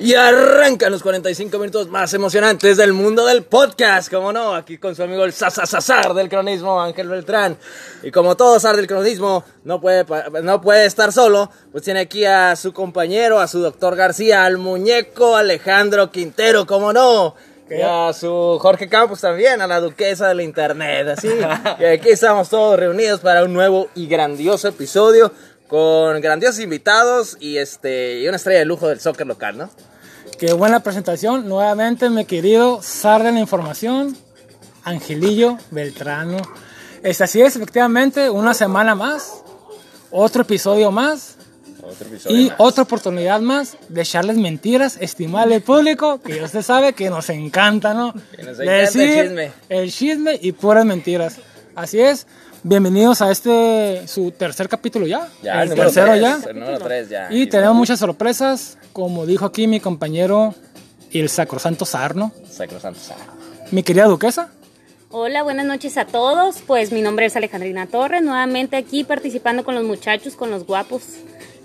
Y 0.00 0.14
arrancan 0.14 0.90
los 0.90 1.02
45 1.02 1.58
minutos 1.58 1.88
más 1.88 2.14
emocionantes 2.14 2.78
del 2.78 2.94
mundo 2.94 3.26
del 3.26 3.42
podcast, 3.42 4.10
como 4.10 4.32
no, 4.32 4.54
aquí 4.54 4.78
con 4.78 4.96
su 4.96 5.02
amigo 5.02 5.26
el 5.26 5.34
Sasasasar 5.34 6.14
del 6.14 6.30
cronismo, 6.30 6.80
Ángel 6.80 7.06
Beltrán. 7.06 7.58
Y 8.02 8.10
como 8.10 8.34
todo 8.34 8.58
Sar 8.58 8.76
del 8.76 8.86
cronismo 8.86 9.44
no 9.62 9.78
puede, 9.78 10.06
no 10.42 10.62
puede 10.62 10.86
estar 10.86 11.12
solo, 11.12 11.50
pues 11.70 11.84
tiene 11.84 12.00
aquí 12.00 12.24
a 12.24 12.56
su 12.56 12.72
compañero, 12.72 13.40
a 13.40 13.46
su 13.46 13.60
doctor 13.60 13.94
García, 13.94 14.46
al 14.46 14.56
muñeco 14.56 15.36
Alejandro 15.36 16.10
Quintero, 16.10 16.66
como 16.66 16.94
no. 16.94 17.34
Y 17.68 17.82
a 17.82 18.14
su 18.14 18.58
Jorge 18.58 18.88
Campos 18.88 19.20
también, 19.20 19.60
a 19.60 19.66
la 19.66 19.80
duquesa 19.80 20.28
del 20.28 20.40
internet, 20.40 21.08
así. 21.08 21.28
Y 21.78 21.84
aquí 21.84 22.08
estamos 22.08 22.48
todos 22.48 22.80
reunidos 22.80 23.20
para 23.20 23.44
un 23.44 23.52
nuevo 23.52 23.90
y 23.94 24.06
grandioso 24.06 24.66
episodio 24.68 25.30
con 25.68 26.20
grandiosos 26.20 26.58
invitados 26.58 27.36
y 27.38 27.58
este 27.58 28.18
y 28.18 28.26
una 28.26 28.38
estrella 28.38 28.58
de 28.60 28.64
lujo 28.64 28.88
del 28.88 28.98
soccer 28.98 29.26
local, 29.26 29.56
¿no? 29.56 29.70
Qué 30.40 30.54
buena 30.54 30.80
presentación. 30.80 31.46
Nuevamente, 31.50 32.08
mi 32.08 32.24
querido 32.24 32.80
Sar 32.80 33.22
de 33.22 33.30
la 33.30 33.40
Información, 33.40 34.16
Angelillo 34.84 35.58
Beltrano. 35.70 36.38
Es 37.02 37.20
así 37.20 37.42
es, 37.42 37.56
efectivamente, 37.56 38.30
una 38.30 38.54
semana 38.54 38.94
más, 38.94 39.42
otro 40.10 40.40
episodio 40.40 40.90
más. 40.90 41.36
Otro 41.82 42.08
episodio 42.08 42.38
y 42.38 42.48
más. 42.48 42.54
otra 42.56 42.84
oportunidad 42.84 43.42
más 43.42 43.76
de 43.90 44.00
echarles 44.00 44.38
mentiras, 44.38 44.96
estimable 44.98 45.60
público, 45.60 46.22
que 46.22 46.42
usted 46.42 46.62
sabe 46.62 46.94
que 46.94 47.10
nos 47.10 47.28
encanta, 47.28 47.92
¿no? 47.92 48.14
Que 48.34 48.42
nos 48.42 48.58
encanta 48.58 48.80
el 48.80 48.88
chisme. 48.88 49.52
el 49.68 49.92
chisme 49.92 50.38
y 50.40 50.52
puras 50.52 50.86
mentiras. 50.86 51.36
Así 51.74 52.00
es. 52.00 52.26
Bienvenidos 52.62 53.22
a 53.22 53.30
este, 53.30 54.06
su 54.06 54.32
tercer 54.32 54.68
capítulo 54.68 55.06
ya. 55.06 55.28
Ya, 55.42 55.62
el 55.62 55.70
número 55.70 55.90
tercero 55.90 56.12
tres, 56.12 56.20
ya. 56.20 56.50
El 56.50 56.60
número 56.60 56.78
3 56.78 57.08
ya. 57.08 57.28
Y 57.30 57.46
tenemos 57.46 57.74
muchas 57.74 57.98
sorpresas, 57.98 58.76
como 58.92 59.24
dijo 59.24 59.46
aquí 59.46 59.66
mi 59.66 59.80
compañero 59.80 60.54
y 61.10 61.20
el 61.20 61.30
sacrosanto 61.30 61.86
Sarno. 61.86 62.32
Sacrosanto 62.50 63.00
Sar. 63.00 63.16
Mi 63.70 63.82
querida 63.82 64.04
duquesa. 64.04 64.50
Hola, 65.12 65.42
buenas 65.42 65.66
noches 65.66 65.96
a 65.96 66.04
todos. 66.04 66.62
Pues 66.66 66.92
mi 66.92 67.02
nombre 67.02 67.26
es 67.26 67.34
Alejandrina 67.36 67.86
Torres, 67.86 68.22
nuevamente 68.22 68.76
aquí 68.76 69.02
participando 69.04 69.64
con 69.64 69.74
los 69.74 69.84
muchachos, 69.84 70.36
con 70.36 70.50
los 70.50 70.66
guapos 70.66 71.02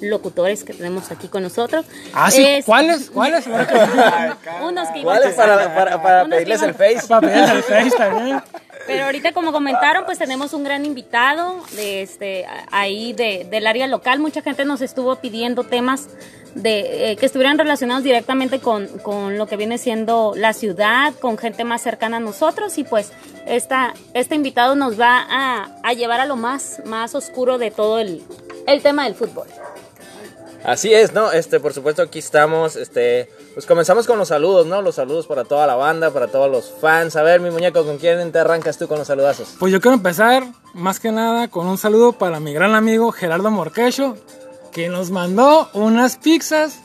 locutores 0.02 0.64
que 0.64 0.74
tenemos 0.74 1.12
aquí 1.12 1.28
con 1.28 1.44
nosotros. 1.44 1.86
Ah, 2.14 2.32
sí. 2.32 2.44
Es- 2.44 2.66
¿Cuáles? 2.66 3.10
¿Cuáles? 3.12 3.46
Unos 4.62 4.90
que 4.90 5.00
iban 5.00 5.04
¿Cuál 5.04 5.24
es 5.30 5.36
para, 5.36 5.76
para, 5.76 6.02
para 6.02 6.26
pedirles 6.26 6.62
iban- 6.62 6.70
el 6.70 6.74
face? 6.76 7.08
Para 7.08 7.22
pedirles 7.22 7.52
el 7.52 7.64
Face 7.64 7.92
también. 7.98 8.42
Pero 8.88 9.06
ahorita 9.06 9.32
como 9.32 9.52
comentaron, 9.52 10.06
pues 10.06 10.18
tenemos 10.20 10.54
un 10.54 10.64
gran 10.64 10.86
invitado 10.86 11.64
de 11.76 12.02
este 12.04 12.46
ahí 12.72 13.14
de, 13.14 13.48
del 13.50 13.66
área 13.68 13.88
local. 13.88 14.20
Mucha 14.20 14.42
gente 14.42 14.64
nos 14.66 14.82
estuvo 14.82 15.16
pidiendo 15.18 15.64
temas 15.64 16.08
de 16.56 17.12
eh, 17.12 17.16
que 17.18 17.26
estuvieran 17.26 17.58
relacionados 17.58 18.04
directamente 18.04 18.60
con, 18.60 18.88
con 19.00 19.38
lo 19.38 19.46
que 19.46 19.58
viene 19.58 19.78
siendo 19.78 20.34
la 20.36 20.54
ciudad, 20.54 21.14
con 21.22 21.38
gente 21.38 21.64
más 21.64 21.82
cercana 21.84 22.18
a 22.18 22.20
nosotros 22.22 22.78
y 22.78 22.84
pues 22.84 23.12
esta, 23.46 23.94
este 24.14 24.36
invitado 24.36 24.76
nos 24.76 25.00
va 25.00 25.26
a, 25.30 25.70
a 25.84 25.94
llevar 25.94 26.22
a 26.22 26.26
lo 26.26 26.38
más, 26.38 26.82
más 26.86 27.14
oscuro 27.14 27.58
de 27.58 27.72
todo 27.72 28.00
el, 28.00 28.24
el 28.68 28.82
tema 28.82 29.04
del 29.04 29.16
fútbol. 29.16 29.48
Así 30.64 30.92
es, 30.92 31.14
¿no? 31.14 31.32
Este, 31.32 31.60
por 31.60 31.74
supuesto, 31.74 32.02
aquí 32.02 32.18
estamos. 32.18 32.76
Este, 32.76 33.30
pues 33.54 33.68
comenzamos 33.68 34.08
con 34.08 34.18
los 34.18 34.30
saludos, 34.30 34.66
¿no? 34.66 34.82
Los 34.82 34.96
saludos 34.96 35.28
para 35.28 35.44
toda 35.44 35.68
la 35.68 35.76
banda, 35.76 36.10
para 36.10 36.26
todos 36.28 36.50
los 36.50 36.74
fans. 36.82 37.16
A 37.16 37.22
ver, 37.22 37.40
mi 37.40 37.52
muñeco, 37.52 37.86
¿con 37.86 38.00
quién 38.00 38.32
te 38.32 38.40
arrancas 38.40 38.80
tú 38.80 38.88
con 38.88 38.98
los 38.98 39.06
saludazos? 39.06 39.56
Pues 39.60 39.72
yo 39.72 39.80
quiero 39.80 39.94
empezar, 39.94 40.44
más 40.74 41.00
que 41.00 41.12
nada, 41.12 41.50
con 41.50 41.68
un 41.68 41.78
saludo 41.78 42.14
para 42.14 42.40
mi 42.40 42.52
gran 42.52 42.74
amigo 42.74 43.12
Gerardo 43.12 43.52
Morquecho, 43.52 44.18
que 44.76 44.90
nos 44.90 45.10
mandó 45.10 45.70
unas 45.72 46.18
pizzas 46.18 46.80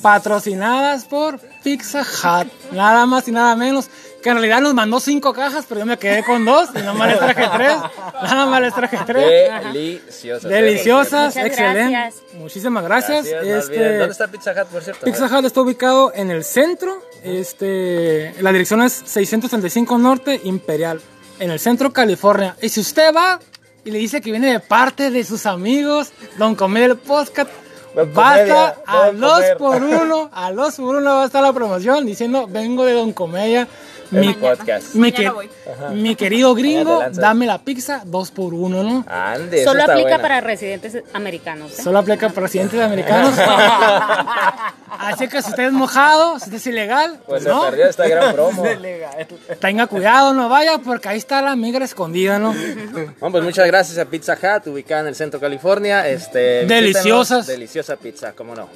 patrocinadas 0.00 1.06
por 1.06 1.40
Pizza 1.64 2.02
Hut. 2.02 2.46
Nada 2.70 3.04
más 3.04 3.26
y 3.26 3.32
nada 3.32 3.56
menos. 3.56 3.90
Que 4.22 4.28
en 4.30 4.36
realidad 4.36 4.60
nos 4.60 4.74
mandó 4.74 5.00
cinco 5.00 5.32
cajas, 5.32 5.64
pero 5.68 5.80
yo 5.80 5.86
me 5.86 5.98
quedé 5.98 6.22
con 6.22 6.44
dos 6.44 6.68
y 6.76 6.82
nomás 6.82 7.08
les 7.08 7.18
traje 7.18 7.48
tres. 7.56 7.78
Nada 8.22 8.46
más 8.46 8.60
les 8.60 8.74
traje 8.74 8.98
tres. 9.04 9.52
Deliciosas. 9.72 10.48
Deliciosas, 10.48 11.34
Muchas 11.34 11.46
excelente. 11.46 11.90
gracias. 11.90 12.22
Muchísimas 12.34 12.84
gracias. 12.84 13.26
Este. 13.26 13.98
¿Dónde 13.98 14.12
está 14.12 14.28
Pizza 14.28 14.52
Hut, 14.52 14.68
por 14.68 14.84
cierto? 14.84 15.04
Pizza 15.04 15.26
Hut 15.26 15.44
está 15.46 15.60
ubicado 15.62 16.12
en 16.14 16.30
el 16.30 16.44
centro. 16.44 17.02
Este, 17.24 18.36
la 18.40 18.52
dirección 18.52 18.82
es 18.82 18.92
635 19.04 19.98
Norte 19.98 20.40
Imperial, 20.44 21.00
en 21.40 21.50
el 21.50 21.58
centro 21.58 21.92
California. 21.92 22.56
Y 22.62 22.68
si 22.68 22.78
usted 22.78 23.12
va 23.12 23.40
y 23.86 23.92
le 23.92 23.98
dice 23.98 24.20
que 24.20 24.32
viene 24.32 24.50
de 24.50 24.58
parte 24.58 25.12
de 25.12 25.22
sus 25.22 25.46
amigos, 25.46 26.10
Don 26.38 26.56
Comedia 26.56 26.86
el 26.86 26.96
Podcast, 26.96 27.48
Don 27.94 28.12
va 28.18 28.32
a 28.32 28.42
Comedia, 28.42 29.12
dos 29.12 29.42
por 29.58 29.80
uno, 29.80 30.28
a 30.34 30.52
dos 30.52 30.74
por 30.74 30.96
uno 30.96 31.14
va 31.14 31.22
a 31.22 31.26
estar 31.26 31.40
la 31.40 31.52
promoción 31.52 32.04
diciendo 32.04 32.48
vengo 32.48 32.84
de 32.84 32.94
Don 32.94 33.12
Comedia. 33.12 33.68
Mi, 34.10 34.34
podcast. 34.34 34.94
mi, 34.94 35.10
que- 35.12 35.30
mi 35.92 36.14
querido 36.16 36.54
gringo, 36.54 37.02
dame 37.12 37.46
la 37.46 37.58
pizza 37.58 38.02
dos 38.04 38.30
por 38.30 38.54
uno, 38.54 38.82
¿no? 38.82 39.04
Ande, 39.08 39.64
Solo 39.64 39.82
aplica 39.82 40.02
buena. 40.02 40.18
para 40.22 40.40
residentes 40.40 41.02
americanos. 41.12 41.78
¿eh? 41.78 41.82
Solo 41.82 41.98
aplica 41.98 42.28
para 42.28 42.42
residentes 42.42 42.80
americanos. 42.80 43.34
Así 44.98 45.28
que 45.28 45.42
si 45.42 45.50
usted 45.50 45.64
es 45.64 45.72
mojado, 45.72 46.38
si 46.38 46.44
usted 46.44 46.56
es 46.56 46.66
ilegal, 46.68 47.20
Pues 47.26 47.42
se 47.42 47.48
no, 47.48 47.64
perdió 47.64 47.86
esta 47.86 48.08
gran 48.08 48.32
promo. 48.34 48.64
tenga 49.60 49.86
cuidado, 49.86 50.32
no 50.32 50.48
vaya, 50.48 50.78
porque 50.78 51.08
ahí 51.08 51.18
está 51.18 51.42
la 51.42 51.54
migra 51.56 51.84
escondida, 51.84 52.38
¿no? 52.38 52.54
Bueno, 53.18 53.32
pues 53.32 53.44
muchas 53.44 53.66
gracias 53.66 53.98
a 53.98 54.04
Pizza 54.06 54.34
Hut, 54.40 54.66
ubicada 54.68 55.02
en 55.02 55.08
el 55.08 55.14
centro 55.14 55.38
de 55.38 55.46
California. 55.46 56.08
Este, 56.08 56.64
Deliciosas. 56.66 57.46
Deliciosa 57.46 57.96
pizza, 57.96 58.32
cómo 58.32 58.54
no. 58.54 58.68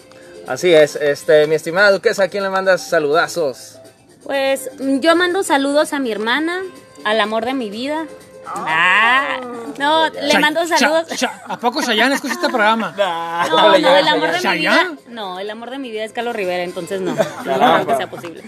Así 0.46 0.72
es, 0.74 0.96
este, 0.96 1.46
mi 1.46 1.54
estimada 1.54 1.90
duquesa, 1.90 2.24
¿a 2.24 2.28
quién 2.28 2.42
le 2.42 2.50
mandas 2.50 2.82
saludazos? 2.82 3.78
Pues 4.22 4.70
mm, 4.78 4.98
yo 5.00 5.16
mando 5.16 5.42
saludos 5.42 5.92
a 5.92 5.98
mi 5.98 6.10
hermana, 6.12 6.60
al 7.04 7.20
amor 7.20 7.44
de 7.44 7.54
mi 7.54 7.70
vida. 7.70 8.06
Ah, 8.46 9.38
no, 9.78 10.08
le 10.08 10.38
mando 10.38 10.66
saludos. 10.66 11.08
Sha- 11.16 11.42
¿A 11.46 11.58
poco 11.58 11.82
Chayanne 11.82 12.14
escucha 12.14 12.34
este 12.34 12.48
programa? 12.48 12.94
No, 13.50 13.78
no, 13.78 13.96
el 13.96 14.08
amor 14.08 14.30
de 14.32 14.48
mi 14.48 14.58
vida. 14.58 14.90
No, 15.08 15.38
el 15.38 15.50
amor 15.50 15.70
de 15.70 15.78
mi 15.78 15.90
vida 15.90 16.04
es 16.04 16.12
Carlos 16.12 16.34
Rivera, 16.34 16.62
entonces 16.64 17.00
no. 17.00 17.14
No 17.44 17.44
creo 17.44 17.86
que 17.86 17.96
sea 17.96 18.10
posible. 18.10 18.42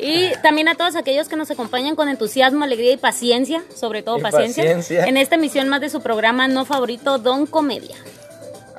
Y 0.00 0.30
también 0.42 0.68
a 0.68 0.74
todos 0.76 0.94
aquellos 0.94 1.28
que 1.28 1.34
nos 1.36 1.50
acompañan 1.50 1.96
con 1.96 2.08
entusiasmo, 2.08 2.62
alegría 2.64 2.92
y 2.92 2.96
paciencia, 2.96 3.62
sobre 3.74 4.02
todo 4.02 4.18
paciencia, 4.20 4.62
paciencia. 4.62 5.06
en 5.06 5.16
esta 5.16 5.34
emisión 5.34 5.68
más 5.68 5.80
de 5.80 5.90
su 5.90 6.00
programa 6.02 6.46
no 6.46 6.64
favorito, 6.64 7.18
Don 7.18 7.46
Comedia. 7.46 7.96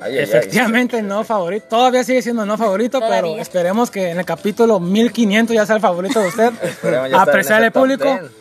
Ay, 0.00 0.12
ay, 0.12 0.18
ay. 0.18 0.24
Efectivamente, 0.24 1.02
no 1.02 1.24
favorito. 1.24 1.66
Todavía 1.68 2.04
sigue 2.04 2.22
siendo 2.22 2.46
no 2.46 2.56
favorito, 2.56 3.00
pero 3.00 3.22
Todavía. 3.22 3.42
esperemos 3.42 3.90
que 3.90 4.10
en 4.10 4.18
el 4.18 4.24
capítulo 4.24 4.80
1500 4.80 5.54
ya 5.54 5.66
sea 5.66 5.76
el 5.76 5.82
favorito 5.82 6.20
de 6.20 6.28
usted. 6.28 6.52
Apreciable 7.14 7.66
ese 7.66 7.72
top 7.72 7.82
público. 7.82 8.04
10. 8.04 8.32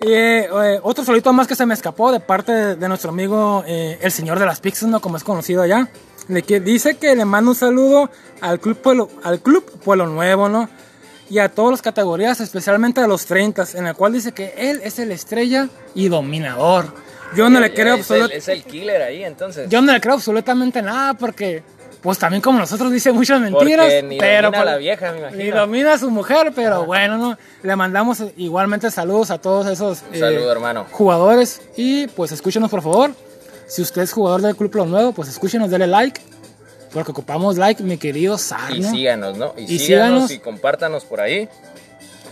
Y 0.00 0.12
eh, 0.12 0.44
eh, 0.44 0.80
otro 0.82 1.04
solito 1.04 1.32
más 1.32 1.48
que 1.48 1.56
se 1.56 1.66
me 1.66 1.74
escapó 1.74 2.12
de 2.12 2.20
parte 2.20 2.52
de, 2.52 2.76
de 2.76 2.88
nuestro 2.88 3.10
amigo 3.10 3.64
eh, 3.66 3.98
el 4.00 4.12
señor 4.12 4.38
de 4.38 4.46
las 4.46 4.60
pizzas, 4.60 4.88
¿no? 4.88 5.00
Como 5.00 5.16
es 5.16 5.24
conocido 5.24 5.62
allá. 5.62 5.88
Le 6.28 6.42
que 6.42 6.60
dice 6.60 6.96
que 6.96 7.16
le 7.16 7.24
manda 7.24 7.50
un 7.50 7.56
saludo 7.56 8.10
al 8.40 8.60
Club 8.60 8.76
Pueblo, 8.76 9.08
al 9.24 9.40
Club 9.40 9.64
Pueblo 9.82 10.06
Nuevo, 10.06 10.48
¿no? 10.48 10.68
Y 11.30 11.40
a 11.40 11.48
todas 11.48 11.72
las 11.72 11.82
categorías, 11.82 12.40
especialmente 12.40 13.00
a 13.00 13.06
los 13.06 13.26
30, 13.26 13.64
en 13.74 13.86
el 13.88 13.94
cual 13.94 14.12
dice 14.12 14.32
que 14.32 14.54
él 14.56 14.80
es 14.84 14.98
el 14.98 15.10
estrella 15.10 15.68
y 15.94 16.08
dominador. 16.08 16.94
Yo 17.36 17.48
no 17.50 17.60
le 17.60 17.72
creo 17.74 17.94
absolutamente... 17.94 18.38
es 18.38 18.48
el 18.48 18.64
killer 18.64 19.02
ahí, 19.02 19.24
entonces. 19.24 19.68
Yo 19.68 19.82
no 19.82 19.92
le 19.92 20.00
creo 20.00 20.14
absolutamente 20.14 20.80
nada 20.82 21.14
porque, 21.14 21.62
pues 22.00 22.18
también 22.18 22.40
como 22.42 22.58
nosotros 22.58 22.90
dice 22.92 23.12
muchas 23.12 23.40
mentiras, 23.40 23.86
Porque 23.86 24.02
ni 24.02 24.18
pero 24.18 24.48
domina 24.48 24.58
a 24.60 24.62
pues, 24.62 24.72
la 24.72 24.76
vieja, 24.78 25.12
me 25.12 25.18
imagino. 25.18 25.42
Ni 25.44 25.50
domina 25.50 25.92
a 25.94 25.98
su 25.98 26.10
mujer, 26.10 26.52
pero 26.54 26.84
bueno, 26.86 27.18
no. 27.18 27.38
Le 27.62 27.76
mandamos 27.76 28.22
igualmente 28.36 28.90
saludos 28.90 29.30
a 29.30 29.38
todos 29.38 29.66
esos 29.66 30.02
eh, 30.12 30.18
saludo, 30.20 30.50
hermano. 30.52 30.86
jugadores 30.90 31.60
y 31.76 32.06
pues 32.08 32.32
escúchenos 32.32 32.70
por 32.70 32.82
favor. 32.82 33.10
Si 33.66 33.82
usted 33.82 34.00
es 34.02 34.12
jugador 34.12 34.40
del 34.40 34.56
Club 34.56 34.74
Lo 34.76 34.86
Nuevo, 34.86 35.12
pues 35.12 35.28
escúchenos, 35.28 35.70
dele 35.70 35.86
like. 35.86 36.20
Porque 36.92 37.10
ocupamos 37.10 37.58
like, 37.58 37.82
mi 37.82 37.98
querido 37.98 38.38
Sar, 38.38 38.74
Y 38.74 38.80
¿no? 38.80 38.90
síganos, 38.90 39.36
¿no? 39.36 39.52
Y, 39.58 39.64
Y 39.64 39.78
síganos 39.78 40.28
síganos. 40.28 40.30
y 40.30 40.38
compártanos 40.38 41.04
por 41.04 41.20
ahí. 41.20 41.50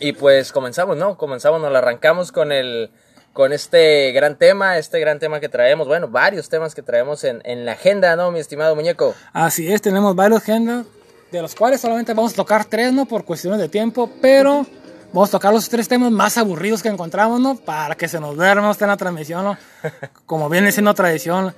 Y 0.01 0.13
pues 0.13 0.51
comenzamos, 0.51 0.97
¿no? 0.97 1.19
Comenzamos, 1.19 1.61
nos 1.61 1.71
la 1.71 1.79
arrancamos 1.81 2.33
con 2.33 2.53
el 2.53 2.91
con 3.37 3.53
este 3.53 4.13
gran 4.13 4.37
tema, 4.37 4.79
este 4.79 4.99
gran 4.99 5.19
tema 5.19 5.41
que 5.41 5.51
traemos, 5.51 5.87
bueno, 5.87 6.09
varios 6.09 6.49
temas 6.49 6.75
que 6.75 6.81
traemos 6.81 7.23
en, 7.23 7.43
en 7.45 7.67
la 7.67 7.73
agenda, 7.73 8.17
¿no, 8.17 8.31
mi 8.31 8.41
estimado 8.41 8.75
muñeco? 8.75 9.15
Así 9.35 9.71
es, 9.71 9.83
tenemos 9.83 10.17
varios 10.17 10.41
agendas, 10.41 10.87
de 11.31 11.43
los 11.43 11.55
cuales 11.55 11.83
solamente 11.83 12.15
vamos 12.15 12.33
a 12.33 12.37
tocar 12.37 12.65
tres, 12.65 12.95
¿no? 12.95 13.05
Por 13.05 13.27
cuestiones 13.27 13.61
de 13.61 13.69
tiempo, 13.69 14.11
pero 14.23 14.65
vamos 15.13 15.29
a 15.29 15.33
tocar 15.33 15.53
los 15.53 15.69
tres 15.69 15.87
temas 15.87 16.11
más 16.11 16.39
aburridos 16.39 16.83
que 16.83 16.89
encontramos, 16.89 17.39
¿no? 17.39 17.57
Para 17.57 17.95
que 17.95 18.09
se 18.09 18.19
nos 18.19 18.35
duerma 18.35 18.71
usted 18.71 18.87
en 18.87 18.91
la 18.91 18.97
transmisión, 18.97 19.45
¿no? 19.45 19.59
Como 20.25 20.49
viene 20.49 20.73
siendo 20.73 20.95
tradición. 20.95 21.55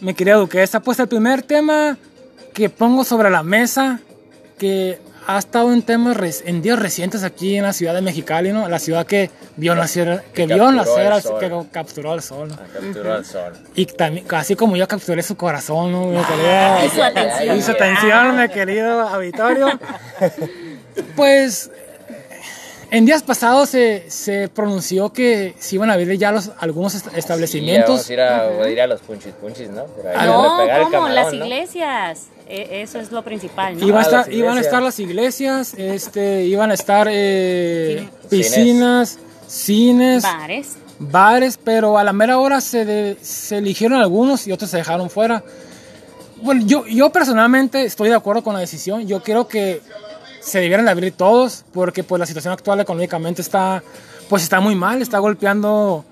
Mi 0.00 0.14
querida 0.14 0.34
Duquesa, 0.34 0.80
pues 0.80 0.98
el 0.98 1.06
primer 1.06 1.42
tema 1.42 1.96
que 2.52 2.68
pongo 2.70 3.04
sobre 3.04 3.30
la 3.30 3.44
mesa, 3.44 4.00
que 4.58 4.98
ha 5.26 5.38
estado 5.38 5.72
en 5.72 5.82
temas 5.82 6.16
res- 6.16 6.42
en 6.46 6.60
días 6.62 6.78
recientes 6.78 7.22
aquí 7.24 7.56
en 7.56 7.62
la 7.64 7.72
ciudad 7.72 7.94
de 7.94 8.02
Mexicali, 8.02 8.52
¿no? 8.52 8.68
La 8.68 8.78
ciudad 8.78 9.06
que 9.06 9.30
vio 9.56 9.74
nacer, 9.74 10.22
que 10.34 10.46
vio 10.46 10.58
capturó 10.58 10.72
nacer, 10.72 11.06
el 11.06 11.12
al- 11.12 11.22
sol. 11.22 11.40
que 11.40 11.70
capturó 11.70 12.12
al 12.12 12.22
sol, 12.22 12.48
¿no? 12.48 12.56
Capturó 12.56 13.14
al 13.14 13.24
sol. 13.24 13.52
Y 13.74 13.86
también, 13.86 14.26
así 14.34 14.54
como 14.56 14.76
yo 14.76 14.86
capturé 14.88 15.22
su 15.22 15.36
corazón, 15.36 15.92
¿no? 15.92 16.06
Mi 16.06 16.22
querido- 16.22 16.84
Y 16.86 16.88
su 16.90 17.02
atención. 17.02 17.56
y 17.56 17.62
su 17.62 17.70
atención, 17.72 18.40
mi 18.40 18.48
querido 18.48 19.00
auditorio. 19.08 19.68
Pues 21.16 21.70
en 22.90 23.04
días 23.06 23.22
pasados 23.24 23.68
se, 23.70 24.08
se 24.08 24.48
pronunció 24.48 25.12
que 25.12 25.54
se 25.58 25.74
iban 25.74 25.90
a 25.90 25.94
abrir 25.94 26.16
ya 26.18 26.30
los, 26.30 26.52
algunos 26.58 26.94
est- 26.94 27.06
Sí, 27.06 27.10
ya 27.12 27.18
establecimientos. 27.18 27.88
vamos 27.88 28.10
a 28.10 28.12
ir 28.12 28.20
a, 28.20 28.40
a 28.48 28.68
ir 28.68 28.80
a 28.80 28.86
los 28.86 29.00
punchis 29.00 29.32
punchis, 29.32 29.70
¿no? 29.70 29.84
Por 29.86 30.06
ahí, 30.06 30.26
No, 30.26 30.54
a 30.54 30.62
pegar 30.62 30.76
el 30.78 30.84
¿cómo? 30.84 30.92
camarón, 30.92 31.14
Las 31.16 31.32
¿no? 31.32 31.44
iglesias. 31.44 32.26
E- 32.48 32.82
Eso 32.82 32.98
es 33.00 33.10
lo 33.12 33.22
principal, 33.22 33.78
¿no? 33.78 33.86
Iban, 33.86 33.98
a 34.00 34.02
estar, 34.02 34.26
las 34.26 34.28
iban 34.28 34.36
a 34.36 34.52
iglesias. 34.52 34.66
estar 34.66 34.82
las 34.82 34.98
iglesias, 35.00 35.74
este, 35.76 36.44
iban 36.44 36.70
a 36.70 36.74
estar 36.74 37.08
eh, 37.10 38.08
piscinas, 38.28 39.18
cines, 39.46 40.22
Bares. 40.22 40.76
bares, 40.98 41.58
pero 41.62 41.96
a 41.98 42.04
la 42.04 42.12
mera 42.12 42.38
hora 42.38 42.60
se, 42.60 42.84
de- 42.84 43.16
se 43.22 43.58
eligieron 43.58 43.98
algunos 44.00 44.46
y 44.46 44.52
otros 44.52 44.70
se 44.70 44.76
dejaron 44.78 45.08
fuera. 45.10 45.42
Bueno, 46.42 46.62
yo, 46.66 46.86
yo 46.86 47.10
personalmente 47.10 47.84
estoy 47.84 48.10
de 48.10 48.14
acuerdo 48.16 48.42
con 48.44 48.52
la 48.54 48.60
decisión. 48.60 49.06
Yo 49.06 49.22
creo 49.22 49.48
que 49.48 49.80
se 50.40 50.60
debieran 50.60 50.84
de 50.84 50.90
abrir 50.90 51.12
todos 51.14 51.64
porque 51.72 52.04
pues 52.04 52.20
la 52.20 52.26
situación 52.26 52.52
actual 52.52 52.78
económicamente 52.80 53.40
está 53.40 53.82
pues 54.28 54.42
está 54.42 54.60
muy 54.60 54.74
mal, 54.74 55.00
está 55.00 55.18
golpeando 55.18 56.04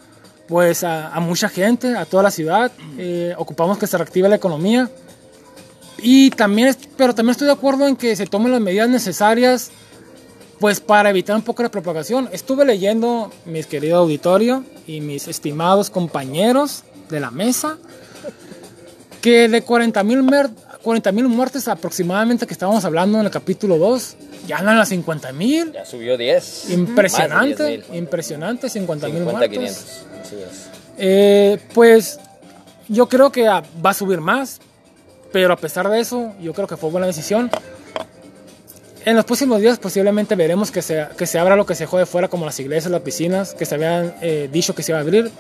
pues 0.49 0.85
a, 0.85 1.09
a 1.09 1.21
mucha 1.21 1.49
gente, 1.51 1.95
a 1.97 2.05
toda 2.07 2.23
la 2.23 2.31
ciudad. 2.31 2.71
Eh, 2.97 3.35
ocupamos 3.37 3.77
que 3.79 3.87
se 3.87 3.97
reactive 3.99 4.29
la 4.29 4.37
economía. 4.37 4.89
Y 6.03 6.31
también, 6.31 6.75
pero 6.97 7.15
también 7.15 7.33
estoy 7.33 7.47
de 7.47 7.53
acuerdo 7.53 7.87
en 7.87 7.97
que 7.97 8.17
se 8.17 8.27
tomen 8.27 8.53
las 8.53 8.61
medidas 8.61 8.89
necesarias 8.89 9.71
pues 10.59 10.81
para 10.81 11.11
evitar 11.11 11.35
un 11.35 11.43
poco 11.43 11.63
la 11.63 11.71
propagación. 11.71 12.29
Estuve 12.31 12.65
leyendo, 12.65 13.33
mis 13.47 13.67
querido 13.67 13.99
auditorio 13.99 14.65
y 14.87 15.01
mis 15.01 15.27
estimados 15.27 15.91
compañeros 15.91 16.85
de 17.11 17.19
la 17.19 17.33
mesa, 17.33 17.79
que 19.21 19.49
de 19.49 19.63
40 19.63 20.03
mil 20.05 20.25
40 20.83 21.13
mil 21.13 21.29
muertes 21.29 21.69
aproximadamente 21.69 22.47
que 22.47 22.53
estábamos 22.53 22.85
hablando 22.85 23.19
en 23.19 23.25
el 23.25 23.31
capítulo 23.31 23.79
2, 23.79 24.17
ya 24.47 24.59
andan 24.59 24.79
a 24.79 24.87
50 24.87 25.33
mil. 25.33 25.73
Ya 25.73 25.85
subió 25.85 26.17
10. 26.17 26.71
Impresionante, 26.71 27.49
Más 27.51 27.59
de 27.59 27.69
10,000. 27.79 27.99
impresionante, 27.99 28.69
50 28.69 29.07
mil 29.09 29.17
50, 29.19 29.39
muertos. 29.39 29.59
500. 29.59 29.83
Así 30.23 30.37
es. 30.37 30.71
Eh, 30.99 31.59
pues 31.75 32.21
yo 32.89 33.09
creo 33.09 33.33
que 33.33 33.49
ah, 33.49 33.63
va 33.85 33.91
a 33.91 33.95
subir 33.95 34.21
más, 34.21 34.61
pero 35.33 35.53
a 35.53 35.57
pesar 35.57 35.89
de 35.89 36.01
eso, 36.01 36.33
yo 36.41 36.53
creo 36.53 36.67
que 36.67 36.77
fue 36.77 36.91
buena 36.91 37.07
decisión. 37.07 37.51
En 39.05 39.17
los 39.17 39.25
próximos 39.25 39.61
días 39.61 39.79
posiblemente 39.79 40.37
veremos 40.37 40.71
que 40.71 40.81
se, 40.81 41.09
que 41.17 41.27
se 41.27 41.39
abra 41.39 41.57
lo 41.57 41.67
que 41.67 41.75
se 41.75 41.85
dejó 41.85 41.99
de 41.99 42.07
fuera, 42.07 42.29
como 42.29 42.47
las 42.47 42.61
iglesias, 42.61 42.93
las 42.93 43.01
piscinas, 43.01 43.55
que 43.55 43.65
se 43.65 43.75
habían 43.75 44.15
eh, 44.21 44.49
dicho 44.53 44.75
que 44.75 44.83
se 44.83 44.93
iba 44.93 44.99
a 44.99 45.03
abrir. 45.03 45.31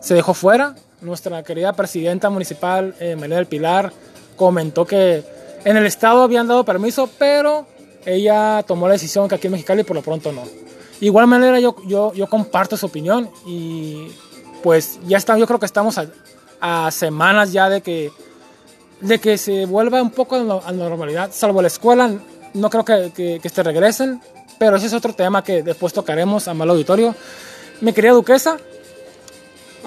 Se 0.00 0.14
dejó 0.14 0.34
fuera. 0.34 0.74
Nuestra 1.00 1.42
querida 1.42 1.72
presidenta 1.72 2.28
municipal, 2.28 2.94
eh, 3.00 3.16
María 3.16 3.36
del 3.36 3.46
Pilar, 3.46 3.92
comentó 4.36 4.84
que 4.84 5.22
en 5.64 5.76
el 5.76 5.86
estado 5.86 6.22
habían 6.22 6.48
dado 6.48 6.64
permiso, 6.64 7.08
pero 7.18 7.66
ella 8.04 8.64
tomó 8.66 8.88
la 8.88 8.94
decisión 8.94 9.28
que 9.28 9.36
aquí 9.36 9.46
en 9.46 9.52
Mexicali 9.52 9.84
por 9.84 9.96
lo 9.96 10.02
pronto 10.02 10.32
no. 10.32 10.42
Igual 11.00 11.28
manera 11.28 11.60
yo, 11.60 11.76
yo, 11.86 12.12
yo 12.12 12.26
comparto 12.26 12.76
su 12.76 12.86
opinión 12.86 13.30
y 13.46 14.08
pues 14.62 14.98
ya 15.06 15.16
está, 15.16 15.38
yo 15.38 15.46
creo 15.46 15.60
que 15.60 15.66
estamos 15.66 15.98
a, 15.98 16.06
a 16.60 16.90
semanas 16.90 17.52
ya 17.52 17.68
de 17.68 17.80
que, 17.80 18.10
de 19.00 19.18
que 19.18 19.38
se 19.38 19.66
vuelva 19.66 20.02
un 20.02 20.10
poco 20.10 20.36
a 20.36 20.72
la 20.72 20.88
normalidad, 20.88 21.30
salvo 21.32 21.62
la 21.62 21.68
escuela, 21.68 22.10
no 22.54 22.70
creo 22.70 22.84
que, 22.84 23.12
que, 23.14 23.38
que 23.40 23.48
este 23.48 23.62
regresen, 23.62 24.20
pero 24.58 24.76
ese 24.76 24.86
es 24.86 24.92
otro 24.92 25.12
tema 25.12 25.44
que 25.44 25.62
después 25.62 25.92
tocaremos 25.92 26.48
a 26.48 26.54
mal 26.54 26.70
auditorio. 26.70 27.14
Mi 27.80 27.92
querida 27.92 28.12
duquesa, 28.12 28.58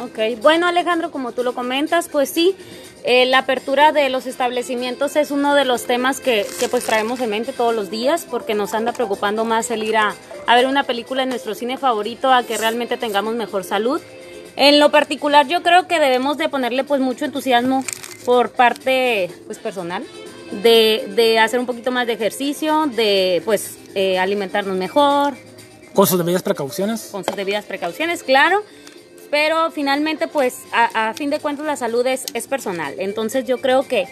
Ok, 0.04 0.42
bueno 0.42 0.68
Alejandro, 0.68 1.12
como 1.12 1.32
tú 1.32 1.44
lo 1.44 1.54
comentas, 1.54 2.08
pues 2.08 2.30
sí, 2.30 2.56
eh, 3.04 3.26
la 3.28 3.40
apertura 3.40 3.92
de 3.92 4.10
los 4.10 4.26
establecimientos 4.26 5.16
es 5.16 5.30
uno 5.30 5.54
de 5.54 5.64
los 5.64 5.86
temas 5.86 6.20
que, 6.20 6.46
que, 6.60 6.70
pues 6.70 6.86
traemos 6.86 7.20
en 7.20 7.30
mente 7.30 7.54
todos 7.54 7.76
los 7.76 7.92
días 7.92 8.26
porque 8.30 8.56
nos 8.56 8.74
anda 8.74 8.94
preocupando 8.94 9.46
más 9.46 9.70
el 9.70 9.84
ir 9.84 9.98
a, 9.98 10.16
a 10.48 10.56
ver 10.56 10.66
una 10.66 10.84
película 10.84 11.22
en 11.24 11.30
nuestro 11.30 11.54
cine 11.54 11.78
favorito 11.78 12.34
a 12.34 12.44
que 12.44 12.58
realmente 12.58 12.98
tengamos 12.98 13.36
mejor 13.36 13.64
salud. 13.64 14.02
En 14.56 14.80
lo 14.80 14.92
particular 14.92 15.48
yo 15.48 15.62
creo 15.62 15.88
que 15.88 16.00
debemos 16.00 16.38
de 16.38 16.50
ponerle 16.50 16.84
pues 16.84 17.00
mucho 17.00 17.26
entusiasmo 17.26 17.84
por 18.26 18.52
parte 18.52 19.30
pues 19.46 19.58
personal 19.58 20.04
de, 20.64 21.10
de 21.16 21.40
hacer 21.40 21.60
un 21.60 21.66
poquito 21.66 21.92
más 21.92 22.08
de 22.08 22.14
ejercicio, 22.14 22.88
de 22.88 23.42
pues 23.46 23.78
eh, 23.96 24.20
alimentarnos 24.20 24.76
mejor, 24.76 25.36
con 25.94 26.08
sus 26.08 26.18
debidas 26.18 26.44
precauciones. 26.44 27.10
con 27.12 27.26
sus 27.26 27.36
debidas 27.36 27.66
precauciones, 27.66 28.24
claro. 28.24 28.64
Pero 29.30 29.72
finalmente, 29.72 30.28
pues, 30.28 30.60
a, 30.74 31.10
a 31.10 31.14
fin 31.14 31.30
de 31.30 31.40
cuentas, 31.40 31.66
la 31.66 31.78
salud 31.78 32.06
es, 32.06 32.26
es 32.34 32.48
personal. 32.48 32.96
Entonces 32.98 33.46
yo 33.46 33.62
creo 33.62 33.84
que, 33.88 34.08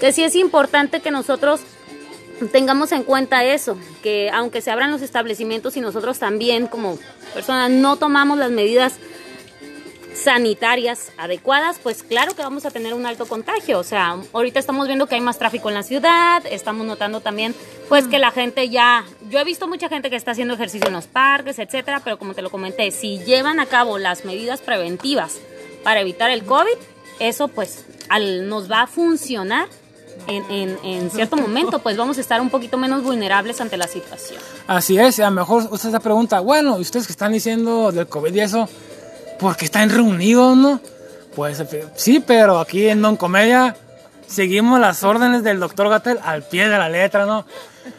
que 0.00 0.12
sí 0.12 0.24
es 0.24 0.34
importante 0.34 1.00
que 1.00 1.10
nosotros 1.10 1.60
tengamos 2.52 2.90
en 2.92 3.02
cuenta 3.02 3.44
eso, 3.44 3.76
que 4.02 4.30
aunque 4.30 4.62
se 4.62 4.70
abran 4.70 4.90
los 4.90 5.02
establecimientos 5.02 5.76
y 5.76 5.80
nosotros 5.80 6.18
también 6.18 6.66
como 6.66 6.98
personas 7.34 7.70
no 7.70 7.96
tomamos 7.96 8.38
las 8.38 8.50
medidas 8.50 8.94
sanitarias 10.14 11.12
adecuadas, 11.16 11.78
pues 11.82 12.02
claro 12.02 12.34
que 12.34 12.42
vamos 12.42 12.66
a 12.66 12.70
tener 12.70 12.94
un 12.94 13.06
alto 13.06 13.26
contagio. 13.26 13.78
O 13.78 13.84
sea, 13.84 14.16
ahorita 14.32 14.58
estamos 14.58 14.86
viendo 14.86 15.06
que 15.06 15.14
hay 15.14 15.20
más 15.20 15.38
tráfico 15.38 15.68
en 15.68 15.74
la 15.74 15.82
ciudad, 15.82 16.44
estamos 16.46 16.86
notando 16.86 17.20
también 17.20 17.54
pues 17.88 18.06
que 18.08 18.18
la 18.18 18.30
gente 18.30 18.68
ya, 18.68 19.04
yo 19.28 19.38
he 19.38 19.44
visto 19.44 19.68
mucha 19.68 19.88
gente 19.88 20.10
que 20.10 20.16
está 20.16 20.32
haciendo 20.32 20.54
ejercicio 20.54 20.88
en 20.88 20.94
los 20.94 21.06
parques, 21.06 21.58
etcétera, 21.58 22.00
pero 22.02 22.18
como 22.18 22.34
te 22.34 22.42
lo 22.42 22.50
comenté, 22.50 22.90
si 22.90 23.18
llevan 23.18 23.60
a 23.60 23.66
cabo 23.66 23.98
las 23.98 24.24
medidas 24.24 24.60
preventivas 24.60 25.38
para 25.82 26.00
evitar 26.00 26.30
el 26.30 26.44
COVID, 26.44 26.76
eso 27.18 27.48
pues 27.48 27.84
nos 28.44 28.70
va 28.70 28.82
a 28.82 28.86
funcionar 28.86 29.68
en, 30.26 31.10
cierto 31.10 31.36
momento, 31.36 31.80
pues 31.80 31.96
vamos 31.96 32.18
a 32.18 32.20
estar 32.20 32.40
un 32.40 32.50
poquito 32.50 32.78
menos 32.78 33.02
vulnerables 33.02 33.60
ante 33.60 33.76
la 33.76 33.86
situación. 33.86 34.40
Así 34.66 34.98
es, 34.98 35.18
a 35.20 35.24
lo 35.24 35.30
mejor 35.32 35.68
usted 35.70 35.90
se 35.90 36.00
pregunta, 36.00 36.40
bueno, 36.40 36.78
¿y 36.78 36.82
ustedes 36.82 37.06
que 37.06 37.12
están 37.12 37.32
diciendo 37.32 37.90
del 37.92 38.06
COVID 38.06 38.34
y 38.34 38.40
eso? 38.40 38.68
Porque 39.42 39.64
están 39.64 39.90
reunidos, 39.90 40.56
¿no? 40.56 40.80
Pues 41.34 41.60
sí, 41.96 42.22
pero 42.24 42.60
aquí 42.60 42.88
en 42.88 43.02
Don 43.02 43.16
Comedia 43.16 43.74
seguimos 44.28 44.78
las 44.78 45.02
órdenes 45.02 45.42
del 45.42 45.58
doctor 45.58 45.88
Gatel 45.88 46.20
al 46.22 46.44
pie 46.44 46.68
de 46.68 46.78
la 46.78 46.88
letra, 46.88 47.26
¿no? 47.26 47.44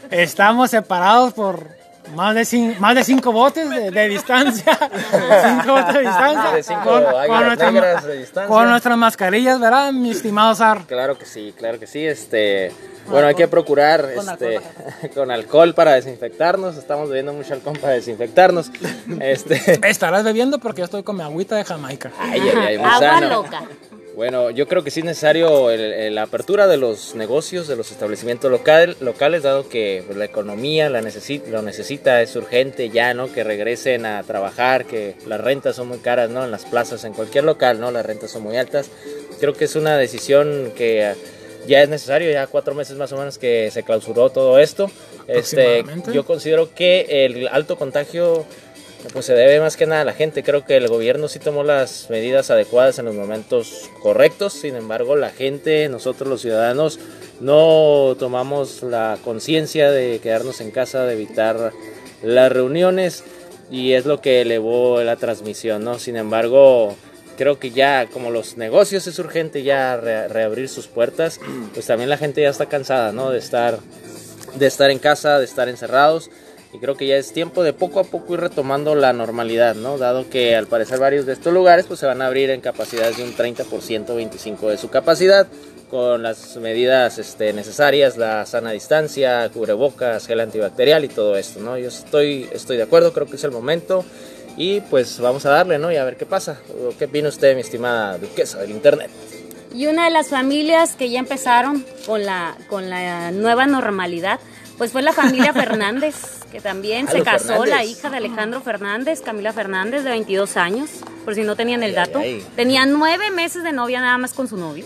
Estamos 0.10 0.72
separados 0.72 1.34
por 1.34 1.68
más 2.16 2.36
de, 2.36 2.46
cin 2.46 2.76
más 2.80 2.96
de 2.96 3.04
cinco 3.04 3.32
botes 3.32 3.70
de, 3.70 3.92
de 3.92 4.10
distancia. 4.10 4.78
cinco 4.80 5.74
botes 5.74 5.94
de 5.94 6.02
distancia. 6.02 6.52
De 6.52 6.64
cinco 6.64 6.84
con, 6.84 7.04
nuestra, 7.46 7.72
de 8.02 8.18
distancia. 8.18 8.48
con 8.48 8.70
nuestras 8.70 8.98
mascarillas, 8.98 9.60
¿verdad, 9.60 9.92
mi 9.92 10.12
estimado 10.12 10.54
Sar? 10.56 10.86
Claro 10.86 11.18
que 11.18 11.26
sí, 11.26 11.54
claro 11.58 11.80
que 11.80 11.88
sí. 11.88 12.06
Este, 12.06 12.72
bueno, 13.08 13.28
hay 13.28 13.36
que 13.36 13.48
procurar 13.48 14.14
con, 14.16 14.30
este, 14.30 14.58
alcohol. 14.58 15.10
con 15.14 15.32
alcohol 15.32 15.74
para 15.74 15.94
desinfectarnos. 15.94 16.78
Estamos 16.78 17.10
bebiendo 17.10 17.34
mucho 17.34 17.54
alcohol 17.54 17.78
para 17.80 17.94
desinfectarnos. 17.94 18.72
Este... 19.20 19.80
Estarás 19.88 20.24
bebiendo 20.24 20.60
porque 20.60 20.80
yo 20.80 20.86
estoy 20.86 21.04
con 21.04 21.18
mi 21.18 21.24
agüita 21.24 21.56
de 21.56 21.64
Jamaica. 21.64 22.12
Ay, 22.20 22.42
ay, 22.42 22.50
ay, 22.56 22.78
muy 22.78 22.88
Agua 22.88 23.00
sano. 23.00 23.30
loca. 23.30 23.64
Bueno, 24.16 24.52
yo 24.52 24.68
creo 24.68 24.84
que 24.84 24.92
sí 24.92 25.00
es 25.00 25.06
necesario 25.06 25.70
la 25.76 26.22
apertura 26.22 26.68
de 26.68 26.78
los 26.78 27.16
negocios, 27.16 27.68
de 27.68 27.76
los 27.76 27.92
establecimientos 27.92 28.52
local, 28.52 28.96
locales, 29.00 29.42
dado 29.42 29.68
que 29.68 30.04
pues, 30.06 30.18
la 30.18 30.26
economía 30.26 30.90
la 30.90 31.02
necesita, 31.02 31.50
lo 31.50 31.64
necesita, 31.64 32.22
es 32.22 32.36
urgente 32.36 32.90
ya, 32.90 33.16
¿no? 33.16 33.32
Que 33.34 33.44
regresen 33.44 34.06
a 34.06 34.22
trabajar, 34.22 34.86
que 34.86 35.16
las 35.26 35.42
rentas 35.42 35.78
son 35.78 35.88
muy 35.88 35.98
caras, 35.98 36.30
¿no? 36.30 36.46
En 36.46 36.52
las 36.52 36.66
plazas, 36.66 37.04
en 37.06 37.14
cualquier 37.14 37.44
local, 37.44 37.80
¿no? 37.80 37.90
Las 37.90 38.06
rentas 38.06 38.30
son 38.30 38.44
muy 38.44 38.56
altas. 38.56 38.92
Creo 39.40 39.54
que 39.54 39.66
es 39.66 39.76
una 39.76 39.98
decisión 39.98 40.72
que 40.76 41.16
ya 41.68 41.82
es 41.82 41.90
necesario, 41.90 42.32
ya 42.32 42.46
cuatro 42.46 42.76
meses 42.76 42.98
más 42.98 43.12
o 43.14 43.18
menos 43.18 43.40
que 43.40 43.72
se 43.72 43.82
clausuró 43.82 44.30
todo 44.30 44.60
esto. 44.60 44.92
Este, 45.28 45.84
yo 46.14 46.24
considero 46.26 46.74
que 46.76 47.26
el 47.26 47.48
alto 47.48 47.78
contagio 47.78 48.46
pues 49.12 49.26
se 49.26 49.34
debe 49.34 49.60
más 49.60 49.76
que 49.76 49.86
nada 49.86 50.02
a 50.02 50.06
la 50.06 50.14
gente. 50.14 50.44
Creo 50.44 50.66
que 50.66 50.78
el 50.78 50.88
gobierno 50.88 51.28
sí 51.28 51.40
tomó 51.40 51.64
las 51.64 52.10
medidas 52.10 52.50
adecuadas 52.52 53.00
en 53.00 53.06
los 53.06 53.16
momentos 53.16 53.90
correctos. 54.02 54.54
Sin 54.54 54.76
embargo, 54.76 55.16
la 55.16 55.30
gente, 55.30 55.90
nosotros 55.90 56.30
los 56.30 56.42
ciudadanos, 56.42 57.00
no 57.40 58.16
tomamos 58.18 58.84
la 58.84 59.18
conciencia 59.24 59.92
de 59.92 60.20
quedarnos 60.22 60.62
en 60.62 60.72
casa, 60.72 61.06
de 61.06 61.14
evitar 61.14 61.74
las 62.22 62.52
reuniones 62.52 63.24
y 63.70 63.94
es 63.94 64.06
lo 64.06 64.22
que 64.22 64.42
elevó 64.42 65.02
la 65.02 65.16
transmisión, 65.16 65.84
¿no? 65.84 66.00
Sin 66.00 66.16
embargo, 66.16 66.96
creo 67.38 67.60
que 67.60 67.72
ya 67.72 68.08
como 68.08 68.32
los 68.32 68.58
negocios 68.58 69.08
es 69.08 69.20
urgente 69.20 69.64
ya 69.64 69.98
re 69.98 70.28
reabrir 70.28 70.70
sus 70.70 70.88
puertas, 70.88 71.40
pues 71.74 71.88
también 71.88 72.10
la 72.10 72.18
gente 72.18 72.42
ya 72.42 72.50
está 72.50 72.68
cansada, 72.68 73.12
¿no? 73.12 73.32
De 73.32 73.40
estar, 73.40 73.80
de 74.56 74.68
estar 74.68 74.92
en 74.92 75.00
casa, 75.00 75.40
de 75.40 75.46
estar 75.46 75.68
encerrados 75.68 76.30
y 76.74 76.80
creo 76.80 76.98
que 76.98 77.06
ya 77.06 77.18
es 77.18 77.32
tiempo 77.32 77.64
de 77.64 77.72
poco 77.72 78.00
a 78.00 78.04
poco 78.04 78.34
ir 78.34 78.40
retomando 78.40 78.96
la 78.96 79.14
normalidad, 79.14 79.76
¿no? 79.76 79.98
Dado 80.00 80.30
que 80.30 80.56
al 80.56 80.66
parecer 80.66 81.00
varios 81.00 81.26
de 81.26 81.34
estos 81.34 81.54
lugares 81.54 81.86
pues 81.86 82.00
se 82.00 82.08
van 82.08 82.22
a 82.22 82.28
abrir 82.28 82.50
en 82.50 82.62
capacidades 82.62 83.18
de 83.18 83.24
un 83.24 83.36
30%, 83.36 83.66
25% 83.68 84.70
de 84.70 84.78
su 84.78 84.90
capacidad, 84.90 85.48
con 85.92 86.24
las 86.24 86.58
medidas 86.58 87.20
este, 87.20 87.54
necesarias, 87.54 88.18
la 88.18 88.48
sana 88.48 88.72
distancia, 88.72 89.48
cubrebocas, 89.54 90.26
gel 90.26 90.40
antibacterial 90.40 91.06
y 91.06 91.10
todo 91.10 91.38
esto, 91.38 91.60
¿no? 91.60 91.78
Yo 91.78 91.90
estoy, 91.90 92.50
estoy 92.52 92.78
de 92.78 92.84
acuerdo, 92.84 93.14
creo 93.14 93.28
que 93.28 93.36
es 93.36 93.44
el 93.44 93.52
momento 93.52 94.04
y 94.58 94.82
pues 94.82 95.20
vamos 95.20 95.46
a 95.46 95.52
darle, 95.52 95.78
¿no? 95.78 95.92
Y 95.92 95.98
a 95.98 96.04
ver 96.04 96.18
qué 96.18 96.26
pasa. 96.26 96.60
¿Qué 96.98 97.06
opina 97.06 97.30
usted, 97.30 97.54
mi 97.54 97.62
estimada 97.62 98.18
duquesa 98.18 98.58
del 98.60 98.72
Internet? 98.72 99.12
Y 99.76 99.86
una 99.86 100.06
de 100.06 100.12
las 100.12 100.30
familias 100.30 100.96
que 100.96 101.12
ya 101.12 101.20
empezaron 101.20 101.86
con 102.08 102.26
la, 102.26 102.56
con 102.70 102.90
la 102.90 103.32
nueva 103.32 103.68
normalidad, 103.68 104.40
Pues 104.78 104.92
fue 104.92 105.02
la 105.02 105.14
familia 105.14 105.54
Fernández, 105.54 106.16
que 106.52 106.60
también 106.60 107.06
Ah, 107.08 107.12
se 107.12 107.22
casó 107.22 107.66
la 107.66 107.84
hija 107.84 108.10
de 108.10 108.18
Alejandro 108.18 108.60
Fernández, 108.62 109.22
Camila 109.22 109.54
Fernández, 109.54 110.04
de 110.04 110.10
22 110.10 110.58
años, 110.58 110.90
por 111.24 111.36
si 111.36 111.44
no 111.44 111.56
tenían 111.56 111.84
el 111.84 111.94
dato. 111.94 112.20
ay. 112.20 112.44
Tenía 112.56 112.86
nueve 112.86 113.30
meses 113.32 113.64
de 113.64 113.72
novia 113.72 114.02
nada 114.02 114.18
más 114.18 114.34
con 114.34 114.48
su 114.48 114.58
novio. 114.58 114.86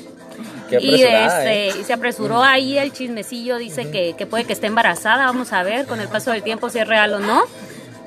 Qué 0.69 0.79
Y, 0.81 0.87
apresurada, 0.89 1.37
este, 1.45 1.69
¿eh? 1.69 1.81
y 1.81 1.83
se 1.85 1.93
apresuró 1.93 2.43
ahí 2.43 2.77
el 2.77 2.91
chismecillo, 2.91 3.57
dice 3.57 3.89
que, 3.89 4.15
que 4.17 4.25
puede 4.25 4.43
que 4.43 4.51
esté 4.53 4.67
embarazada, 4.67 5.25
vamos 5.25 5.53
a 5.53 5.63
ver 5.63 5.85
con 5.85 6.01
el 6.01 6.09
paso 6.09 6.31
del 6.31 6.43
tiempo 6.43 6.69
si 6.69 6.79
es 6.79 6.87
real 6.87 7.13
o 7.13 7.19
no. 7.19 7.43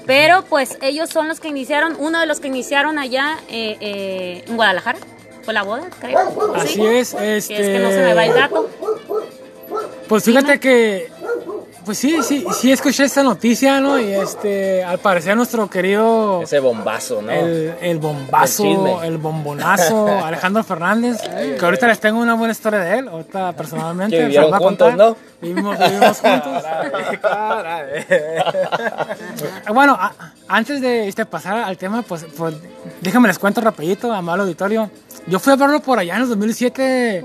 Pero 0.07 0.45
pues 0.45 0.77
ellos 0.83 1.09
son 1.09 1.29
los 1.29 1.41
que 1.41 1.49
iniciaron, 1.49 1.97
uno 1.99 2.21
de 2.21 2.27
los 2.27 2.41
que 2.41 2.49
iniciaron 2.49 2.99
allá 2.99 3.39
eh, 3.49 3.77
eh, 3.81 4.45
en 4.47 4.57
Guadalajara. 4.57 4.99
Fue 5.43 5.55
la 5.55 5.63
boda, 5.63 5.89
creo. 6.01 6.19
Así 6.55 6.75
¿Sí? 6.75 6.87
es, 6.87 7.09
Si 7.09 7.17
este... 7.17 7.55
es 7.61 7.67
que 7.69 7.79
no 7.79 7.91
se 7.91 8.03
me 8.03 8.13
va 8.15 8.27
el 8.27 8.35
dato. 8.35 8.69
Pues 10.09 10.25
fíjate 10.25 10.61
que, 10.61 11.11
pues 11.85 11.99
sí, 11.99 12.23
sí, 12.23 12.45
sí 12.59 12.73
escuché 12.73 13.05
esta 13.05 13.23
noticia, 13.23 13.81
¿no? 13.81 13.99
Y 13.99 14.13
este, 14.13 14.83
al 14.85 14.99
parecer 14.99 15.37
nuestro 15.37 15.69
querido, 15.69 16.43
Ese 16.43 16.59
bombazo, 16.61 17.23
¿no? 17.23 17.31
el, 17.31 17.75
el 17.81 17.99
bombazo, 17.99 19.03
El 19.03 19.19
bombonazo, 19.19 20.09
Alejandro 20.25 20.63
Fernández, 20.65 21.19
que 21.59 21.65
ahorita 21.65 21.87
les 21.87 22.01
tengo 22.01 22.21
una 22.21 22.35
buena 22.35 22.53
historia 22.53 22.81
de 22.81 22.99
él, 22.99 23.09
ahorita 23.09 23.53
personalmente. 23.53 24.17
Que 24.17 24.25
vivieron 24.25 24.51
juntos, 24.53 24.89
contar. 24.91 24.97
¿no? 24.97 25.17
Vivimos, 25.41 25.79
vivimos 25.79 26.19
juntos. 26.21 26.63
Bueno, 29.73 29.97
a- 29.99 30.13
antes 30.49 30.81
de 30.81 31.09
este, 31.09 31.25
pasar 31.27 31.57
al 31.59 31.77
tema, 31.77 32.03
pues, 32.03 32.27
pues 32.37 32.55
déjame 33.01 33.29
les 33.29 33.39
cuento 33.39 33.61
rapidito, 33.61 34.13
amable 34.13 34.43
auditorio. 34.43 34.91
Yo 35.27 35.39
fui 35.39 35.53
a 35.53 35.57
verlo 35.57 35.81
por 35.81 35.99
allá 35.99 36.17
en 36.17 36.23
el 36.23 36.29
2007, 36.29 37.25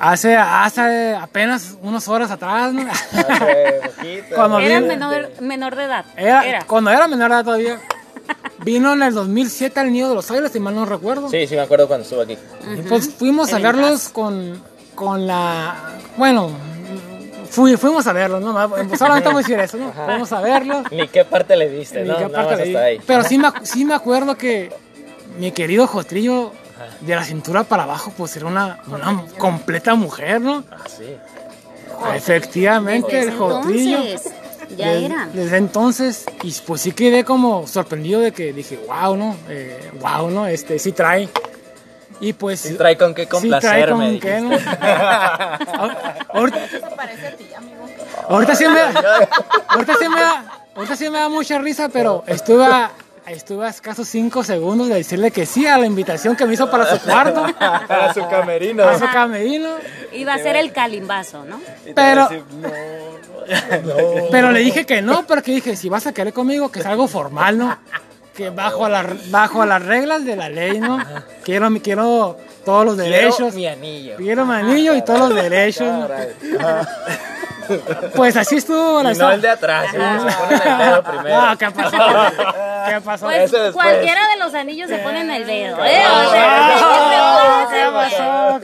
hace, 0.00 0.36
hace 0.36 1.14
apenas 1.14 1.76
unas 1.82 2.06
horas 2.08 2.30
atrás, 2.30 2.72
¿no? 2.72 2.88
Hace 2.90 3.80
poquito. 3.96 4.34
Cuando 4.34 4.58
Era 4.60 4.80
menor, 4.80 5.30
menor 5.40 5.76
de 5.76 5.84
edad. 5.84 6.04
era, 6.16 6.46
Era. 6.46 6.64
Cuando 6.66 6.90
era 6.90 7.08
menor 7.08 7.28
de 7.30 7.34
edad 7.36 7.44
todavía. 7.44 7.78
Vino 8.64 8.92
en 8.92 9.02
el 9.02 9.14
2007 9.14 9.78
al 9.80 9.92
Nido 9.92 10.08
de 10.10 10.14
los 10.16 10.30
Aires, 10.30 10.50
si 10.52 10.60
mal 10.60 10.74
no 10.74 10.84
recuerdo. 10.84 11.28
Sí, 11.30 11.46
sí, 11.46 11.54
me 11.54 11.62
acuerdo 11.62 11.86
cuando 11.86 12.04
estuvo 12.04 12.20
aquí. 12.22 12.36
Y 12.76 12.82
pues 12.82 13.14
fuimos 13.14 13.52
a 13.52 13.58
verlos 13.58 14.08
con, 14.10 14.60
con 14.94 15.26
la... 15.26 15.74
Bueno, 16.16 16.50
fui, 17.48 17.76
fuimos 17.76 18.06
a 18.06 18.12
verlos, 18.12 18.42
¿no? 18.42 18.52
Pues 18.68 18.98
solamente 18.98 19.28
vamos 19.28 19.44
a 19.44 19.48
decir 19.48 19.60
eso, 19.60 19.76
¿no? 19.78 19.92
Fuimos 19.92 20.30
a 20.32 20.40
verlos. 20.40 20.90
Ni 20.90 21.06
qué 21.08 21.24
parte 21.24 21.56
le 21.56 21.68
diste, 21.70 22.02
Ni 22.02 22.08
¿no? 22.08 22.16
qué 22.16 22.24
Nada 22.24 22.34
parte 22.34 22.50
más 22.50 22.58
le 22.58 22.64
hasta 22.76 22.80
di. 22.80 22.90
ahí. 22.96 23.00
Pero 23.06 23.22
sí 23.24 23.38
me, 23.38 23.48
sí 23.62 23.84
me 23.84 23.94
acuerdo 23.94 24.36
que 24.36 24.70
mi 25.38 25.52
querido 25.52 25.86
De 27.00 27.14
la 27.14 27.24
cintura 27.24 27.64
para 27.64 27.84
abajo, 27.84 28.12
pues 28.16 28.36
era 28.36 28.46
una, 28.46 28.78
una 28.86 29.24
completa 29.38 29.94
mujer, 29.94 30.40
¿no? 30.40 30.64
Ah, 30.70 30.76
sí. 30.86 31.16
Efectivamente, 32.14 33.16
Desde 33.16 33.30
el 33.32 33.38
Jotrillo. 33.38 33.98
entonces, 33.98 34.32
ya 34.76 34.92
Des- 34.92 35.04
eran. 35.04 35.32
Desde 35.32 35.56
entonces, 35.56 36.24
y 36.42 36.52
pues 36.66 36.80
sí 36.82 36.92
quedé 36.92 37.24
como 37.24 37.66
sorprendido 37.66 38.20
de 38.20 38.32
que 38.32 38.52
dije, 38.52 38.78
wow, 38.86 39.16
¿no? 39.16 39.36
Eh, 39.48 39.90
wow, 40.00 40.30
¿no? 40.30 40.46
Este, 40.46 40.78
sí 40.78 40.92
trae. 40.92 41.28
Y 42.20 42.32
pues... 42.32 42.60
Sí 42.60 42.74
trae 42.74 42.96
con 42.96 43.14
qué 43.14 43.22
sí 43.22 43.28
trae 43.28 43.40
complacerme. 43.40 44.10
con 44.10 44.20
qué, 44.20 44.40
¿no? 44.40 44.50
Ahorita, 46.34 46.58
ahorita 48.28 48.54
sí 48.54 48.64
me 48.66 48.78
da, 48.78 49.28
ahorita 49.68 49.94
sí 49.98 50.08
me 50.08 50.20
da, 50.20 50.44
ahorita 50.74 50.96
sí 50.96 51.10
me 51.10 51.18
da 51.18 51.28
mucha 51.28 51.58
risa, 51.58 51.88
pero 51.88 52.24
estuve 52.26 52.64
a, 52.66 52.90
estuve 53.36 53.66
a 53.66 53.70
escasos 53.70 54.08
5 54.08 54.44
segundos 54.44 54.88
de 54.88 54.96
decirle 54.96 55.30
que 55.30 55.46
sí 55.46 55.66
a 55.66 55.78
la 55.78 55.86
invitación 55.86 56.36
que 56.36 56.46
me 56.46 56.54
hizo 56.54 56.70
para 56.70 56.86
su 56.96 57.00
cuarto, 57.04 57.44
Para 57.58 58.14
su 58.14 58.26
camerino. 58.28 58.84
para 58.84 58.98
su 58.98 59.04
camerino, 59.06 59.70
Iba 60.12 60.34
a 60.34 60.38
ser 60.38 60.56
el 60.56 60.72
calimbazo, 60.72 61.44
¿no? 61.44 61.60
pero, 61.94 62.28
pero 64.30 64.52
le 64.52 64.60
dije 64.60 64.86
que 64.86 65.02
no, 65.02 65.26
porque 65.26 65.52
dije, 65.52 65.76
si 65.76 65.88
vas 65.88 66.06
a 66.06 66.12
querer 66.12 66.32
conmigo, 66.32 66.70
que 66.70 66.80
es 66.80 66.86
algo 66.86 67.08
formal, 67.08 67.58
¿no? 67.58 67.76
Que 68.34 68.50
bajo 68.50 68.84
a, 68.84 68.88
la, 68.88 69.06
bajo 69.30 69.62
a 69.62 69.66
las 69.66 69.84
reglas 69.84 70.24
de 70.24 70.36
la 70.36 70.48
ley, 70.48 70.78
¿no? 70.78 70.98
Quiero, 71.44 71.68
quiero 71.82 72.36
todos 72.68 72.84
los 72.84 72.96
derechos. 72.98 73.36
Quiero 73.36 73.52
mi 73.56 73.66
anillo. 73.66 74.16
Quiero 74.16 74.44
mi 74.44 74.54
anillo 74.54 74.94
y 74.94 75.02
todos 75.02 75.20
los 75.30 75.34
derechos. 75.34 75.86
¿no? 75.86 76.08
Pues 78.14 78.34
así 78.36 78.56
estuvo 78.56 79.02
la 79.02 79.12
Y 79.12 79.16
no 79.16 79.30
el 79.30 79.40
de 79.42 79.48
atrás, 79.50 79.86
el 79.92 80.00
que 80.00 80.30
se 80.30 80.36
pone 80.38 80.54
en 80.56 80.62
el 80.72 80.78
dedo 80.78 81.02
primero. 81.02 81.36
Ah, 81.38 81.56
¿qué 81.58 81.70
pasó? 81.70 81.96
¿Qué 82.88 83.00
pasó? 83.02 83.24
Pues 83.26 83.42
Ese 83.42 83.58
después. 83.58 83.72
cualquiera 83.74 84.28
de 84.28 84.36
los 84.38 84.54
anillos 84.54 84.88
se 84.88 84.96
pone 84.98 85.20
en 85.20 85.30
el 85.30 85.46
dedo, 85.46 85.76
¿eh? 85.84 86.02
O 86.06 86.10
Ah, 86.10 86.26
sea, 86.30 87.68
¿Qué 87.68 87.74
¿qué 87.74 87.84
te 87.84 87.90
pasa, 87.90 88.16
pasó? 88.16 88.60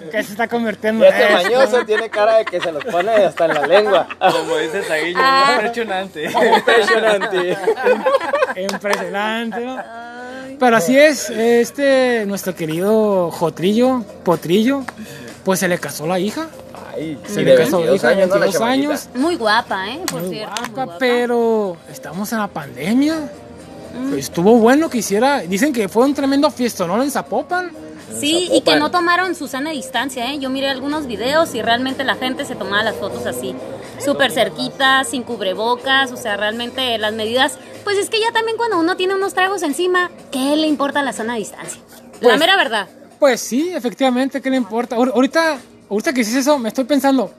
¿Qué, 0.00 0.10
qué 0.10 0.22
se 0.22 0.32
está 0.32 0.46
convirtiendo 0.48 1.04
Y 1.04 1.08
en 1.08 1.14
este 1.14 1.24
esto? 1.32 1.42
mañoso 1.42 1.84
tiene 1.86 2.10
cara 2.10 2.36
de 2.36 2.44
que 2.44 2.60
se 2.60 2.70
los 2.70 2.84
pone 2.84 3.10
hasta 3.12 3.46
en 3.46 3.54
la 3.54 3.66
lengua. 3.66 4.06
Como 4.18 4.56
dice 4.58 4.82
Saguillo, 4.84 5.18
Ah. 5.22 5.52
impresionante. 5.54 6.24
Impresionante. 6.56 7.56
Impresionante, 8.56 9.60
¿no? 9.60 9.82
Pero 10.58 10.76
así 10.76 10.96
es, 10.98 11.30
este, 11.30 12.24
nuestro 12.26 12.54
querido 12.54 13.30
Jotrillo, 13.30 14.02
Potrillo, 14.24 14.82
pues 15.44 15.60
se 15.60 15.68
le 15.68 15.78
casó 15.78 16.06
la 16.06 16.18
hija. 16.18 16.48
Ay, 16.94 17.16
Se 17.26 17.42
le 17.42 17.54
casó 17.54 17.80
la 17.84 17.90
22 17.92 17.96
hija 17.96 18.08
de 18.08 18.14
años, 18.14 18.28
¿no? 18.28 18.34
La 18.34 18.40
22 18.40 18.52
chamaquita. 18.54 18.88
años. 18.88 19.08
Muy 19.14 19.36
guapa, 19.36 19.88
¿eh? 19.88 20.00
Por 20.10 20.22
Muy 20.22 20.30
cierto. 20.34 20.60
muy 20.62 20.70
guapa, 20.70 20.96
pero 20.98 21.76
estamos 21.90 22.32
en 22.32 22.38
la 22.38 22.48
pandemia. 22.48 23.30
Estuvo 24.16 24.56
bueno 24.58 24.90
que 24.90 24.98
hiciera. 24.98 25.40
Dicen 25.40 25.72
que 25.72 25.88
fue 25.88 26.04
un 26.04 26.14
tremendo 26.14 26.50
fiestonón 26.50 27.02
en 27.02 27.10
Zapopan. 27.10 27.70
Sí, 28.18 28.48
y 28.52 28.62
que 28.62 28.76
no 28.76 28.90
tomaron 28.90 29.34
su 29.34 29.48
sana 29.48 29.70
distancia, 29.70 30.32
¿eh? 30.32 30.38
Yo 30.38 30.50
miré 30.50 30.68
algunos 30.70 31.06
videos 31.06 31.54
y 31.54 31.62
realmente 31.62 32.04
la 32.04 32.14
gente 32.16 32.44
se 32.44 32.54
tomaba 32.56 32.82
las 32.82 32.96
fotos 32.96 33.26
así, 33.26 33.54
súper 34.02 34.32
cerquita, 34.32 35.04
sin 35.04 35.22
cubrebocas, 35.22 36.10
o 36.10 36.16
sea, 36.16 36.36
realmente 36.38 36.96
las 36.98 37.12
medidas, 37.12 37.58
pues 37.88 37.96
es 38.04 38.10
que 38.10 38.20
ya 38.20 38.30
también 38.32 38.58
cuando 38.58 38.78
uno 38.78 38.96
tiene 38.98 39.14
unos 39.14 39.32
tragos 39.32 39.62
encima, 39.62 40.10
¿qué 40.30 40.56
le 40.56 40.66
importa 40.66 41.00
la 41.02 41.14
sana 41.14 41.36
distancia? 41.36 41.80
la 42.20 42.20
Pues- 42.20 42.38
mera 42.38 42.54
verdad. 42.58 42.86
Pues 43.18 43.40
sí, 43.40 43.70
efectivamente, 43.74 44.42
¿qué 44.42 44.50
le 44.50 44.58
importa? 44.58 44.94
Ahor- 44.96 45.12
Ahorita, 45.14 45.56
ahorita 45.88 46.12
que 46.12 46.18
dices 46.20 46.34
eso, 46.34 46.58
me 46.58 46.68
estoy 46.68 46.84
pensando, 46.84 47.32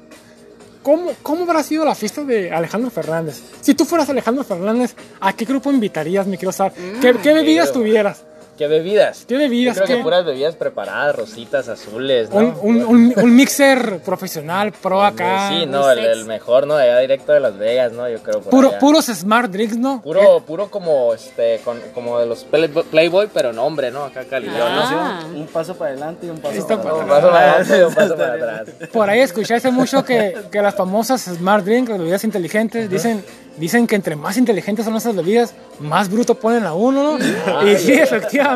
¿cómo, 0.82 1.12
¿cómo 1.22 1.44
habrá 1.44 1.62
sido 1.62 1.86
la 1.86 1.94
fiesta 1.94 2.24
de 2.24 2.52
Alejandro 2.52 2.90
Fernández? 2.90 3.40
Si 3.62 3.76
tú 3.76 3.86
fueras 3.86 4.10
Alejandro 4.10 4.44
Fernández, 4.44 4.96
¿a 5.22 5.34
qué 5.34 5.46
grupo 5.46 5.70
invitarías, 5.72 6.26
mi 6.26 6.38
querido 6.38 6.52
Sar? 6.52 6.74
¿Qué, 6.74 7.16
qué 7.22 7.34
bebidas 7.34 7.70
quiero. 7.70 7.82
tuvieras? 7.82 8.24
¿Qué 8.60 8.68
bebidas? 8.68 9.24
¿Qué 9.26 9.38
bebidas? 9.38 9.78
Yo 9.78 9.84
creo 9.84 9.88
¿Qué? 9.88 9.98
que 10.00 10.04
puras 10.04 10.26
bebidas 10.26 10.56
preparadas, 10.58 11.16
rositas, 11.16 11.70
azules, 11.70 12.30
¿no? 12.30 12.36
Un, 12.36 12.56
un, 12.62 12.84
un, 12.84 13.14
un 13.16 13.34
mixer 13.36 14.00
profesional, 14.02 14.74
pro 14.74 15.02
acá. 15.02 15.48
Sí, 15.50 15.66
no, 15.66 15.90
el, 15.90 16.26
mejor, 16.26 16.68
¿no? 16.68 16.76
Allá 16.76 17.00
directo 17.00 17.32
de 17.32 17.40
Las 17.40 17.58
Vegas, 17.58 17.94
¿no? 17.94 18.10
Yo 18.10 18.22
creo 18.22 18.42
por 18.42 18.50
Puro, 18.52 18.68
allá. 18.72 18.80
puros 18.80 19.06
smart 19.06 19.50
drinks, 19.50 19.78
¿no? 19.78 20.02
Puro, 20.02 20.42
puro 20.46 20.70
como, 20.70 21.14
este, 21.14 21.62
con, 21.64 21.80
como 21.94 22.20
de 22.20 22.26
los 22.26 22.44
Play- 22.44 22.68
Playboy, 22.68 23.30
pero 23.34 23.52
en 23.52 23.60
hombre, 23.60 23.92
¿no? 23.92 24.04
Acá 24.04 24.26
calidad, 24.26 24.56
Ah. 24.62 25.22
Un 25.34 25.48
paso 25.48 25.76
para 25.76 25.92
adelante 25.92 26.28
y 26.28 26.30
un 26.30 26.40
paso 26.40 26.68
para 26.68 26.82
para 26.82 26.96
Un 26.96 27.02
atrás. 27.04 27.18
paso 27.22 27.30
para 27.32 27.46
adelante 27.54 27.78
y 27.78 27.82
un 27.84 27.94
paso 27.96 28.16
para 28.18 28.34
atrás. 28.34 28.68
Por 28.92 29.10
ahí 29.10 29.20
escuché 29.22 29.54
hace 29.56 29.72
mucho 29.72 30.04
que, 30.04 30.36
que 30.52 30.62
las 30.62 30.76
famosas 30.76 31.22
smart 31.22 31.64
drinks, 31.64 31.90
las 31.92 32.00
bebidas 32.00 32.26
inteligentes, 32.26 32.90
dicen, 32.90 33.24
dicen 33.56 33.88
que 33.88 33.96
entre 33.96 34.18
más 34.18 34.36
inteligentes 34.36 34.84
son 34.84 34.98
esas 34.98 35.16
bebidas, 35.16 35.54
más 35.80 36.10
bruto 36.12 36.36
ponen 36.36 36.66
a 36.66 36.74
uno, 36.74 37.18
¿no? 37.18 37.66
y 37.66 37.78
sí, 37.78 37.94
efectivamente. 37.94 38.49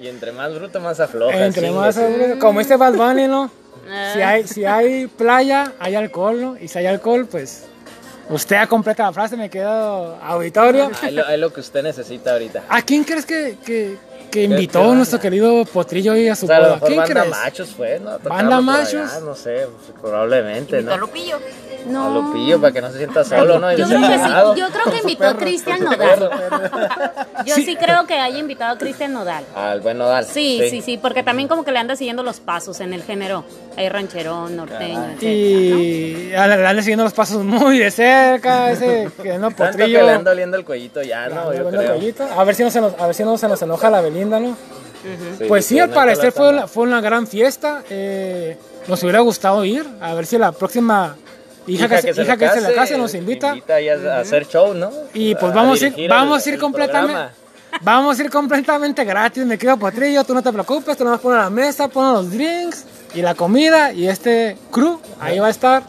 Y 0.00 0.08
entre 0.08 0.32
más 0.32 0.54
bruto, 0.54 0.80
más 0.80 1.00
afloja. 1.00 1.46
Entre 1.46 1.68
sí, 1.68 1.74
más, 1.74 1.94
sí. 1.94 2.38
como 2.38 2.60
este 2.60 2.76
Bad 2.76 2.94
Bunny, 2.94 3.26
¿no? 3.26 3.50
Ah. 3.88 4.10
Si 4.14 4.20
hay, 4.20 4.46
si 4.46 4.64
hay 4.64 5.06
playa, 5.06 5.72
hay 5.78 5.94
alcohol, 5.94 6.40
¿no? 6.40 6.56
Y 6.58 6.68
si 6.68 6.78
hay 6.78 6.86
alcohol, 6.86 7.26
pues 7.30 7.64
usted 8.28 8.56
ha 8.56 8.66
completa 8.66 9.04
la 9.04 9.12
frase, 9.12 9.36
me 9.36 9.50
quedo 9.50 10.16
auditorio. 10.22 10.90
Ahí 11.02 11.14
lo, 11.14 11.36
lo 11.36 11.52
que 11.52 11.60
usted 11.60 11.82
necesita 11.82 12.32
ahorita. 12.32 12.64
¿A 12.68 12.82
quién 12.82 13.04
crees 13.04 13.26
que, 13.26 13.56
que, 13.64 13.96
que 14.30 14.44
invitó 14.44 14.82
qué 14.90 14.94
nuestro 14.94 15.18
querido 15.20 15.64
Potrillo 15.64 16.12
hoy 16.12 16.28
a 16.28 16.36
su 16.36 16.46
O 16.46 16.48
sea, 16.48 16.56
a 16.56 16.60
lo 16.60 16.64
boda? 16.66 16.74
mejor 16.76 16.88
¿Quién 16.88 17.00
banda 17.00 17.20
crees? 17.22 17.30
machos 17.36 17.68
fue, 17.70 18.00
¿no? 18.00 18.18
¿Banda 18.20 18.60
machos? 18.60 19.10
allá, 19.12 19.20
no 19.20 19.34
sé, 19.34 19.66
pues, 19.86 19.98
probablemente, 20.00 20.82
¿no? 20.82 20.96
No. 21.86 22.06
A 22.06 22.10
Lupillo 22.10 22.60
para 22.60 22.72
que 22.74 22.80
no 22.82 22.90
se 22.90 22.98
sienta 22.98 23.24
solo, 23.24 23.58
¿no? 23.58 23.72
Y 23.72 23.76
Yo 23.76 23.86
creo 23.86 24.00
que 24.00 24.18
sí, 24.18 24.30
yo 24.56 24.66
creo 24.68 24.84
que 24.92 24.98
invitó 24.98 25.24
a 25.26 25.34
Cristian 25.34 25.82
Nodal. 25.82 26.30
Yo 27.46 27.54
sí. 27.54 27.76
creo 27.76 28.06
que 28.06 28.14
haya 28.14 28.38
invitado 28.38 28.74
a 28.74 28.78
Cristian 28.78 29.14
Nodal. 29.14 29.44
Al 29.54 29.80
buen 29.80 29.96
Nodal. 29.96 30.26
Sí, 30.26 30.60
sí, 30.68 30.82
sí, 30.82 30.98
porque 30.98 31.22
también 31.22 31.48
como 31.48 31.64
que 31.64 31.72
le 31.72 31.78
anda 31.78 31.96
siguiendo 31.96 32.22
los 32.22 32.38
pasos 32.40 32.80
en 32.80 32.92
el 32.92 33.02
género. 33.02 33.44
Hay 33.76 33.88
rancherón, 33.88 34.56
norteño, 34.56 35.04
etcétera, 35.12 35.32
Y 35.32 36.30
le 36.32 36.56
le 36.56 36.66
anda 36.66 36.82
siguiendo 36.82 37.04
los 37.04 37.14
pasos 37.14 37.42
muy 37.44 37.78
de 37.78 37.90
cerca, 37.90 38.70
ese 38.70 39.08
que 39.22 39.38
no 39.38 39.48
Tanto 39.50 39.64
que 39.64 39.84
Potrillo. 39.84 40.02
le 40.02 40.10
anda 40.12 40.30
oliendo 40.32 40.56
el 40.58 40.64
cuellito 40.66 41.02
ya, 41.02 41.28
¿no? 41.28 41.52
Yo 41.54 41.66
creo. 41.70 41.92
cuellito. 41.92 42.24
A 42.36 42.44
ver 42.44 42.54
si 42.54 42.62
no 42.62 42.70
se 42.70 42.80
nos, 42.80 42.92
a 43.00 43.06
ver 43.06 43.14
si 43.14 43.24
no 43.24 43.38
se 43.38 43.48
nos 43.48 43.62
enoja 43.62 43.88
la 43.88 44.02
¿no? 44.28 44.56
Sí, 45.38 45.44
Pues 45.48 45.64
sí, 45.64 45.78
al 45.78 45.90
parecer 45.90 46.30
fue 46.32 46.50
una, 46.50 46.66
fue 46.66 46.82
una 46.82 47.00
gran 47.00 47.26
fiesta. 47.26 47.82
eh, 47.88 48.56
nos 48.86 49.02
hubiera 49.02 49.20
gustado 49.20 49.64
ir. 49.64 49.86
A 50.00 50.14
ver 50.14 50.26
si 50.26 50.36
la 50.36 50.52
próxima 50.52 51.16
hija, 51.66 51.88
que, 51.88 52.02
se, 52.02 52.22
hija 52.22 52.36
que 52.36 52.48
se 52.50 52.60
le 52.60 52.74
case 52.74 52.98
nos 52.98 53.14
invita. 53.14 53.52
a, 53.68 54.16
a 54.16 54.20
hacer 54.20 54.46
show, 54.46 54.74
¿no? 54.74 54.90
Y 55.14 55.34
pues 55.36 55.54
vamos 55.54 55.80
a 55.82 55.86
ir, 55.86 56.08
vamos 56.08 56.46
el- 56.46 56.52
a 56.52 56.54
ir 56.54 56.60
completamente. 56.60 57.22
Vamos 57.82 58.18
a 58.18 58.24
ir 58.24 58.30
completamente 58.30 59.04
gratis, 59.04 59.46
me 59.46 59.56
quedo 59.56 59.76
potrillo, 59.76 60.24
tú 60.24 60.34
no 60.34 60.42
te 60.42 60.52
preocupes, 60.52 60.96
tú 60.96 61.04
nomás 61.04 61.20
pones 61.20 61.38
la 61.38 61.50
mesa, 61.50 61.86
pones 61.86 62.14
los 62.14 62.30
drinks 62.32 62.84
y 63.14 63.22
la 63.22 63.36
comida 63.36 63.92
y 63.92 64.08
este 64.08 64.58
crew 64.72 65.00
ahí 65.20 65.38
va 65.38 65.46
a 65.46 65.50
estar. 65.50 65.84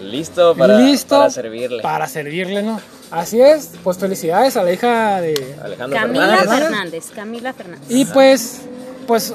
Listo 0.00 0.54
para, 0.56 0.78
listo 0.78 1.18
para 1.18 1.30
servirle. 1.30 1.82
para 1.82 2.08
servirle, 2.08 2.62
¿no? 2.62 2.80
Así 3.10 3.40
es, 3.40 3.70
pues 3.84 3.98
felicidades 3.98 4.56
a 4.56 4.62
la 4.62 4.72
hija 4.72 5.20
de... 5.20 5.56
Alejandro 5.62 5.98
Camila 5.98 6.36
Fernández. 6.38 6.64
Fernández, 6.68 7.10
Camila 7.14 7.52
Fernández. 7.52 7.86
Y 7.88 8.04
pues, 8.06 8.62
pues, 9.06 9.32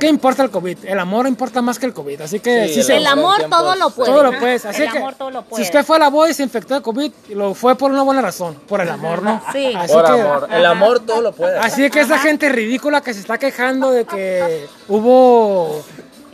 ¿qué 0.00 0.08
importa 0.08 0.42
el 0.42 0.50
COVID? 0.50 0.78
El 0.84 0.98
amor 0.98 1.26
importa 1.26 1.60
más 1.60 1.78
que 1.78 1.86
el 1.86 1.92
COVID, 1.92 2.22
así 2.22 2.40
que 2.40 2.68
Sí, 2.68 2.82
sí, 2.82 2.92
el 2.92 3.06
amor 3.06 3.36
tiempo 3.36 3.56
todo 3.56 3.74
lo 3.76 3.90
puede. 3.90 4.10
todo 4.10 4.22
lo 4.22 4.38
puedes. 4.38 4.64
Así 4.64 4.82
el 4.82 4.90
que, 4.90 4.98
amor 4.98 5.14
todo 5.14 5.30
lo 5.30 5.42
puede. 5.42 5.62
si 5.62 5.68
usted 5.68 5.84
fue 5.84 5.96
a 5.96 5.98
la 6.00 6.08
boda 6.08 6.30
y 6.30 6.34
se 6.34 6.42
infectó 6.42 6.74
de 6.74 6.80
COVID, 6.80 7.12
lo 7.34 7.54
fue 7.54 7.76
por 7.76 7.92
una 7.92 8.02
buena 8.02 8.22
razón, 8.22 8.56
por 8.66 8.80
el 8.80 8.88
amor, 8.88 9.22
¿no? 9.22 9.42
Sí. 9.52 9.72
Así 9.76 9.92
Por 9.92 10.04
que, 10.06 10.10
amor. 10.12 10.48
El 10.50 10.64
amor 10.64 11.00
todo 11.00 11.20
lo 11.20 11.32
puede. 11.32 11.58
Así 11.58 11.88
que 11.90 12.00
esa 12.00 12.18
gente 12.18 12.48
ridícula 12.48 13.02
que 13.02 13.12
se 13.12 13.20
está 13.20 13.36
quejando 13.38 13.90
de 13.90 14.06
que 14.06 14.66
hubo 14.88 15.82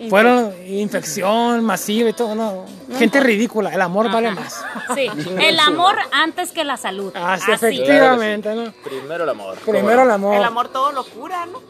fueron 0.08 0.54
infección 0.66 1.64
masiva 1.64 2.08
y 2.10 2.12
todo, 2.12 2.34
no. 2.34 2.64
Gente 2.98 3.20
ridícula, 3.20 3.72
el 3.74 3.80
amor 3.82 4.10
vale 4.10 4.30
más. 4.30 4.64
Sí, 4.94 5.08
el 5.40 5.58
amor 5.60 5.96
antes 6.12 6.52
que 6.52 6.64
la 6.64 6.76
salud. 6.76 7.12
Así, 7.16 7.50
Así. 7.50 7.66
efectivamente, 7.66 8.54
¿no? 8.54 8.72
Primero 8.84 9.24
el 9.24 9.30
amor. 9.30 9.56
Primero 9.58 10.02
el 10.02 10.10
amor. 10.10 10.36
El 10.36 10.44
amor 10.44 10.68
todo 10.68 10.92
lo 10.92 11.04
cura, 11.04 11.46
¿no? 11.46 11.60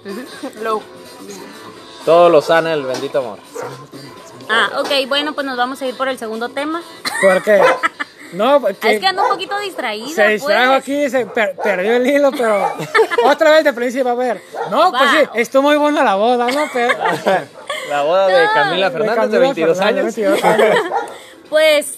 Lo- 0.62 0.82
Todo 2.04 2.28
lo 2.28 2.40
sana 2.42 2.72
el 2.72 2.82
bendito 2.84 3.18
amor. 3.18 3.38
Ah, 4.50 4.70
ok, 4.80 5.06
bueno, 5.08 5.34
pues 5.34 5.46
nos 5.46 5.56
vamos 5.56 5.80
a 5.82 5.86
ir 5.86 5.94
por 5.96 6.08
el 6.08 6.18
segundo 6.18 6.48
tema. 6.48 6.82
Porque 7.20 7.60
no, 8.32 8.60
porque 8.60 8.94
Es 8.94 9.00
que 9.00 9.06
ando 9.06 9.22
un 9.24 9.28
poquito 9.30 9.58
distraída. 9.58 10.14
se 10.14 10.28
distrajo 10.28 10.72
pues. 10.72 10.82
aquí, 10.82 11.10
se 11.10 11.26
per- 11.26 11.54
perdió 11.56 11.96
el 11.96 12.06
hilo, 12.06 12.30
pero 12.30 12.66
otra 13.24 13.50
vez 13.52 13.64
de 13.64 13.72
principio 13.74 14.10
a 14.10 14.14
ver. 14.14 14.42
No, 14.70 14.90
pues 14.90 15.10
sí, 15.10 15.16
estuvo 15.34 15.62
muy 15.62 15.76
buena 15.76 16.02
la 16.02 16.14
boda, 16.14 16.46
¿no? 16.50 16.64
Pero, 16.72 16.94
La 17.88 18.02
boda 18.02 18.26
de 18.28 18.46
Camila 18.54 18.90
de 18.90 18.98
Fernández 18.98 19.30
de 19.30 19.38
Camila 19.38 19.38
22 19.40 19.78
Fernández, 19.78 20.18
años. 20.18 20.42
22 20.42 20.44
años. 20.44 20.76
Pues 21.48 21.96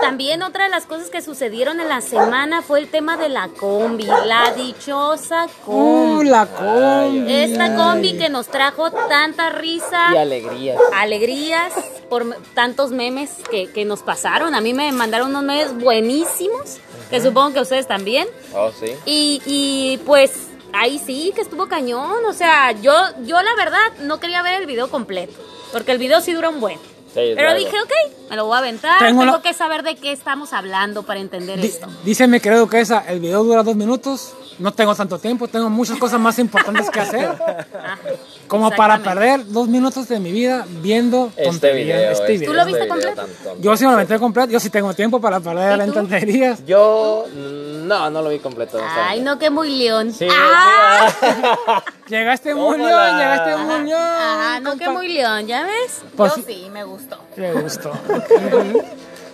también 0.00 0.44
otra 0.44 0.62
de 0.66 0.70
las 0.70 0.86
cosas 0.86 1.10
que 1.10 1.22
sucedieron 1.22 1.80
en 1.80 1.88
la 1.88 2.00
semana 2.00 2.62
fue 2.62 2.78
el 2.78 2.88
tema 2.88 3.16
de 3.16 3.28
la 3.28 3.48
combi, 3.48 4.04
la 4.04 4.52
dichosa 4.56 5.46
Uh, 5.66 5.72
combi. 6.18 6.28
la 6.28 6.46
combi. 6.46 7.32
Esta 7.32 7.74
combi 7.74 8.16
que 8.16 8.28
nos 8.28 8.46
trajo 8.46 8.92
tanta 8.92 9.50
risa, 9.50 10.10
Y 10.14 10.18
alegría. 10.18 10.76
alegrías 10.94 11.72
por 12.08 12.24
tantos 12.54 12.92
memes 12.92 13.30
que, 13.50 13.72
que 13.72 13.84
nos 13.84 14.02
pasaron. 14.02 14.54
A 14.54 14.60
mí 14.60 14.72
me 14.72 14.92
mandaron 14.92 15.30
unos 15.30 15.42
memes 15.42 15.76
buenísimos, 15.76 16.78
que 17.10 17.20
supongo 17.20 17.54
que 17.54 17.60
ustedes 17.62 17.88
también. 17.88 18.28
Oh, 18.54 18.70
sí. 18.70 18.94
Y, 19.04 19.42
y 19.46 19.96
pues 20.06 20.30
ahí 20.72 20.98
sí 20.98 21.32
que 21.34 21.40
estuvo 21.42 21.66
cañón. 21.68 22.24
O 22.28 22.32
sea, 22.32 22.72
yo, 22.72 22.92
yo 23.24 23.40
la 23.42 23.54
verdad 23.56 23.80
no 24.02 24.18
quería 24.20 24.42
ver 24.42 24.60
el 24.60 24.66
video 24.66 24.88
completo. 24.90 25.32
Porque 25.72 25.92
el 25.92 25.98
video 25.98 26.20
sí 26.20 26.32
dura 26.32 26.48
un 26.50 26.60
buen. 26.60 26.78
Sí, 27.14 27.32
Pero 27.36 27.54
dije, 27.54 27.76
ok, 27.82 28.30
me 28.30 28.36
lo 28.36 28.46
voy 28.46 28.54
a 28.56 28.58
aventar. 28.58 28.98
Tengo 28.98 29.20
Tengo, 29.20 29.32
una- 29.34 29.42
que 29.42 29.52
saber 29.52 29.82
de 29.82 29.96
qué 29.96 30.12
estamos 30.12 30.52
hablando 30.54 31.02
para 31.02 31.20
entender 31.20 31.60
Di- 31.60 31.66
esto. 31.66 31.86
Dice 32.04 32.26
mi 32.26 32.40
querido 32.40 32.62
Duquesa, 32.62 33.04
el 33.08 33.20
video 33.20 33.44
dura 33.44 33.62
dos 33.62 33.76
minutos. 33.76 34.32
No 34.58 34.72
tengo 34.72 34.94
tanto 34.94 35.18
tiempo, 35.18 35.48
tengo 35.48 35.68
muchas 35.70 35.98
cosas 35.98 36.20
más 36.20 36.38
importantes 36.38 36.90
que 36.90 37.00
hacer. 37.00 37.26
Ajá. 37.26 37.98
Como 38.48 38.70
para 38.70 38.98
perder 38.98 39.46
dos 39.46 39.66
minutos 39.66 40.08
de 40.08 40.20
mi 40.20 40.30
vida 40.30 40.66
viendo 40.68 41.28
Este 41.28 41.44
tonterías, 41.44 41.98
video. 41.98 42.10
este 42.12 42.22
este- 42.22 42.32
video. 42.32 42.50
¿Tú 42.50 42.54
lo 42.54 42.64
viste 42.66 42.82
este 42.82 42.88
completo? 42.88 43.26
Yo 43.60 43.76
sí 43.76 43.84
me 43.84 43.90
lo 43.90 43.94
aventé 43.96 44.18
completo, 44.18 44.50
yo 44.50 44.60
sí 44.60 44.68
tengo 44.68 44.92
tiempo 44.92 45.20
para 45.22 45.40
perder 45.40 45.78
¿Y 45.78 45.82
en 45.82 45.92
tonterías. 45.92 46.66
Yo 46.66 47.24
no, 47.32 48.10
no 48.10 48.20
lo 48.22 48.28
vi 48.28 48.40
completo. 48.40 48.78
Ay, 48.94 49.20
no, 49.20 49.38
que 49.38 49.48
muy 49.48 49.70
león. 49.78 50.12
Sí, 50.12 50.28
ah, 50.30 51.08
sí, 51.18 51.26
ah. 51.66 51.82
Llegaste 52.08 52.54
muy 52.54 52.76
león, 52.76 53.18
llegaste 53.18 53.56
muy 53.56 53.88
león. 53.88 54.02
Ajá, 54.02 54.60
no, 54.60 54.76
que 54.76 54.88
muy 54.90 55.08
león, 55.08 55.46
¿ya 55.46 55.62
ves? 55.62 56.02
Pues, 56.14 56.36
yo 56.36 56.42
sí, 56.46 56.68
me 56.70 56.84
gustó. 56.84 57.18
Me 57.36 57.52
gustó. 57.54 57.92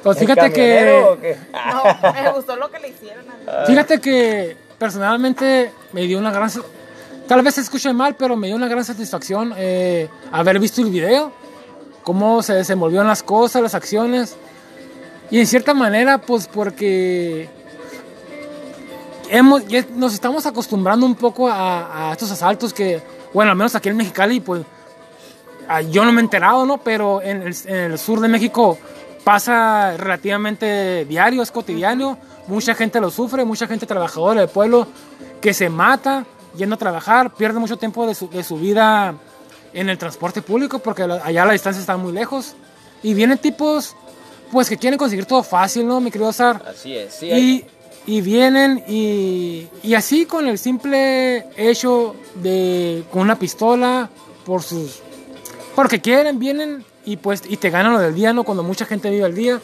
Pues 0.01 0.17
¿El 0.21 0.29
fíjate 0.29 0.53
que, 0.53 1.17
qué? 1.21 1.37
No, 1.73 2.13
me 2.13 2.31
gustó 2.31 2.55
lo 2.55 2.71
que 2.71 2.79
le 2.79 2.89
hicieron 2.91 3.25
a 3.29 3.35
mí. 3.35 3.67
fíjate 3.67 4.01
que 4.01 4.57
personalmente 4.79 5.73
me 5.93 6.03
dio 6.03 6.19
una 6.19 6.31
gran, 6.31 6.51
tal 7.27 7.43
vez 7.43 7.55
se 7.55 7.63
escuche 7.63 7.93
mal, 7.93 8.15
pero 8.17 8.37
me 8.37 8.47
dio 8.47 8.57
una 8.57 8.69
gran 8.69 8.85
satisfacción 8.85 9.53
eh, 9.57 10.09
haber 10.33 10.59
visto 10.59 10.81
el 10.81 10.91
video, 10.91 11.33
cómo 12.03 12.43
se 12.43 12.55
desenvolvieron 12.55 13.07
las 13.07 13.23
cosas, 13.23 13.63
las 13.63 13.75
acciones, 13.75 14.37
y 15.31 15.41
en 15.41 15.47
cierta 15.47 15.75
manera, 15.75 16.19
pues 16.19 16.47
porque 16.47 17.49
hemos, 19.29 19.63
nos 19.95 20.15
estamos 20.15 20.47
acostumbrando 20.47 21.05
un 21.05 21.15
poco 21.15 21.49
a, 21.49 22.11
a 22.11 22.13
estos 22.13 22.31
asaltos 22.31 22.73
que, 22.73 23.03
bueno, 23.35 23.51
al 23.51 23.57
menos 23.57 23.75
aquí 23.75 23.89
en 23.91 23.97
Mexicali, 23.97 24.41
pues 24.41 24.63
ah, 25.69 25.83
yo 25.83 26.05
no 26.05 26.13
me 26.13 26.21
he 26.21 26.25
enterado, 26.25 26.65
¿no? 26.65 26.79
Pero 26.79 27.21
en 27.21 27.43
el 27.43 27.99
sur 27.99 28.21
de 28.21 28.29
México 28.29 28.79
pasa 29.23 29.97
relativamente 29.99 31.05
diario, 31.05 31.43
es 31.43 31.51
cotidiano. 31.51 32.19
Mucha 32.49 32.75
gente 32.75 33.01
lo 33.01 33.11
sufre, 33.11 33.45
mucha 33.45 33.67
gente 33.67 33.87
trabajadora 33.87 34.41
del 34.41 34.49
pueblo 34.51 34.87
que 35.41 35.55
se 35.55 35.69
mata 35.69 36.25
yendo 36.57 36.75
a 36.75 36.79
trabajar, 36.79 37.35
pierde 37.35 37.59
mucho 37.61 37.77
tiempo 37.77 38.07
de 38.07 38.15
su, 38.15 38.29
de 38.29 38.43
su 38.43 38.57
vida 38.57 39.15
en 39.73 39.89
el 39.89 39.99
transporte 39.99 40.43
público 40.43 40.79
porque 40.81 41.03
allá 41.03 41.45
la 41.45 41.53
distancia 41.53 41.81
está 41.81 41.97
muy 41.97 42.13
lejos. 42.13 42.55
Y 43.03 43.15
vienen 43.15 43.39
tipos, 43.39 43.95
pues, 44.51 44.69
que 44.69 44.77
quieren 44.79 44.99
conseguir 44.99 45.27
todo 45.27 45.43
fácil, 45.43 45.87
¿no, 45.87 46.01
mi 46.01 46.11
querido 46.11 46.33
Sar? 46.33 46.65
Así 46.69 46.97
es, 46.97 47.15
sí. 47.15 47.31
hay- 47.31 47.67
Y, 48.07 48.17
y 48.17 48.21
vienen 48.23 48.83
y, 48.89 49.69
y 49.83 49.95
así 49.95 50.25
con 50.25 50.49
el 50.49 50.59
simple 50.59 51.47
hecho 51.57 52.17
de 52.37 53.05
con 53.13 53.21
una 53.21 53.39
pistola 53.39 54.09
por 54.47 54.63
sus 54.63 55.01
porque 55.77 56.01
quieren 56.01 56.39
vienen 56.39 56.83
y 57.05 57.19
pues 57.19 57.43
y 57.47 57.59
te 57.59 57.69
ganan 57.69 57.93
lo 57.93 57.99
del 57.99 58.15
día 58.15 58.33
no 58.33 58.45
cuando 58.45 58.63
mucha 58.63 58.87
gente 58.87 59.11
vive 59.11 59.27
el 59.27 59.35
día 59.35 59.61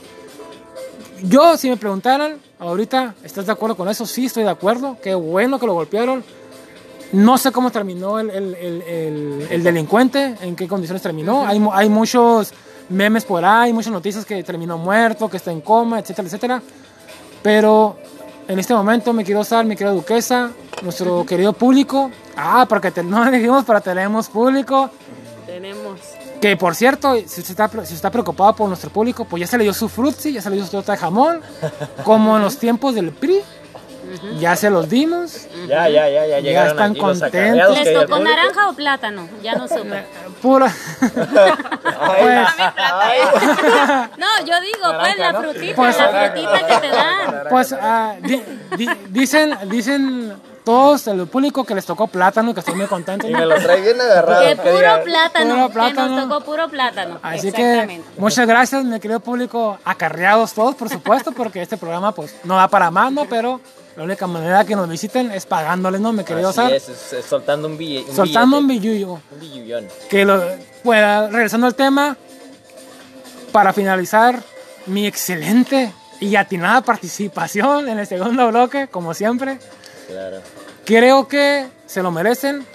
yo 1.23 1.57
si 1.57 1.71
me 1.71 1.79
preguntaran 1.79 2.37
ahorita 2.69 3.15
estás 3.23 3.47
de 3.47 3.53
acuerdo 3.53 3.77
con 3.77 3.89
eso 3.89 4.07
sí 4.07 4.27
estoy 4.27 4.45
de 4.45 4.51
acuerdo 4.51 4.97
qué 5.03 5.15
bueno 5.15 5.59
que 5.59 5.67
lo 5.67 5.75
golpearon 5.75 6.25
no 7.13 7.39
sé 7.39 7.53
cómo 7.53 7.71
terminó 7.71 8.19
el, 8.19 8.31
el- 8.31 8.55
el- 8.57 8.83
el- 8.83 9.47
el 9.51 9.63
delincuente, 9.63 10.35
en 10.41 10.57
qué 10.57 10.67
condiciones 10.67 11.01
terminó. 11.03 11.47
hay, 11.47 11.65
hay 11.73 11.89
muchos 11.89 12.53
memes 12.89 13.25
por 13.25 13.45
ahí, 13.45 13.73
muchas 13.73 13.93
noticias 13.93 14.25
que 14.25 14.43
terminó 14.43 14.79
muerto, 14.79 15.29
que 15.31 15.37
está 15.37 15.53
en 15.53 15.61
coma, 15.61 16.01
etcétera, 16.01 16.27
etcétera. 16.27 16.63
Pero 17.43 17.97
en 18.49 18.59
este 18.59 18.75
momento 18.75 19.13
me 19.13 19.23
quiero 19.25 19.41
usar, 19.43 19.65
mi 19.65 19.77
querida 19.77 19.93
duquesa, 19.95 20.51
nuestro 20.83 21.25
querido 21.25 21.53
público. 21.53 22.11
Ah, 22.37 22.67
porque 22.69 22.91
te- 22.91 23.03
no 23.05 23.31
dijimos, 23.31 23.63
pero 23.65 23.81
tenemos 23.81 24.29
público. 24.29 24.91
Tenemos. 25.47 26.01
Que 26.45 26.59
por 26.59 26.75
cierto, 26.75 27.15
si 27.15 27.41
usted, 27.41 27.53
está, 27.53 27.69
si 27.71 27.79
usted 27.79 27.95
está 27.95 28.11
preocupado 28.11 28.55
por 28.55 28.69
nuestro 28.69 28.91
público, 28.91 29.25
pues 29.25 29.41
ya 29.41 29.47
se 29.47 29.57
le 29.57 29.65
dio 29.65 29.73
su 29.73 29.89
frutzi, 29.89 30.31
ya 30.31 30.43
se 30.43 30.51
le 30.51 30.57
dio 30.57 30.67
su 30.67 30.73
torta 30.73 30.93
de 30.93 30.99
jamón, 30.99 31.41
como 32.05 32.37
en 32.37 32.43
los 32.43 32.59
tiempos 32.59 32.95
del 32.95 33.13
PRI. 33.13 33.41
Ya 34.39 34.55
se 34.55 34.69
los 34.69 34.91
dimos. 34.91 35.47
Ya, 35.67 35.89
ya, 35.89 36.07
ya, 36.11 36.27
ya 36.27 36.41
llegaron 36.41 36.73
están 36.73 36.95
contentos. 36.95 37.79
¿Les 37.83 37.95
tocó 37.95 38.19
naranja 38.19 38.69
o 38.69 38.75
plátano? 38.75 39.27
Ya 39.43 39.55
no 39.55 39.67
supe. 39.67 40.05
Pura. 40.43 40.71
No, 44.19 44.27
yo 44.47 44.61
digo, 44.61 44.99
pues 45.01 45.19
la 45.19 45.41
frutita, 45.41 45.75
Pues- 45.77 45.99
la 45.99 46.09
frutita 46.31 46.67
que 46.67 46.77
te 46.77 46.89
dan. 46.89 47.45
Pues 47.49 47.75
di- 48.23 48.43
di- 48.77 48.91
dicen, 49.09 49.57
dicen 49.71 50.35
todos 50.65 51.07
el 51.09 51.27
público 51.27 51.65
que 51.65 51.75
les 51.75 51.85
tocó 51.85 52.07
plátano, 52.07 52.55
que 52.55 52.61
estoy 52.61 52.75
muy 52.75 52.87
contento. 52.87 53.29
Y 53.29 53.33
me 53.33 53.45
lo 53.45 53.55
trae 53.57 53.83
bien 53.83 54.01
agarrado. 54.01 54.41
Que 54.43 54.49
diga, 54.73 54.95
puro 54.97 55.05
plátano, 55.05 55.71
Puro 55.71 55.85
que 55.87 55.93
nos 55.93 56.29
tocó 56.29 56.45
puro 56.45 56.69
plátano. 56.69 57.19
Así 57.23 57.53
que 57.53 58.01
muchas 58.17 58.47
gracias, 58.47 58.85
mi 58.85 58.99
querido 58.99 59.21
público, 59.21 59.79
acarreados 59.85 60.55
todos, 60.55 60.75
por 60.75 60.89
supuesto, 60.89 61.33
porque 61.33 61.61
este 61.63 61.77
programa 61.77 62.13
pues 62.13 62.35
no 62.45 62.57
da 62.57 62.69
para 62.69 62.91
más, 62.91 63.13
¿no? 63.13 63.27
Pero 63.27 63.61
la 63.97 64.05
única 64.05 64.27
manera 64.27 64.65
que 64.65 64.75
nos 64.75 64.89
visiten 64.89 65.31
es 65.33 65.45
pagándoles, 65.47 66.01
¿no, 66.01 66.13
mi 66.13 66.25
querido 66.25 66.49
Así 66.49 66.57
Sar? 66.57 66.73
es, 66.73 66.89
es- 66.89 67.13
es 67.13 67.25
soltando 67.27 67.69
un 67.69 67.77
billete. 67.77 68.13
Soltando 68.15 68.59
un 68.59 68.67
billete. 68.67 68.89
billuyo. 68.89 69.21
Un 69.33 69.41
billullón. 69.41 69.89
Que 70.09 70.25
lo, 70.25 70.43
pues, 70.83 71.31
regresando 71.31 71.67
al 71.67 71.75
tema, 71.75 72.17
para 73.53 73.73
finalizar, 73.73 74.43
mi 74.87 75.07
excelente 75.07 75.93
y 76.21 76.37
atinada 76.37 76.81
participación 76.83 77.89
en 77.89 77.99
el 77.99 78.07
segundo 78.07 78.49
bloque, 78.49 78.89
como 78.89 79.15
siempre. 79.15 79.59
Claro. 80.07 80.41
Creo 80.85 81.29
que 81.29 81.67
se 81.87 82.03
lo 82.03 82.11
merecen 82.11 82.67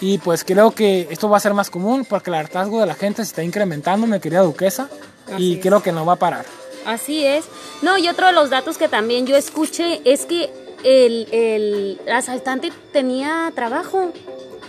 y 0.00 0.18
pues 0.18 0.44
creo 0.44 0.70
que 0.70 1.08
esto 1.10 1.28
va 1.28 1.36
a 1.36 1.40
ser 1.40 1.52
más 1.54 1.70
común 1.70 2.04
porque 2.08 2.30
el 2.30 2.36
hartazgo 2.36 2.80
de 2.80 2.86
la 2.86 2.94
gente 2.94 3.24
se 3.24 3.30
está 3.30 3.42
incrementando, 3.42 4.06
mi 4.06 4.18
querida 4.20 4.40
duquesa, 4.40 4.88
y 5.28 5.32
Así 5.34 5.52
es. 5.54 5.60
creo 5.62 5.82
que 5.82 5.92
no 5.92 6.06
va 6.06 6.14
a 6.14 6.16
parar. 6.16 6.44
Así 6.86 7.24
es. 7.26 7.44
No, 7.82 7.98
y 7.98 8.08
otro 8.08 8.26
de 8.28 8.32
los 8.32 8.50
datos 8.50 8.78
que 8.78 8.88
también 8.88 9.26
yo 9.26 9.36
escuché 9.36 10.00
es 10.04 10.24
que 10.26 10.50
el, 10.84 11.28
el 11.32 12.00
asaltante 12.12 12.72
tenía 12.92 13.52
trabajo. 13.54 14.12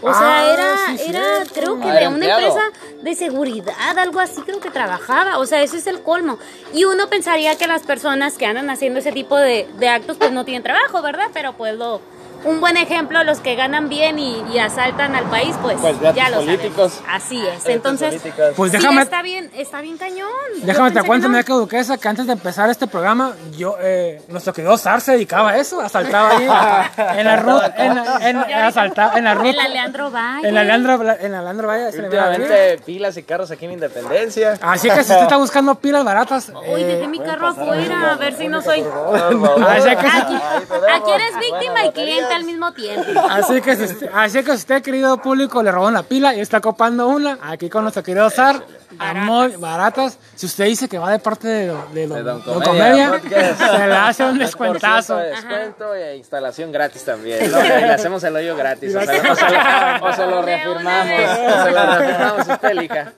O 0.03 0.09
Ah, 0.09 0.13
sea, 0.13 0.53
era, 0.53 0.97
sí, 0.97 1.09
era 1.09 1.21
cierto. 1.45 1.53
creo 1.53 1.79
que 1.79 1.87
Ah, 1.89 1.93
de 1.93 1.99
era 1.99 2.09
una 2.09 2.25
empresa 2.25 2.61
de 3.01 3.15
seguridad, 3.15 3.97
algo 3.99 4.19
así 4.19 4.41
creo 4.41 4.59
que 4.59 4.71
trabajaba. 4.71 5.37
O 5.37 5.45
sea, 5.45 5.61
eso 5.61 5.77
es 5.77 5.85
el 5.87 6.01
colmo. 6.01 6.39
Y 6.73 6.85
uno 6.85 7.07
pensaría 7.07 7.55
que 7.55 7.67
las 7.67 7.83
personas 7.83 8.33
que 8.37 8.45
andan 8.47 8.69
haciendo 8.69 8.99
ese 8.99 9.11
tipo 9.11 9.37
de, 9.37 9.67
de 9.77 9.89
actos 9.89 10.17
pues 10.17 10.31
no 10.31 10.43
tienen 10.43 10.63
trabajo, 10.63 11.01
¿verdad? 11.01 11.27
Pero 11.33 11.53
pues 11.53 11.75
lo, 11.75 12.01
un 12.43 12.59
buen 12.59 12.77
ejemplo, 12.77 13.23
los 13.23 13.39
que 13.39 13.55
ganan 13.55 13.87
bien 13.89 14.17
y, 14.19 14.43
y 14.53 14.59
asaltan 14.59 15.15
al 15.15 15.25
país, 15.25 15.55
pues, 15.61 15.77
Pues, 15.79 15.99
ya 15.99 16.09
actos 16.09 16.29
lo 16.31 16.37
políticos. 16.39 16.91
sabemos. 16.93 17.15
Así 17.23 17.45
es. 17.47 17.65
Entonces. 17.67 18.21
Pues 18.55 18.71
sí, 18.71 18.77
déjame, 18.77 19.01
está 19.03 19.21
bien, 19.21 19.51
está 19.55 19.81
bien 19.81 19.97
cañón. 19.97 20.27
Déjame 20.63 20.91
te 20.91 21.03
cuento, 21.03 21.29
mira 21.29 21.43
que 21.43 21.53
duquesa, 21.53 21.97
que 21.97 22.07
antes 22.07 22.25
de 22.27 22.33
empezar 22.33 22.69
este 22.69 22.87
programa, 22.87 23.33
yo, 23.57 23.75
eh, 23.81 24.21
nuestro 24.29 24.53
querido 24.53 24.77
Sar 24.77 25.01
se 25.01 25.13
dedicaba 25.13 25.51
a 25.51 25.57
eso, 25.57 25.81
asaltaba 25.81 26.31
ahí 26.37 26.43
en 27.19 27.25
la 27.25 27.35
ruta, 27.37 27.73
en, 27.77 27.97
en, 28.27 28.37
asaltaba, 28.53 29.17
en 29.17 29.23
la 29.25 29.33
ruta. 29.35 29.49
El 29.49 29.59
Aleandro 29.59 30.11
Valle. 30.11 30.47
En 30.47 30.55
la 30.55 30.63
Leandro, 30.63 30.93
en 31.19 31.31
la 31.31 31.41
Leandro 31.41 31.67
Valle. 31.67 31.85
Últimamente 32.01 32.77
pilas 32.85 33.17
y 33.17 33.23
carros 33.23 33.51
aquí 33.51 33.65
en 33.65 33.73
Independencia. 33.73 34.57
Así 34.61 34.89
que 34.89 34.95
si 35.03 35.11
usted 35.11 35.23
está 35.23 35.37
buscando 35.37 35.75
pilas 35.75 36.03
baratas, 36.03 36.49
Uy, 36.49 36.81
eh, 36.81 36.85
dejé 36.85 37.07
mi 37.07 37.19
carro 37.19 37.47
afuera, 37.47 38.11
a 38.13 38.15
ver 38.15 38.33
si 38.33 38.47
no 38.47 38.61
soy. 38.61 38.83
aquí 40.93 41.11
eres 41.11 41.37
víctima 41.39 41.85
y 41.85 41.91
cliente 41.91 42.30
al 42.31 42.43
mismo 42.43 42.71
tiempo. 42.73 43.19
así 43.29 43.61
que 43.61 43.75
si 43.75 43.83
usted, 43.83 44.09
así 44.13 44.39
que 44.43 44.51
si 44.51 44.57
usted, 44.57 44.81
querido 44.81 45.17
público, 45.21 45.61
le 45.63 45.71
robó 45.71 45.87
una 45.87 46.03
pila 46.03 46.33
y 46.35 46.39
está 46.41 46.59
copando 46.61 47.07
una, 47.07 47.37
aquí 47.41 47.69
con 47.69 47.83
nuestro 47.83 48.03
querido 48.03 48.29
Sar, 48.29 48.63
a 48.99 49.13
muy 49.13 49.55
baratas. 49.57 50.17
Si 50.35 50.45
usted 50.45 50.65
dice 50.65 50.89
que 50.89 50.97
va 50.97 51.11
de 51.11 51.19
parte 51.19 51.47
de, 51.47 51.67
de, 51.93 52.07
De 52.07 52.23
Don 52.23 52.43
Don 52.43 52.61
Comedia 52.61 53.09
Comedia, 53.19 53.55
se 53.57 53.87
le 53.87 53.93
hace 53.95 54.23
un 54.25 54.35
10% 54.35 54.39
descuentazo. 54.39 55.17
de 55.17 55.29
descuento 55.29 55.95
e 55.95 56.17
instalación 56.17 56.71
gratis 56.71 57.03
también. 57.05 57.51
¿no? 57.51 57.61
Le 57.61 57.91
hacemos 57.93 58.23
el 58.23 58.35
hoyo 58.35 58.55
gratis. 58.55 58.93
O 58.95 58.99
se, 59.01 59.05
lo- 59.23 59.31
o 59.31 60.13
se 60.13 60.25
lo, 60.27 60.41
reafirmamos. 60.41 61.21
O 61.47 61.63
se 61.63 61.71
lo 61.71 61.85
reafirmamos, 61.85 62.47
usted 62.47 62.69
elija. 62.69 63.11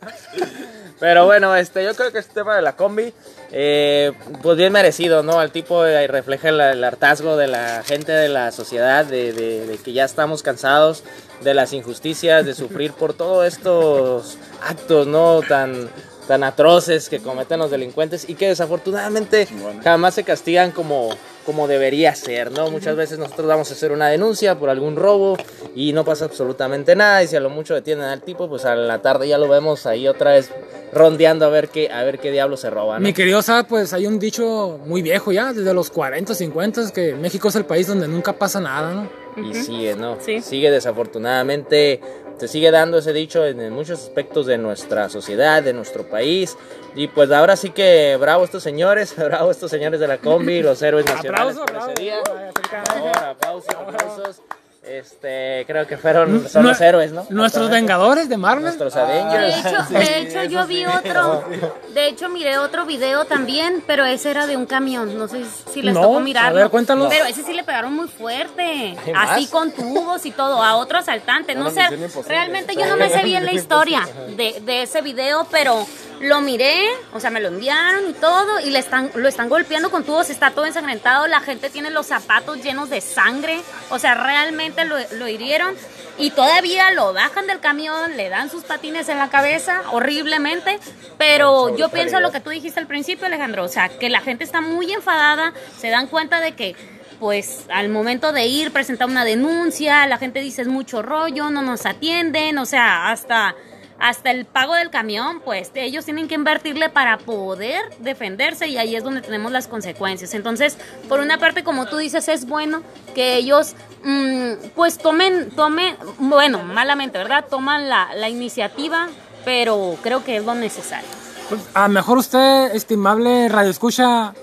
Pero 1.03 1.25
bueno, 1.25 1.53
este, 1.53 1.83
yo 1.83 1.93
creo 1.95 2.13
que 2.13 2.19
este 2.19 2.33
tema 2.33 2.55
de 2.55 2.61
la 2.61 2.77
combi, 2.77 3.13
eh, 3.51 4.13
pues 4.41 4.55
bien 4.55 4.71
merecido, 4.71 5.21
¿no? 5.21 5.37
Al 5.37 5.51
tipo 5.51 5.85
eh, 5.85 6.07
refleja 6.07 6.47
el, 6.47 6.61
el 6.61 6.81
hartazgo 6.81 7.35
de 7.35 7.47
la 7.47 7.83
gente 7.83 8.13
de 8.13 8.29
la 8.29 8.53
sociedad, 8.53 9.03
de, 9.03 9.33
de- 9.33 9.65
de 9.67 9.77
que 9.79 9.91
ya 9.91 10.05
estamos 10.05 10.43
cansados 10.43 11.03
de 11.41 11.53
las 11.53 11.73
injusticias, 11.73 12.45
de 12.45 12.53
sufrir 12.55 12.93
por 12.93 13.13
todos 13.13 13.45
estos 13.45 14.37
actos, 14.65 15.05
¿no? 15.05 15.41
Tan, 15.41 15.89
tan 16.29 16.41
atroces 16.45 17.09
que 17.09 17.19
cometen 17.19 17.59
los 17.59 17.69
delincuentes 17.69 18.29
y 18.29 18.35
que 18.35 18.47
desafortunadamente 18.47 19.45
jamás 19.83 20.13
se 20.13 20.23
castigan 20.23 20.71
como, 20.71 21.09
como 21.45 21.67
debería 21.67 22.15
ser, 22.15 22.51
¿no? 22.51 22.69
Muchas 22.69 22.95
veces 22.95 23.19
nosotros 23.19 23.47
vamos 23.47 23.69
a 23.69 23.73
hacer 23.73 23.91
una 23.91 24.07
denuncia 24.09 24.57
por 24.57 24.69
algún 24.69 24.95
robo 24.95 25.37
y 25.75 25.93
no 25.93 26.03
pasa 26.05 26.25
absolutamente 26.25 26.95
nada 26.95 27.23
y 27.23 27.27
si 27.27 27.35
a 27.35 27.39
lo 27.39 27.49
mucho 27.49 27.73
detienen 27.73 28.05
al 28.05 28.21
tipo, 28.21 28.49
pues 28.49 28.65
a 28.65 28.75
la 28.75 29.01
tarde 29.01 29.27
ya 29.27 29.37
lo 29.37 29.47
vemos 29.47 29.85
ahí 29.85 30.07
otra 30.07 30.31
vez 30.31 30.49
rondeando 30.93 31.45
a 31.45 31.49
ver 31.49 31.69
qué, 31.69 31.89
a 31.91 32.03
ver 32.03 32.19
qué 32.19 32.31
diablo 32.31 32.57
se 32.57 32.69
roba, 32.69 32.99
¿no? 32.99 33.03
Mi 33.03 33.13
querido 33.13 33.41
Sar, 33.41 33.67
pues 33.67 33.93
hay 33.93 34.05
un 34.05 34.19
dicho 34.19 34.79
muy 34.85 35.01
viejo 35.01 35.31
ya, 35.31 35.53
desde 35.53 35.73
los 35.73 35.89
40, 35.89 36.33
50, 36.33 36.91
que 36.91 37.15
México 37.15 37.49
es 37.49 37.55
el 37.55 37.65
país 37.65 37.87
donde 37.87 38.07
nunca 38.07 38.33
pasa 38.33 38.59
nada, 38.59 38.93
¿no? 38.93 39.09
Y 39.35 39.53
sigue, 39.55 39.95
¿no? 39.95 40.17
Sí. 40.19 40.41
Sigue 40.41 40.69
desafortunadamente, 40.69 41.99
se 42.37 42.47
sigue 42.47 42.71
dando 42.71 42.97
ese 42.97 43.13
dicho 43.13 43.45
en, 43.45 43.59
en 43.61 43.73
muchos 43.73 44.01
aspectos 44.01 44.45
de 44.45 44.57
nuestra 44.57 45.09
sociedad, 45.09 45.63
de 45.63 45.73
nuestro 45.73 46.09
país. 46.09 46.57
Y 46.95 47.07
pues 47.07 47.31
ahora 47.31 47.55
sí 47.55 47.71
que 47.71 48.17
bravo 48.19 48.43
estos 48.43 48.63
señores, 48.63 49.15
bravo 49.17 49.51
estos 49.51 49.71
señores 49.71 49.99
de 49.99 50.07
la 50.07 50.17
combi, 50.17 50.61
los 50.61 50.81
héroes 50.81 51.05
nacionales 51.05 51.57
Aplauso, 51.57 51.65
por 51.65 51.91
ese 51.91 52.01
día. 52.01 52.17
Por 52.23 52.85
favor, 52.87 53.17
aplausos, 53.17 53.75
aplausos. 53.75 54.41
Este, 54.85 55.63
creo 55.65 55.87
que 55.87 55.95
fueron, 55.97 56.47
son 56.49 56.65
los 56.65 56.79
héroes, 56.81 57.13
¿no? 57.13 57.25
Nuestros. 57.29 57.69
Vengadores 57.69 58.27
de 58.27 58.35
Marvel. 58.35 58.65
Nuestros 58.65 58.93
De 58.93 58.99
Avengers. 59.01 59.65
hecho, 59.65 59.83
de 59.93 60.19
hecho 60.19 60.43
yo 60.43 60.67
vi 60.67 60.85
otro, 60.85 61.43
de 61.93 62.07
hecho 62.09 62.27
miré 62.27 62.57
otro 62.57 62.85
video 62.85 63.23
también, 63.23 63.81
pero 63.87 64.03
ese 64.03 64.29
era 64.31 64.45
de 64.45 64.57
un 64.57 64.65
camión, 64.65 65.17
no 65.17 65.27
sé 65.29 65.45
si 65.73 65.81
les 65.81 65.93
No, 65.93 66.01
tocó 66.01 66.17
a 66.17 66.19
mirarlo. 66.19 66.59
ver, 66.59 66.69
cuéntanos. 66.69 67.07
Pero 67.09 67.25
ese 67.25 67.43
sí 67.43 67.53
le 67.53 67.63
pegaron 67.63 67.93
muy 67.93 68.09
fuerte, 68.09 68.95
así 69.15 69.47
con 69.47 69.71
tubos 69.71 70.25
y 70.25 70.31
todo, 70.31 70.61
a 70.61 70.75
otro 70.75 70.97
asaltante, 70.97 71.55
no 71.55 71.69
sé, 71.69 71.81
realmente 72.27 72.75
yo 72.75 72.85
no 72.87 72.97
me 72.97 73.09
sé 73.09 73.23
bien 73.23 73.45
la 73.45 73.53
historia 73.53 74.01
de, 74.35 74.61
de 74.65 74.81
ese 74.83 75.01
video, 75.01 75.47
pero 75.49 75.87
lo 76.23 76.41
miré, 76.41 76.87
o 77.13 77.19
sea, 77.19 77.29
me 77.29 77.41
lo 77.41 77.49
enviaron 77.49 78.09
y 78.09 78.13
todo, 78.13 78.59
y 78.59 78.69
le 78.69 78.79
están, 78.79 79.11
lo 79.13 79.27
están 79.27 79.49
golpeando 79.49 79.91
con 79.91 80.03
tubos, 80.03 80.29
está 80.29 80.51
todo 80.51 80.65
ensangrentado, 80.65 81.27
la 81.27 81.41
gente 81.41 81.69
tiene 81.69 81.89
los 81.89 82.07
zapatos 82.07 82.63
llenos 82.63 82.89
de 82.89 83.01
sangre, 83.01 83.59
o 83.89 83.99
sea, 83.99 84.15
realmente 84.15 84.85
lo, 84.85 84.95
lo 85.17 85.27
hirieron 85.27 85.75
y 86.17 86.31
todavía 86.31 86.91
lo 86.91 87.13
bajan 87.13 87.47
del 87.47 87.59
camión, 87.59 88.15
le 88.15 88.29
dan 88.29 88.49
sus 88.49 88.63
patines 88.63 89.09
en 89.09 89.17
la 89.17 89.29
cabeza 89.29 89.81
horriblemente, 89.91 90.79
pero 91.17 91.75
yo 91.75 91.89
pienso 91.89 92.19
lo 92.19 92.31
que 92.31 92.39
tú 92.39 92.51
dijiste 92.51 92.79
al 92.79 92.87
principio, 92.87 93.25
Alejandro, 93.25 93.63
o 93.63 93.69
sea, 93.69 93.89
que 93.89 94.09
la 94.09 94.21
gente 94.21 94.43
está 94.43 94.61
muy 94.61 94.93
enfadada, 94.93 95.53
se 95.77 95.89
dan 95.89 96.07
cuenta 96.07 96.39
de 96.39 96.53
que 96.53 96.75
pues 97.19 97.65
al 97.69 97.89
momento 97.89 98.33
de 98.33 98.45
ir 98.47 98.71
presentar 98.71 99.07
una 99.07 99.23
denuncia, 99.23 100.05
la 100.07 100.17
gente 100.17 100.41
dice 100.41 100.61
es 100.61 100.67
mucho 100.67 101.01
rollo, 101.01 101.49
no 101.49 101.61
nos 101.61 101.85
atienden, 101.85 102.57
o 102.57 102.65
sea, 102.65 103.11
hasta 103.11 103.55
hasta 103.99 104.31
el 104.31 104.45
pago 104.45 104.75
del 104.75 104.89
camión, 104.89 105.41
pues 105.43 105.71
ellos 105.75 106.05
tienen 106.05 106.27
que 106.27 106.35
invertirle 106.35 106.89
para 106.89 107.17
poder 107.17 107.81
defenderse 107.99 108.67
y 108.67 108.77
ahí 108.77 108.95
es 108.95 109.03
donde 109.03 109.21
tenemos 109.21 109.51
las 109.51 109.67
consecuencias. 109.67 110.33
Entonces, 110.33 110.77
por 111.07 111.19
una 111.19 111.37
parte, 111.37 111.63
como 111.63 111.85
tú 111.85 111.97
dices, 111.97 112.27
es 112.27 112.45
bueno 112.45 112.81
que 113.15 113.35
ellos 113.35 113.75
mm, 114.03 114.69
pues 114.75 114.97
tomen, 114.97 115.51
tomen, 115.51 115.95
bueno, 116.19 116.63
malamente, 116.63 117.17
¿verdad? 117.17 117.45
Toman 117.49 117.89
la, 117.89 118.29
iniciativa, 118.29 119.07
pero 119.45 119.95
creo 120.01 120.23
que 120.23 120.37
es 120.37 120.45
lo 120.45 120.55
necesario. 120.55 121.09
Pues, 121.49 121.61
a 121.73 121.87
lo 121.87 121.93
mejor 121.93 122.17
usted, 122.17 122.75
estimable 122.75 123.47
Radio 123.49 123.69
Escucha, 123.69 124.33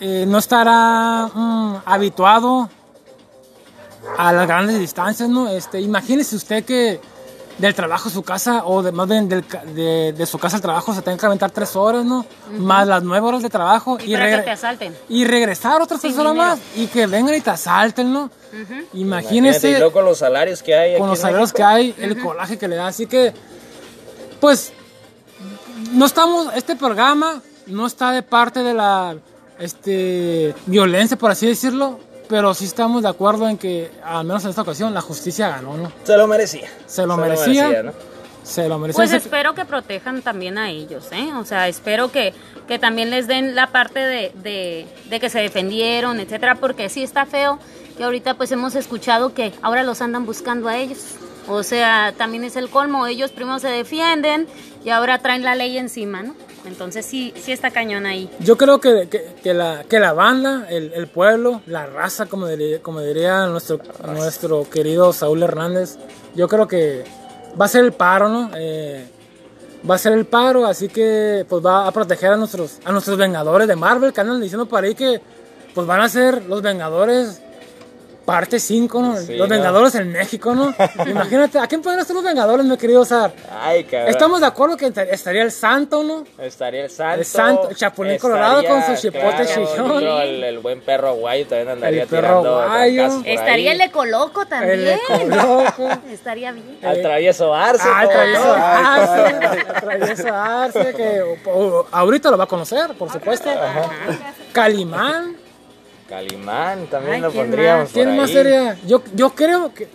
eh, 0.00 0.24
no 0.26 0.38
estará 0.38 1.28
mm, 1.32 1.82
habituado 1.84 2.70
a 4.16 4.32
las 4.32 4.46
grandes 4.46 4.78
distancias, 4.78 5.28
¿no? 5.28 5.48
Este, 5.48 5.80
imagínese 5.80 6.36
usted 6.36 6.64
que 6.64 7.00
del 7.58 7.74
trabajo 7.74 8.08
a 8.08 8.12
su 8.12 8.22
casa, 8.22 8.64
o 8.64 8.82
de, 8.82 8.90
más 8.92 9.06
bien 9.08 9.28
del 9.28 9.44
de, 9.74 10.14
de 10.16 10.26
su 10.26 10.38
casa 10.38 10.56
al 10.56 10.62
trabajo, 10.62 10.94
se 10.94 11.02
tenga 11.02 11.18
que 11.18 11.26
aventar 11.26 11.50
tres 11.50 11.76
horas, 11.76 12.04
¿no? 12.04 12.24
Más 12.58 12.86
las 12.86 13.02
nueve 13.02 13.26
horas 13.26 13.42
de 13.42 13.50
trabajo. 13.50 13.98
Y 14.02 14.12
para 14.14 14.26
que 14.26 14.36
regre- 14.36 14.44
te 14.44 14.50
asalten. 14.50 14.96
Y 15.08 15.24
regresar 15.24 15.82
otras 15.82 16.00
tres 16.00 16.16
horas 16.16 16.34
más. 16.34 16.58
Y 16.76 16.86
que 16.86 17.06
vengan 17.06 17.34
y 17.34 17.40
te 17.40 17.50
asalten, 17.50 18.12
¿no? 18.12 18.30
Y 19.74 19.78
luego 19.78 19.92
con 19.92 20.04
los 20.04 20.18
salarios 20.18 20.62
que 20.62 20.74
hay. 20.74 20.94
con 20.94 21.02
aquí 21.02 21.10
los 21.10 21.18
salarios 21.18 21.52
que 21.52 21.62
hay, 21.62 21.94
el 21.98 22.18
coraje 22.20 22.56
que 22.58 22.66
le 22.66 22.76
da. 22.76 22.86
Así 22.86 23.06
que, 23.06 23.32
pues, 24.40 24.72
no 25.92 26.06
estamos, 26.06 26.48
este 26.54 26.76
programa 26.76 27.42
no 27.66 27.86
está 27.86 28.12
de 28.12 28.22
parte 28.22 28.62
de 28.62 28.74
la 28.74 29.16
este, 29.58 30.54
violencia, 30.66 31.16
por 31.16 31.30
así 31.30 31.46
decirlo, 31.46 32.00
pero 32.30 32.54
sí 32.54 32.64
estamos 32.64 33.02
de 33.02 33.08
acuerdo 33.08 33.48
en 33.48 33.58
que, 33.58 33.90
al 34.04 34.24
menos 34.24 34.44
en 34.44 34.50
esta 34.50 34.62
ocasión, 34.62 34.94
la 34.94 35.00
justicia 35.00 35.48
ganó, 35.48 35.76
¿no? 35.76 35.92
Se 36.04 36.16
lo 36.16 36.28
merecía. 36.28 36.70
Se 36.86 37.04
lo 37.04 37.16
merecía. 37.16 37.82
¿no? 37.82 37.92
Se 38.44 38.68
lo 38.68 38.78
merecía. 38.78 38.96
Pues 38.96 39.12
espero 39.12 39.54
que 39.54 39.64
protejan 39.64 40.22
también 40.22 40.56
a 40.56 40.70
ellos, 40.70 41.08
¿eh? 41.10 41.32
O 41.34 41.44
sea, 41.44 41.66
espero 41.66 42.12
que, 42.12 42.32
que 42.68 42.78
también 42.78 43.10
les 43.10 43.26
den 43.26 43.56
la 43.56 43.66
parte 43.66 43.98
de, 43.98 44.32
de, 44.36 44.86
de 45.10 45.20
que 45.20 45.28
se 45.28 45.40
defendieron, 45.40 46.20
etcétera, 46.20 46.54
porque 46.54 46.88
sí 46.88 47.02
está 47.02 47.26
feo 47.26 47.58
que 47.96 48.04
ahorita 48.04 48.34
pues 48.34 48.52
hemos 48.52 48.76
escuchado 48.76 49.34
que 49.34 49.52
ahora 49.60 49.82
los 49.82 50.00
andan 50.00 50.24
buscando 50.24 50.68
a 50.68 50.76
ellos. 50.76 50.98
O 51.48 51.64
sea, 51.64 52.14
también 52.16 52.44
es 52.44 52.54
el 52.54 52.70
colmo, 52.70 53.08
ellos 53.08 53.32
primero 53.32 53.58
se 53.58 53.68
defienden 53.68 54.46
y 54.84 54.90
ahora 54.90 55.18
traen 55.18 55.42
la 55.42 55.56
ley 55.56 55.78
encima, 55.78 56.22
¿no? 56.22 56.34
Entonces 56.64 57.06
sí, 57.06 57.32
sí 57.40 57.52
está 57.52 57.70
cañón 57.70 58.06
ahí. 58.06 58.30
Yo 58.40 58.56
creo 58.56 58.80
que, 58.80 59.08
que, 59.42 59.54
la, 59.54 59.84
que 59.88 59.98
la 59.98 60.12
banda, 60.12 60.66
el, 60.68 60.92
el 60.94 61.06
pueblo, 61.08 61.62
la 61.66 61.86
raza, 61.86 62.26
como 62.26 62.46
diría, 62.46 62.82
como 62.82 63.00
diría 63.00 63.46
nuestro, 63.46 63.80
nuestro 64.06 64.68
querido 64.68 65.12
Saúl 65.12 65.42
Hernández, 65.42 65.96
yo 66.34 66.48
creo 66.48 66.68
que 66.68 67.04
va 67.60 67.64
a 67.64 67.68
ser 67.68 67.84
el 67.84 67.92
paro, 67.92 68.28
¿no? 68.28 68.50
Eh, 68.56 69.06
va 69.88 69.94
a 69.94 69.98
ser 69.98 70.12
el 70.12 70.26
paro, 70.26 70.66
así 70.66 70.88
que 70.88 71.46
pues 71.48 71.64
va 71.64 71.86
a 71.86 71.92
proteger 71.92 72.32
a 72.32 72.36
nuestros, 72.36 72.78
a 72.84 72.92
nuestros 72.92 73.16
vengadores 73.16 73.66
de 73.66 73.76
Marvel, 73.76 74.12
que 74.12 74.22
diciendo 74.22 74.66
por 74.66 74.84
ahí 74.84 74.94
que 74.94 75.20
pues 75.74 75.86
van 75.86 76.00
a 76.00 76.08
ser 76.08 76.44
los 76.44 76.62
vengadores 76.62 77.40
parte 78.24 78.60
5, 78.60 79.02
¿no? 79.02 79.16
Sí, 79.16 79.36
los 79.36 79.48
¿no? 79.48 79.54
vengadores 79.54 79.94
en 79.96 80.12
México, 80.12 80.54
¿no? 80.54 80.74
Imagínate, 81.06 81.58
¿a 81.58 81.66
quién 81.66 81.82
podrían 81.82 82.06
ser 82.06 82.14
los 82.14 82.24
vengadores, 82.24 82.64
mi 82.66 82.76
querido 82.76 83.04
Sar? 83.04 83.32
Ay, 83.60 83.84
cabrón. 83.84 84.08
Estamos 84.10 84.40
de 84.40 84.46
acuerdo 84.46 84.76
que 84.76 84.86
estaría 85.10 85.42
el 85.42 85.50
santo, 85.52 86.02
¿no? 86.02 86.24
Estaría 86.38 86.84
el 86.84 86.90
santo. 86.90 87.18
El 87.18 87.24
santo, 87.24 87.70
el 87.70 87.76
Chapulín 87.76 88.18
Colorado 88.18 88.64
con 88.64 88.82
su 88.84 88.94
chipote 88.96 89.46
creo 89.46 90.20
El, 90.20 90.44
el 90.44 90.58
buen 90.60 90.80
perro 90.80 91.08
aguayo 91.08 91.46
también 91.46 91.70
andaría 91.70 92.02
El 92.02 92.08
perro 92.08 92.40
tirando 92.40 93.24
Estaría 93.24 93.70
ahí. 93.72 93.76
el 93.76 93.80
ecoloco 93.80 94.46
también. 94.46 94.80
El 94.80 94.88
ecoloco. 94.88 95.88
Estaría 96.10 96.52
bien. 96.52 96.78
Al 96.82 97.02
travieso 97.02 97.52
Arce. 97.54 97.82
Ah, 97.86 98.00
¿cómo 98.02 98.12
travieso? 98.12 98.54
Arce, 98.54 99.36
el 99.66 99.80
travieso 99.80 100.34
Arce, 100.34 100.94
que 100.94 101.22
o- 101.22 101.50
o- 101.50 101.86
ahorita 101.90 102.30
lo 102.30 102.38
va 102.38 102.44
a 102.44 102.48
conocer, 102.48 102.92
por 102.98 103.10
supuesto. 103.10 103.50
Calimán. 104.52 105.36
Calimán 106.10 106.86
también 106.88 107.14
Ay, 107.14 107.20
lo 107.22 107.30
¿quién 107.30 107.44
pondríamos 107.46 107.90
¿Quién 107.92 108.16
más 108.16 108.28
ahí. 108.28 108.34
sería? 108.34 108.76
Yo, 108.86 109.02
yo 109.14 109.30
creo 109.34 109.72
que 109.72 109.88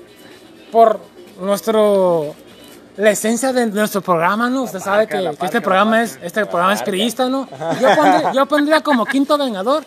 por 0.72 1.00
nuestro 1.40 2.34
la 2.98 3.10
esencia 3.12 3.52
de 3.52 3.66
nuestro 3.68 4.02
programa, 4.02 4.50
¿no? 4.50 4.64
Usted 4.64 4.80
sabe 4.80 5.06
que, 5.08 5.18
que 5.38 5.46
este 5.46 5.60
programa 5.62 6.02
es 6.02 6.18
este 6.24 6.46
programa 6.46 6.74
es 6.74 6.82
criista, 6.82 7.28
¿no? 7.28 7.48
Yo 7.82 7.96
pondría, 7.96 8.32
yo 8.34 8.46
pondría 8.46 8.80
como 8.82 9.06
quinto 9.06 9.38
vengador 9.38 9.84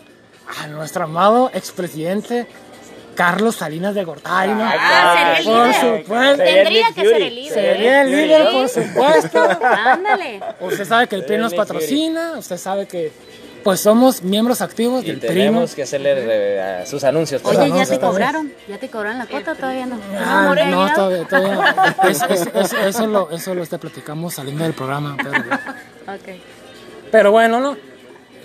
a 0.63 0.67
nuestro 0.67 1.05
amado 1.05 1.49
expresidente 1.53 2.47
Carlos 3.15 3.55
Salinas 3.57 3.95
de 3.95 4.03
Gortari, 4.05 4.53
¿no? 4.53 4.63
Ah, 4.63 5.15
sería 5.17 5.37
el 5.39 5.43
Por 5.43 5.67
líder. 5.67 5.99
supuesto. 6.03 6.43
Tendría 6.43 6.87
que 6.93 7.01
ser 7.01 7.21
el 7.23 7.35
líder. 7.35 7.53
Sería 7.53 8.01
el 8.03 8.11
líder, 8.11 8.47
Sí. 8.47 8.55
por 8.55 8.69
supuesto. 8.69 9.59
Ándale. 9.85 10.39
Usted 10.61 10.85
sabe 10.85 11.07
que 11.07 11.15
el 11.15 11.25
PRI 11.25 11.37
nos 11.37 11.53
patrocina, 11.53 12.33
usted 12.37 12.57
sabe 12.57 12.87
que 12.87 13.11
pues 13.63 13.79
somos 13.81 14.21
miembros 14.23 14.61
activos 14.61 15.03
Y 15.03 15.07
del. 15.07 15.15
¿no? 15.21 15.27
tenemos 15.27 15.75
que 15.75 15.83
hacerle 15.83 16.85
sus 16.85 17.03
anuncios. 17.03 17.41
por 17.41 17.55
Oye, 17.55 17.69
no, 17.69 17.77
¿ya 17.77 17.85
te 17.85 17.99
cobraron? 17.99 18.51
¿Ya 18.67 18.77
te 18.77 18.89
cobraron 18.89 19.17
la 19.19 19.25
cuota? 19.25 19.55
Todavía 19.55 19.85
no. 19.85 19.99
Ah, 20.17 20.53
no, 20.69 20.93
todavía, 20.93 21.27
todavía. 21.27 21.95
Es- 22.09 22.21
es- 22.29 22.49
es- 22.53 22.73
eso, 22.73 23.07
lo, 23.07 23.29
eso 23.31 23.53
lo 23.55 23.63
platicamos 23.65 24.33
saliendo 24.35 24.63
del 24.63 24.73
programa. 24.73 25.15
Pero, 25.17 25.37
Ok. 26.15 26.39
pero 27.11 27.31
bueno, 27.31 27.59
¿no? 27.59 27.77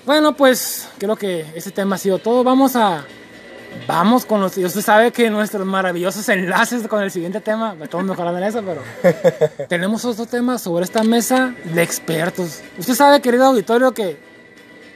Bueno, 0.05 0.37
pues 0.37 0.89
creo 0.99 1.17
que 1.17 1.47
ese 1.55 1.71
tema 1.71 1.97
ha 1.97 1.99
sido 1.99 2.19
todo. 2.19 2.45
Vamos 2.45 2.77
a. 2.77 3.05
Vamos 3.89 4.25
con 4.25 4.41
los. 4.41 4.57
Usted 4.57 4.83
sabe 4.83 5.11
que 5.13 5.31
nuestros 5.31 5.67
maravillosos 5.67 6.29
enlaces 6.29 6.87
con 6.87 7.03
el 7.03 7.11
siguiente 7.11 7.41
tema. 7.41 7.75
Todos 7.91 8.05
mejorando 8.05 8.39
en 8.39 8.45
eso, 8.45 8.63
pero. 8.63 8.83
tenemos 9.69 10.05
otro 10.05 10.27
tema 10.27 10.59
sobre 10.59 10.85
esta 10.85 11.03
mesa 11.03 11.55
de 11.65 11.83
expertos. 11.83 12.61
Usted 12.79 12.95
sabe, 12.95 13.21
querido 13.21 13.47
auditorio, 13.47 13.93
que 13.93 14.17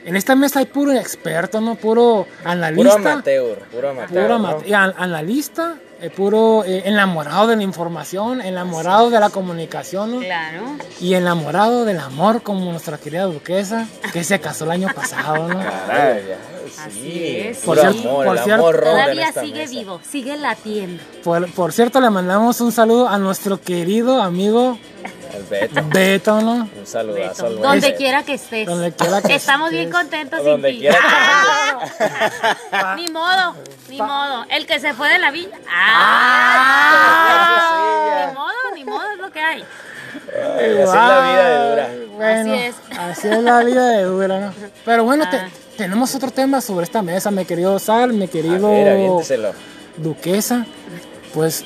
en 0.09 0.15
esta 0.15 0.35
mesa 0.35 0.59
hay 0.59 0.65
puro 0.65 0.91
experto, 0.93 1.61
¿no? 1.61 1.75
Puro 1.75 2.25
analista. 2.43 2.95
Puro 2.95 3.09
amateur, 3.09 3.59
puro 3.71 3.89
amateur. 3.89 4.09
Puro 4.23 4.39
¿no? 4.39 4.47
ama- 4.47 4.57
y 4.65 4.73
an- 4.73 4.93
analista, 4.97 5.75
eh, 6.01 6.09
puro 6.09 6.63
eh, 6.65 6.81
enamorado 6.85 7.47
de 7.47 7.55
la 7.57 7.63
información, 7.63 8.41
enamorado 8.41 9.09
de 9.09 9.19
la 9.19 9.29
comunicación 9.29 10.15
¿no? 10.15 10.19
Claro. 10.21 10.61
y 10.99 11.13
enamorado 11.13 11.85
del 11.85 11.99
amor 11.99 12.41
como 12.41 12.71
nuestra 12.71 12.97
querida 12.97 13.23
duquesa 13.25 13.87
que 14.11 14.23
se 14.23 14.39
casó 14.39 14.65
el 14.65 14.71
año 14.71 14.87
pasado, 14.95 15.47
¿no? 15.47 15.59
Caray, 15.59 16.23
Así 16.85 17.01
sí, 17.01 17.37
es. 17.37 17.57
Por 17.59 17.77
cierto- 17.79 17.99
amor, 18.09 18.25
por 18.25 18.37
el 18.37 18.43
cierto- 18.43 18.67
amor 18.67 18.81
Todavía 18.81 19.31
sigue 19.33 19.59
mesa. 19.61 19.71
vivo, 19.71 19.99
sigue 20.09 20.37
latiendo. 20.37 21.03
Por, 21.23 21.51
por 21.53 21.71
cierto, 21.73 21.99
le 22.01 22.09
mandamos 22.09 22.61
un 22.61 22.71
saludo 22.71 23.07
a 23.07 23.17
nuestro 23.17 23.59
querido 23.61 24.21
amigo 24.21 24.77
El 25.39 25.45
Beto. 25.45 25.81
Beto, 25.89 26.41
¿no? 26.41 26.53
Un 26.77 26.85
saludazo 26.85 27.45
al 27.47 27.55
Beto. 27.55 27.67
Donde 27.67 27.87
Beto. 27.87 27.97
quiera 27.97 28.23
que 28.23 28.33
estés. 28.33 28.65
Donde 28.67 28.91
quiera 28.91 29.21
que 29.21 29.35
Estamos 29.35 29.71
bien 29.71 29.89
contentos 29.91 30.41
sin 30.43 30.61
ti. 30.61 30.79
quiera 30.79 30.99
ni 32.95 33.09
modo, 33.09 33.55
ni 33.89 33.97
modo. 33.97 34.45
El 34.49 34.65
que 34.65 34.79
se 34.79 34.93
fue 34.93 35.09
de 35.11 35.19
la 35.19 35.31
villa. 35.31 35.57
Ah, 35.69 36.99
Ah, 37.71 38.25
ni 38.27 38.33
modo, 38.33 38.75
ni 38.75 38.83
modo 38.85 39.11
es 39.13 39.17
lo 39.19 39.31
que 39.31 39.39
hay. 39.41 39.61
Así 39.63 40.81
es 40.81 40.89
la 40.93 41.21
vida 41.21 41.49
de 41.49 41.69
dura. 41.69 41.89
Bueno, 42.15 42.53
Así 42.53 42.63
es. 42.63 42.75
así 42.99 43.27
es 43.27 43.43
la 43.43 43.63
vida 43.63 43.87
de 43.89 44.03
dura, 44.03 44.39
¿no? 44.39 44.53
Pero 44.85 45.03
bueno, 45.03 45.29
te- 45.29 45.37
Ah. 45.37 45.49
tenemos 45.77 46.13
otro 46.15 46.31
tema 46.31 46.61
sobre 46.61 46.83
esta 46.83 47.01
mesa, 47.01 47.31
mi 47.31 47.45
querido 47.45 47.79
Sal, 47.79 48.13
mi 48.13 48.25
A 48.25 48.27
querido 48.27 48.69
ver. 48.69 49.53
Duquesa. 49.97 50.65
Pues, 51.33 51.63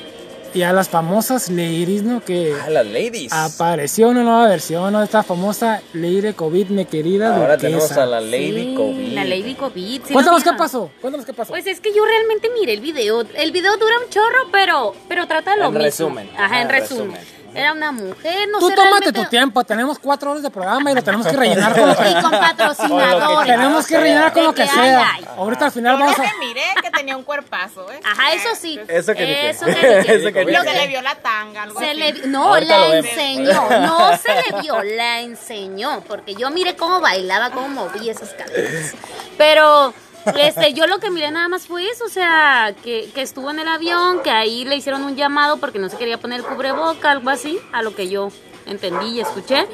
y 0.53 0.61
a 0.63 0.71
las 0.73 0.89
famosas 0.89 1.49
ladies, 1.49 2.03
¿no? 2.03 2.23
Que 2.23 2.53
A 2.65 2.69
las 2.69 2.85
ladies. 2.85 3.31
apareció 3.33 4.09
una 4.09 4.23
nueva 4.23 4.47
versión 4.47 4.91
¿no? 4.93 4.99
de 4.99 5.05
esta 5.05 5.23
famosa 5.23 5.81
Lady 5.93 6.33
COVID, 6.33 6.67
mi 6.69 6.85
querida 6.85 7.35
Ahora 7.35 7.57
Duquesa. 7.57 7.57
tenemos 7.61 7.91
a 7.93 8.05
la 8.05 8.21
Lady 8.21 8.69
Sí, 8.69 8.73
COVID. 8.75 9.13
La 9.13 9.23
Lady 9.25 9.55
COVID. 9.55 10.01
¿sí 10.05 10.13
Cuéntanos 10.13 10.41
qué 10.43 10.49
vieron? 10.51 10.57
pasó, 10.57 10.91
cuéntanos 11.01 11.25
qué 11.25 11.33
pasó. 11.33 11.49
Pues 11.53 11.65
es 11.67 11.79
que 11.79 11.93
yo 11.93 12.05
realmente 12.05 12.49
miré 12.59 12.73
el 12.73 12.81
video. 12.81 13.21
El 13.35 13.51
video 13.51 13.75
dura 13.77 13.93
un 14.03 14.09
chorro, 14.09 14.49
pero, 14.51 14.95
pero 15.07 15.27
trata 15.27 15.55
lo 15.55 15.65
En 15.65 15.71
mismo. 15.73 15.83
resumen. 15.83 16.29
Ajá, 16.37 16.57
en 16.57 16.61
en 16.63 16.69
resumen. 16.69 17.11
resumen. 17.13 17.43
Era 17.55 17.71
una 17.71 17.91
mujer, 17.91 18.49
no 18.51 18.57
Tú 18.57 18.69
sé 18.69 18.73
tómate 18.75 18.89
realmente- 18.95 19.11
tu 19.23 19.29
tiempo, 19.29 19.63
tenemos 19.63 19.99
cuatro 19.99 20.31
horas 20.31 20.41
de 20.41 20.49
programa 20.49 20.91
y 20.91 20.95
lo 20.95 21.03
tenemos 21.03 21.27
que 21.27 21.33
rellenar 21.37 21.73
con 21.79 21.87
lo 21.87 21.95
que, 21.97 22.09
Y 22.09 22.13
con 22.21 22.31
patrocinadores. 22.31 23.47
tenemos 23.47 23.85
que 23.87 23.99
rellenar 23.99 24.33
con 24.33 24.43
lo 24.45 24.53
que 24.55 24.63
que 24.63 24.69
sea. 24.69 25.07
Ahorita 25.37 25.65
al 25.65 25.71
final 25.71 25.99
vamos 25.99 26.17
a... 26.17 26.23
miré 26.39 26.61
tenía 27.03 27.17
un 27.17 27.23
cuerpazo, 27.23 27.91
¿eh? 27.91 27.99
Ajá, 28.03 28.33
eso 28.33 28.49
sí. 28.55 28.79
Eso 28.87 29.13
que 29.13 29.25
ni 29.27 29.33
qué. 29.33 29.49
Eso 29.49 29.65
que 29.65 29.71
ni 29.73 29.79
qué. 30.05 30.13
Eso 30.15 30.31
que 30.33 30.45
ni 30.45 30.51
Lo 30.53 30.61
qué. 30.61 30.67
que 30.69 30.73
le 30.73 30.87
vio 30.87 31.01
la 31.01 31.15
tanga, 31.15 31.63
algo 31.63 31.79
Se 31.79 31.89
así. 31.91 31.97
le, 31.99 32.13
no, 32.27 32.53
Ahorita 32.53 32.77
la 32.77 32.97
enseñó, 32.97 33.69
no 33.81 34.17
se 34.17 34.29
le 34.33 34.61
vio, 34.61 34.81
la 34.83 35.19
enseñó, 35.21 36.01
porque 36.07 36.33
yo 36.35 36.49
miré 36.49 36.75
cómo 36.75 37.01
bailaba, 37.01 37.51
cómo 37.51 37.67
movía 37.67 38.13
esas 38.13 38.29
caderas. 38.33 38.93
Pero 39.37 39.93
este, 40.37 40.73
yo 40.73 40.87
lo 40.87 40.99
que 40.99 41.11
miré 41.11 41.29
nada 41.31 41.49
más 41.49 41.67
fue 41.67 41.85
eso, 41.89 42.05
o 42.05 42.09
sea, 42.09 42.73
que, 42.83 43.09
que 43.13 43.21
estuvo 43.21 43.51
en 43.51 43.59
el 43.59 43.67
avión, 43.67 44.21
que 44.23 44.31
ahí 44.31 44.63
le 44.63 44.75
hicieron 44.77 45.03
un 45.03 45.17
llamado 45.17 45.57
porque 45.57 45.79
no 45.79 45.89
se 45.89 45.97
quería 45.97 46.17
poner 46.17 46.39
el 46.39 46.45
cubreboca, 46.45 47.11
algo 47.11 47.29
así, 47.29 47.59
a 47.73 47.81
lo 47.81 47.93
que 47.93 48.07
yo 48.07 48.29
entendí 48.65 49.07
y 49.07 49.19
escuché. 49.19 49.67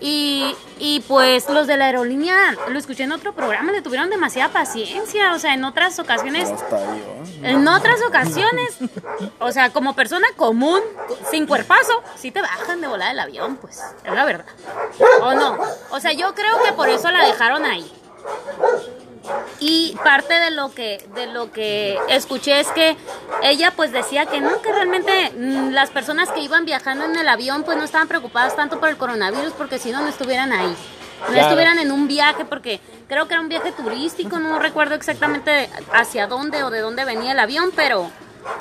Y, 0.00 0.54
y 0.78 1.00
pues 1.08 1.48
los 1.48 1.66
de 1.66 1.76
la 1.76 1.86
aerolínea, 1.86 2.54
lo 2.68 2.78
escuché 2.78 3.04
en 3.04 3.12
otro 3.12 3.32
programa, 3.34 3.72
le 3.72 3.80
tuvieron 3.80 4.10
demasiada 4.10 4.52
paciencia, 4.52 5.32
o 5.32 5.38
sea, 5.38 5.54
en 5.54 5.64
otras 5.64 5.98
ocasiones... 5.98 6.50
En 7.42 7.66
otras 7.68 8.00
ocasiones, 8.02 8.78
o 9.38 9.52
sea, 9.52 9.70
como 9.70 9.94
persona 9.94 10.26
común, 10.36 10.80
sin 11.30 11.46
cuerpazo, 11.46 12.02
si 12.16 12.30
te 12.30 12.40
bajan 12.40 12.80
de 12.80 12.88
volar 12.88 13.12
el 13.12 13.20
avión, 13.20 13.56
pues, 13.56 13.80
es 14.04 14.12
la 14.12 14.24
verdad. 14.24 14.46
¿O 15.20 15.34
no? 15.34 15.58
O 15.90 16.00
sea, 16.00 16.12
yo 16.12 16.34
creo 16.34 16.62
que 16.64 16.72
por 16.72 16.88
eso 16.88 17.10
la 17.10 17.24
dejaron 17.26 17.64
ahí. 17.64 17.90
Y 19.60 19.96
parte 20.04 20.34
de 20.34 20.50
lo 20.50 20.72
que 20.72 21.04
de 21.14 21.26
lo 21.26 21.50
que 21.52 21.98
escuché 22.08 22.60
es 22.60 22.68
que 22.68 22.96
ella 23.42 23.72
pues 23.74 23.92
decía 23.92 24.26
que 24.26 24.40
no, 24.40 24.60
que 24.62 24.72
realmente 24.72 25.30
mm, 25.36 25.70
las 25.70 25.90
personas 25.90 26.30
que 26.30 26.40
iban 26.40 26.64
viajando 26.64 27.04
en 27.04 27.16
el 27.16 27.28
avión 27.28 27.62
pues 27.64 27.76
no 27.78 27.84
estaban 27.84 28.08
preocupadas 28.08 28.54
tanto 28.56 28.78
por 28.80 28.88
el 28.88 28.96
coronavirus 28.96 29.52
porque 29.52 29.78
si 29.78 29.90
no 29.90 30.00
no 30.02 30.08
estuvieran 30.08 30.52
ahí. 30.52 30.74
No 31.20 31.26
Claro. 31.28 31.40
estuvieran 31.48 31.78
en 31.78 31.92
un 31.92 32.06
viaje 32.08 32.44
porque 32.44 32.78
creo 33.08 33.26
que 33.26 33.32
era 33.34 33.40
un 33.40 33.48
viaje 33.48 33.72
turístico, 33.72 34.38
no 34.38 34.58
recuerdo 34.58 34.94
exactamente 34.94 35.70
hacia 35.92 36.26
dónde 36.26 36.62
o 36.62 36.68
de 36.70 36.80
dónde 36.80 37.04
venía 37.06 37.32
el 37.32 37.38
avión, 37.40 37.70
pero 37.74 38.10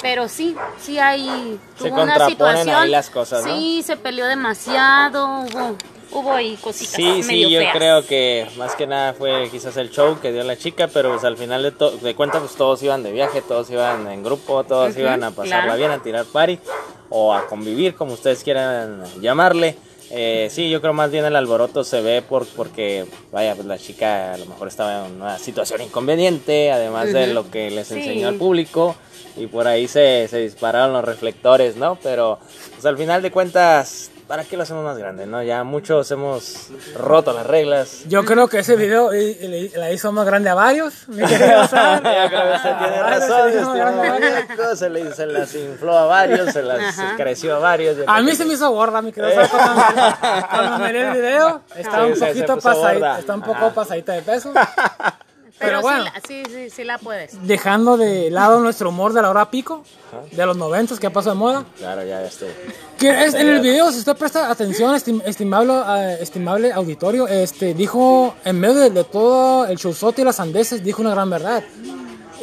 pero 0.01 0.27
sí, 0.27 0.55
sí 0.79 0.97
hay 0.97 1.59
Se 1.77 1.89
tuvo 1.89 2.01
una 2.01 2.25
situación. 2.27 2.75
ahí 2.75 2.89
las 2.89 3.09
cosas, 3.11 3.45
¿no? 3.45 3.55
Sí, 3.55 3.83
se 3.85 3.97
peleó 3.97 4.25
demasiado, 4.25 5.41
hubo 5.41 5.75
hubo 6.15 6.31
ahí 6.31 6.55
cositas 6.57 6.95
Sí, 6.95 7.21
sí, 7.21 7.27
medio 7.27 7.49
yo 7.49 7.59
feas. 7.59 7.75
creo 7.75 8.05
que 8.07 8.47
más 8.57 8.75
que 8.75 8.87
nada 8.87 9.13
fue 9.13 9.49
quizás 9.51 9.77
el 9.77 9.91
show 9.91 10.19
que 10.19 10.31
dio 10.31 10.43
la 10.43 10.57
chica, 10.57 10.87
pero 10.87 11.11
pues 11.11 11.23
al 11.23 11.37
final 11.37 11.61
de, 11.63 11.71
de 12.01 12.15
cuentas 12.15 12.41
pues 12.41 12.55
todos 12.55 12.81
iban 12.83 13.03
de 13.03 13.11
viaje, 13.11 13.41
todos 13.41 13.69
iban 13.69 14.07
en 14.07 14.23
grupo, 14.23 14.63
todos 14.63 14.91
Ujú, 14.91 15.01
iban 15.01 15.23
a 15.23 15.31
pasarla 15.31 15.61
claro. 15.63 15.77
bien, 15.77 15.91
a 15.91 16.01
tirar 16.01 16.25
party 16.25 16.59
o 17.09 17.33
a 17.33 17.45
convivir, 17.47 17.95
como 17.95 18.13
ustedes 18.13 18.43
quieran 18.43 19.03
llamarle. 19.21 19.75
Eh, 20.11 20.49
sí, 20.51 20.69
yo 20.69 20.81
creo 20.81 20.93
más 20.93 21.09
bien 21.11 21.25
el 21.25 21.35
alboroto 21.35 21.83
se 21.83 21.99
ve 22.01 22.21
por, 22.21 22.45
porque, 22.47 23.05
vaya, 23.31 23.55
pues 23.55 23.65
la 23.67 23.77
chica 23.79 24.33
a 24.35 24.37
lo 24.37 24.45
mejor 24.45 24.67
estaba 24.67 25.07
en 25.07 25.13
una 25.13 25.37
situación 25.39 25.81
inconveniente, 25.81 26.71
además 26.71 27.11
de 27.11 27.25
Ujú. 27.25 27.33
lo 27.33 27.49
que 27.51 27.71
les 27.71 27.87
Sí. 27.87 27.95
enseñó 27.95 28.27
al 28.27 28.35
público, 28.35 28.95
y 29.35 29.47
por 29.47 29.67
ahí 29.67 29.87
se, 29.87 30.27
se 30.29 30.37
dispararon 30.39 30.93
los 30.93 31.03
reflectores, 31.03 31.75
¿no? 31.75 31.97
Pero, 32.03 32.39
pues 32.73 32.85
al 32.85 32.97
final 32.97 33.21
de 33.23 33.31
cuentas, 33.31 34.11
¿para 34.27 34.43
qué 34.43 34.57
lo 34.57 34.63
hacemos 34.63 34.83
más 34.83 34.97
grande, 34.97 35.25
no? 35.25 35.41
Ya 35.43 35.63
muchos 35.63 36.09
hemos 36.11 36.69
roto 36.95 37.31
las 37.33 37.45
reglas. 37.45 38.03
Yo 38.07 38.25
creo 38.25 38.47
que 38.47 38.59
ese 38.59 38.75
video 38.75 39.13
eh, 39.13 39.37
le- 39.41 39.77
la 39.79 39.91
hizo 39.91 40.11
más 40.11 40.25
grande 40.25 40.49
a 40.49 40.55
varios, 40.55 41.07
mi 41.07 41.23
querido 41.25 41.67
Sal. 41.67 41.97
Yo 42.03 42.29
creo 42.29 42.29
que 42.51 42.55
usted 42.55 42.77
tiene 42.77 43.03
razón, 43.03 43.51
se 43.51 43.61
varios. 43.63 44.79
se, 44.79 44.89
le, 44.89 45.13
se 45.13 45.25
las 45.27 45.53
infló 45.55 45.97
a 45.97 46.05
varios, 46.05 46.51
se 46.53 46.61
las 46.63 46.95
creció 47.17 47.55
a 47.55 47.59
varios. 47.59 47.97
A 48.07 48.21
mí 48.21 48.31
que 48.31 48.35
se 48.35 48.45
me 48.45 48.53
hizo 48.55 48.69
gorda, 48.71 49.01
mi 49.01 49.11
querido 49.11 49.33
Sal, 49.35 49.49
cuando, 49.49 49.75
me- 49.75 50.47
cuando 50.49 50.85
miré 50.85 51.07
el 51.07 51.13
video. 51.13 51.61
Estaba 51.75 52.05
Sí, 52.07 52.11
un 52.13 52.19
poquito 52.19 52.57
pasadita, 52.59 53.19
está 53.19 53.33
un 53.35 53.41
poco 53.41 53.57
Ajá. 53.65 53.73
pasadita 53.73 54.13
de 54.13 54.21
peso. 54.21 54.51
Pero, 55.57 55.69
Pero 55.79 55.81
bueno. 55.81 56.03
sí, 56.05 56.11
la- 56.13 56.21
sí, 56.27 56.43
sí, 56.53 56.69
sí 56.69 56.83
la 56.83 56.97
puedes. 56.97 57.47
Dejando 57.47 57.95
de 57.95 58.29
lado 58.29 58.59
nuestro 58.59 58.89
humor 58.89 59.13
de 59.13 59.21
la 59.21 59.29
hora 59.29 59.49
pico, 59.49 59.83
de 60.31 60.45
los 60.45 60.57
noventas 60.57 60.99
que 60.99 61.09
pasó 61.09 61.29
de 61.29 61.35
moda. 61.35 61.63
Claro, 61.77 62.03
ya 62.03 62.23
estoy. 62.25 62.49
Que 62.99 63.23
es, 63.25 63.33
en 63.33 63.47
el 63.47 63.61
video, 63.61 63.89
si 63.91 63.99
usted 63.99 64.15
presta 64.17 64.51
atención, 64.51 64.93
estim- 64.95 65.21
estimable, 65.25 65.73
eh, 65.87 66.17
estimable 66.19 66.73
auditorio, 66.73 67.27
este, 67.27 67.73
dijo, 67.73 68.35
en 68.43 68.59
medio 68.59 68.75
de, 68.75 68.89
de 68.89 69.03
todo 69.05 69.65
el 69.65 69.77
showzote 69.77 70.23
y 70.23 70.25
las 70.25 70.39
andeses, 70.41 70.83
dijo 70.83 71.01
una 71.01 71.11
gran 71.11 71.29
verdad. 71.29 71.63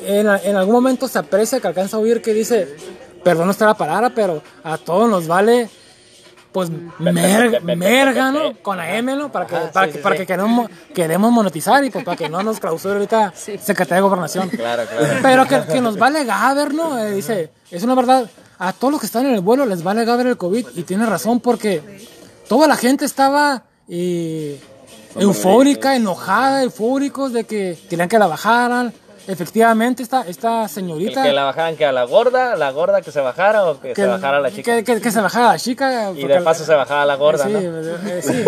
En, 0.05 0.27
en 0.29 0.57
algún 0.57 0.75
momento 0.75 1.07
se 1.07 1.19
aprecia 1.19 1.61
que 1.61 1.67
alcanza 1.69 1.99
a 1.99 2.01
oír 2.01 2.23
que 2.23 2.33
dice, 2.33 2.77
perdón 3.23 3.51
esta 3.51 3.67
la 3.67 3.75
palabra, 3.75 4.11
pero 4.15 4.43
a 4.65 4.79
todos 4.79 5.09
nos 5.09 5.27
vale, 5.27 5.69
pues, 6.53 6.71
mer- 6.99 7.63
merga, 7.63 8.31
¿no? 8.31 8.55
Con 8.63 8.77
la 8.77 8.97
M, 8.97 9.17
¿no? 9.17 9.33
Para 9.33 9.47
que, 9.47 9.57
Ajá, 9.57 9.73
para 9.73 9.87
sí, 9.87 9.93
que, 9.93 9.99
sí, 9.99 10.03
para 10.03 10.15
sí. 10.17 10.21
que 10.21 10.27
queremos, 10.27 10.71
queremos 10.95 11.33
monetizar 11.33 11.83
y 11.85 11.91
pues 11.91 12.05
para 12.05 12.17
que 12.17 12.29
no 12.29 12.43
nos 12.43 12.61
clausure 12.61 12.95
ahorita 12.95 13.33
Secretaría 13.37 13.97
de 13.97 14.01
Gobernación. 14.03 14.49
Claro, 14.57 14.83
claro. 14.87 15.15
Pero 15.23 15.47
que, 15.47 15.73
que 15.73 15.81
nos 15.81 15.97
vale 15.99 16.25
Gaber, 16.25 16.75
¿no? 16.75 16.99
Eh, 16.99 17.13
dice, 17.13 17.51
es 17.71 17.83
una 17.83 17.95
verdad. 17.95 18.29
A 18.59 18.73
todos 18.73 18.93
los 18.93 19.01
que 19.01 19.07
están 19.07 19.27
en 19.27 19.35
el 19.35 19.41
vuelo 19.41 19.67
les 19.67 19.83
vale 19.83 20.05
Gaber 20.05 20.27
el 20.27 20.37
COVID. 20.37 20.67
Y 20.77 20.83
tiene 20.85 21.05
razón 21.07 21.41
porque 21.41 21.83
toda 22.49 22.69
la 22.69 22.77
gente 22.77 23.05
estaba 23.05 23.65
eh, 23.89 24.61
eufórica, 25.17 25.97
enojada, 25.97 26.63
eufóricos 26.63 27.33
de 27.33 27.45
que 27.45 27.79
querían 27.89 28.09
que 28.09 28.19
la 28.19 28.27
bajaran. 28.27 28.93
Efectivamente, 29.29 30.03
esta, 30.03 30.23
esta 30.23 30.65
El 30.65 30.69
señorita... 30.69 31.23
que 31.23 31.33
la 31.33 31.45
bajaran 31.45 31.77
que 31.77 31.85
a 31.87 31.93
la 31.93 32.05
gorda, 32.05 32.57
la 32.57 32.71
gorda 32.73 33.03
que 33.03 33.13
se 33.13 33.21
bajara 33.21 33.65
o 33.65 33.81
que, 33.81 33.95
se 33.95 34.07
bajara 34.07 34.41
la 34.41 34.51
chica. 34.51 34.77
Que, 34.77 34.85
que- 34.85 35.01
que 35.01 35.11
se 35.13 35.21
bajara 35.21 35.49
la 35.53 35.59
chica. 35.59 36.11
y 36.11 36.25
de 36.27 36.41
paso 36.41 36.65
se 36.65 36.75
bajaba 36.75 37.05
la 37.07 37.15
gorda, 37.17 37.45
sí, 37.45 37.53
¿no? 37.53 37.59
eh, 37.61 38.21
sí. 38.23 38.45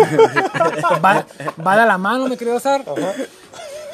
va, 1.03 1.25
va 1.65 1.77
de 1.77 1.85
la 1.85 1.97
mano, 1.97 2.27
mi 2.27 2.35
querido 2.37 2.59
Sar. 2.59 2.83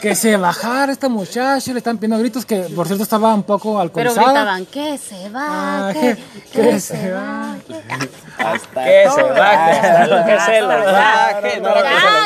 que 0.02 0.15
se 0.15 0.36
bajara 0.38 0.91
esta 0.91 1.08
muchacha, 1.10 1.72
le 1.72 1.78
están 1.78 1.98
pidiendo 1.98 2.17
gritos, 2.17 2.46
que 2.46 2.62
por 2.76 2.88
cierto 2.88 3.04
estaba 3.04 3.34
un 3.36 3.44
poco 3.44 3.70
Pero 3.74 3.82
alcoholizada. 3.82 4.26
gritaban, 4.32 4.65
que 4.65 4.98
se 4.98 5.30
Ah, 5.34 5.91
baje, 5.94 6.17
que- 6.17 6.41
que, 6.52 6.62
que 6.62 6.80
se 6.80 6.98
se 6.98 7.12
baje. 7.12 7.61
Hasta 8.38 8.84
Que 8.84 9.06
se 9.13 9.23
baje, 9.23 9.82
que 9.82 10.39
se 10.39 10.62
lo 10.62 10.67
baje, 10.67 11.41
que 11.41 11.51
se 11.51 11.60
los 11.62 11.75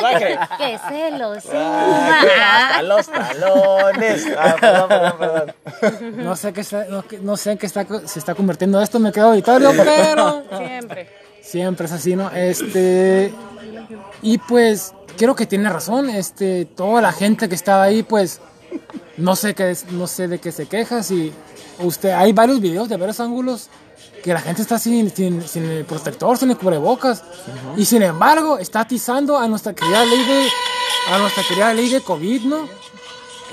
baje. 0.02 0.20
que, 0.20 0.58
que 0.58 0.80
se 0.88 1.12
lo 1.18 1.32
Hasta 1.34 2.82
los 2.84 3.08
talones. 3.08 4.28
Ah, 4.38 4.56
perdón, 4.60 4.88
perdón, 4.90 5.14
perdón. 5.20 6.16
No 6.26 6.36
sé 6.36 6.54
qué 6.54 6.62
está, 6.62 6.86
no, 6.86 7.04
que- 7.04 7.20
no 7.20 7.36
sé 7.38 7.52
en 7.52 7.58
qué 7.58 7.66
está, 7.66 7.86
se 8.06 8.20
está 8.20 8.34
convirtiendo 8.36 8.82
esto, 8.82 9.00
me 9.00 9.12
quedo 9.12 9.28
auditorio, 9.28 9.72
pero 9.76 10.44
Siempre. 10.58 11.10
siempre 11.42 11.86
es 11.88 11.92
así, 11.92 12.16
¿no? 12.16 12.30
Este, 12.32 13.34
y 14.22 14.38
pues, 14.38 14.94
creo 15.18 15.36
que 15.36 15.46
tiene 15.46 15.70
razón, 15.70 16.10
este, 16.10 16.66
toda 16.66 17.02
la 17.02 17.12
gente 17.12 17.50
que 17.50 17.56
estaba 17.56 17.84
ahí, 17.84 18.04
pues, 18.04 18.42
no 19.18 19.36
sé 19.36 19.54
qué, 19.54 19.72
es- 19.72 19.92
no 19.92 20.08
sé 20.08 20.28
de 20.28 20.40
qué 20.40 20.52
se 20.52 20.68
queja, 20.68 21.04
si 21.04 21.34
usted, 21.80 22.12
hay 22.12 22.32
varios 22.34 22.62
videos 22.62 22.88
de 22.90 22.98
varios 22.98 23.20
ángulos 23.20 23.70
que 24.26 24.34
la 24.34 24.42
gente 24.42 24.64
está 24.64 24.80
sin, 24.80 25.12
sin, 25.12 25.48
sin 25.48 25.66
el 25.66 25.86
protector, 25.86 26.36
sin 26.36 26.50
el 26.50 26.58
cubrebocas, 26.58 27.24
y 27.78 27.86
sin 27.86 28.02
embargo, 28.02 28.58
está 28.58 28.80
atizando 28.80 29.38
a 29.38 29.48
nuestra 29.48 29.74
querida 29.76 30.04
ley 30.04 30.18
de, 30.26 30.48
a 31.14 31.20
nuestra 31.20 31.44
querida 31.48 31.72
ley 31.76 31.90
de 31.90 32.02
COVID, 32.02 32.42
¿no? 32.46 32.68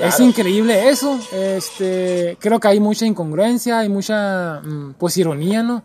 Es 0.01 0.19
increíble 0.19 0.89
eso. 0.89 1.21
Este, 1.31 2.39
creo 2.41 2.59
que 2.59 2.69
hay 2.69 2.81
mucha 2.81 3.05
incongruencia, 3.05 3.81
hay 3.81 3.91
mucha, 3.91 4.61
mm, 4.65 4.95
pues, 4.99 5.15
ironía, 5.19 5.63
¿no? 5.63 5.83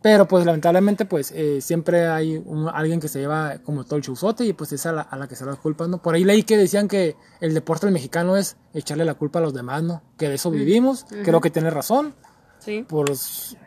Pero, 0.00 0.26
pues, 0.26 0.46
lamentablemente, 0.46 1.04
pues, 1.04 1.30
eh, 1.34 1.60
siempre 1.60 2.06
hay 2.08 2.38
un- 2.38 2.70
alguien 2.72 3.00
que 3.00 3.08
se 3.08 3.18
lleva 3.20 3.58
como 3.62 3.84
todo 3.84 3.96
el 3.96 4.02
chuzote 4.02 4.44
y, 4.46 4.54
pues, 4.54 4.72
es 4.72 4.86
a 4.86 4.92
la, 4.92 5.02
a 5.02 5.16
la 5.18 5.28
que 5.28 5.36
se 5.36 5.44
la 5.44 5.56
culpa, 5.56 5.86
¿no? 5.86 6.00
Por 6.00 6.14
ahí 6.14 6.24
leí 6.24 6.44
que 6.44 6.56
decían 6.56 6.88
que 6.88 7.14
el 7.42 7.52
deporte 7.52 7.84
del 7.84 7.92
mexicano 7.92 8.38
es 8.38 8.56
echarle 8.72 9.04
la 9.04 9.12
culpa 9.14 9.40
a 9.40 9.42
los 9.42 9.52
demás, 9.52 9.82
¿no? 9.82 10.00
Que 10.16 10.30
de 10.30 10.36
eso 10.36 10.50
vivimos. 10.50 11.04
Creo 11.24 11.40
que 11.42 11.50
tiene 11.50 11.68
razón. 11.68 12.14
Sí. 12.58 12.84
Por, 12.88 13.06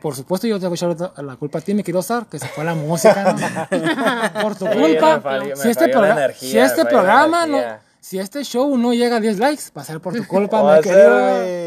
por 0.01 0.15
supuesto, 0.15 0.47
yo 0.47 0.59
te 0.59 0.67
voy 0.67 0.77
a 0.81 0.91
echar 0.91 1.13
la 1.23 1.35
culpa 1.37 1.59
a 1.59 1.61
ti, 1.61 1.73
mi 1.73 1.83
querido 1.83 2.01
Sar, 2.01 2.25
que 2.27 2.37
se 2.39 2.47
fue 2.47 2.63
la 2.63 2.75
música, 2.75 3.33
¿no? 3.33 4.41
Por 4.41 4.55
tu 4.55 4.65
Sí, 4.67 4.73
culpa. 4.73 5.17
me 5.17 5.21
falló- 5.23 5.49
me 5.49 5.55
si 5.55 5.69
este, 5.69 5.85
falló 5.85 6.01
la 6.01 6.07
progra- 6.07 6.17
energía, 6.17 6.49
si 6.51 6.57
este 6.59 6.83
me 6.83 6.89
falló 6.89 6.97
la 6.97 7.03
programa, 7.03 7.45
no, 7.47 7.61
si 7.99 8.19
este 8.19 8.43
show 8.43 8.77
no 8.77 8.93
llega 8.93 9.17
a 9.17 9.19
10 9.19 9.39
likes, 9.39 9.63
va 9.75 9.81
a 9.81 9.85
ser 9.85 9.99
por 10.01 10.13
tu 10.13 10.27
culpa, 10.27 10.61
mi 10.63 10.69
a 10.69 10.81
querido. 10.81 11.01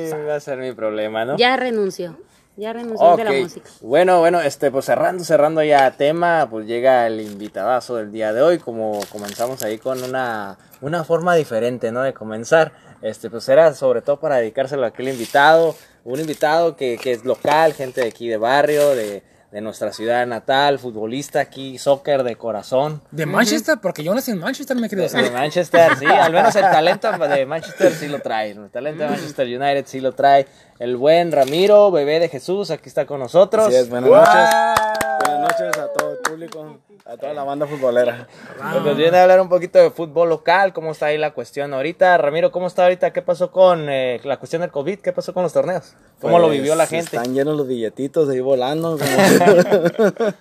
ser 0.08 0.28
va 0.28 0.34
a 0.36 0.40
ser 0.40 0.58
mi 0.58 0.72
problema, 0.72 1.24
¿no? 1.24 1.36
Ya 1.36 1.56
renunció. 1.56 2.16
Ya 2.56 2.72
renunció 2.72 3.16
de 3.16 3.24
la 3.24 3.32
música. 3.32 3.68
Bueno, 3.80 4.20
bueno, 4.20 4.40
este, 4.40 4.70
pues 4.70 4.84
cerrando, 4.84 5.24
cerrando 5.24 5.60
ya 5.64 5.90
tema, 5.90 6.46
pues 6.48 6.66
llega 6.68 7.04
el 7.08 7.20
invitadazo 7.20 7.96
del 7.96 8.12
día 8.12 8.32
de 8.32 8.42
hoy, 8.42 8.58
como 8.60 9.00
comenzamos 9.10 9.60
ahí 9.64 9.78
con 9.78 10.00
una, 10.04 10.56
una 10.80 11.02
forma 11.02 11.34
diferente, 11.34 11.90
¿no? 11.90 12.02
De 12.02 12.14
comenzar, 12.14 12.70
este, 13.02 13.28
pues 13.28 13.48
era 13.48 13.74
sobre 13.74 14.02
todo 14.02 14.20
para 14.20 14.36
dedicárselo 14.36 14.84
a 14.84 14.88
aquel 14.88 15.08
invitado, 15.08 15.74
un 16.04 16.20
invitado 16.20 16.76
que, 16.76 16.98
que 16.98 17.12
es 17.12 17.24
local, 17.24 17.72
gente 17.72 18.02
de 18.02 18.08
aquí 18.08 18.28
de 18.28 18.36
barrio, 18.36 18.94
de, 18.94 19.22
de 19.54 19.60
nuestra 19.60 19.92
ciudad 19.92 20.26
natal, 20.26 20.80
futbolista 20.80 21.38
aquí, 21.38 21.78
soccer 21.78 22.24
de 22.24 22.34
corazón. 22.34 23.00
De 23.12 23.24
Manchester, 23.24 23.78
porque 23.80 24.02
yo 24.02 24.12
nací 24.12 24.32
en 24.32 24.40
Manchester, 24.40 24.76
mi 24.76 24.88
querido 24.88 25.08
De. 25.08 25.30
Manchester, 25.30 25.96
sí, 25.96 26.06
al 26.06 26.32
menos 26.32 26.56
el 26.56 26.62
talento 26.72 27.12
de 27.12 27.46
Manchester 27.46 27.92
sí 27.92 28.08
lo 28.08 28.18
trae. 28.18 28.50
El 28.50 28.68
talento 28.70 29.04
de 29.04 29.10
Manchester 29.10 29.46
United 29.46 29.84
sí 29.86 30.00
lo 30.00 30.10
trae. 30.10 30.46
El 30.80 30.96
buen 30.96 31.30
Ramiro, 31.30 31.92
bebé 31.92 32.18
de 32.18 32.28
Jesús, 32.28 32.72
aquí 32.72 32.88
está 32.88 33.06
con 33.06 33.20
nosotros. 33.20 33.68
Así 33.68 33.76
es, 33.76 33.88
buenas 33.88 34.10
noches. 34.10 35.03
Buenas 35.44 35.60
noches 35.60 35.78
a 35.82 35.92
todo 35.92 36.12
el 36.12 36.18
público, 36.18 36.78
a 37.04 37.16
toda 37.18 37.34
la 37.34 37.44
banda 37.44 37.66
futbolera. 37.66 38.26
Pues 38.72 38.82
nos 38.82 38.96
viene 38.96 39.18
a 39.18 39.22
hablar 39.24 39.42
un 39.42 39.50
poquito 39.50 39.78
de 39.78 39.90
fútbol 39.90 40.30
local, 40.30 40.72
cómo 40.72 40.92
está 40.92 41.06
ahí 41.06 41.18
la 41.18 41.34
cuestión 41.34 41.74
ahorita. 41.74 42.16
Ramiro, 42.16 42.50
¿cómo 42.50 42.66
está 42.66 42.84
ahorita? 42.84 43.12
¿Qué 43.12 43.20
pasó 43.20 43.50
con 43.52 43.90
eh, 43.90 44.20
la 44.24 44.38
cuestión 44.38 44.62
del 44.62 44.70
COVID? 44.70 45.00
¿Qué 45.00 45.12
pasó 45.12 45.34
con 45.34 45.42
los 45.42 45.52
torneos? 45.52 45.96
¿Cómo 46.22 46.38
lo 46.38 46.46
Pues, 46.46 46.58
vivió 46.60 46.74
la 46.74 46.86
gente? 46.86 47.14
Están 47.16 47.34
llenos 47.34 47.58
los 47.58 47.68
billetitos 47.68 48.26
ahí 48.30 48.40
volando. 48.40 48.96
Como, 48.96 50.32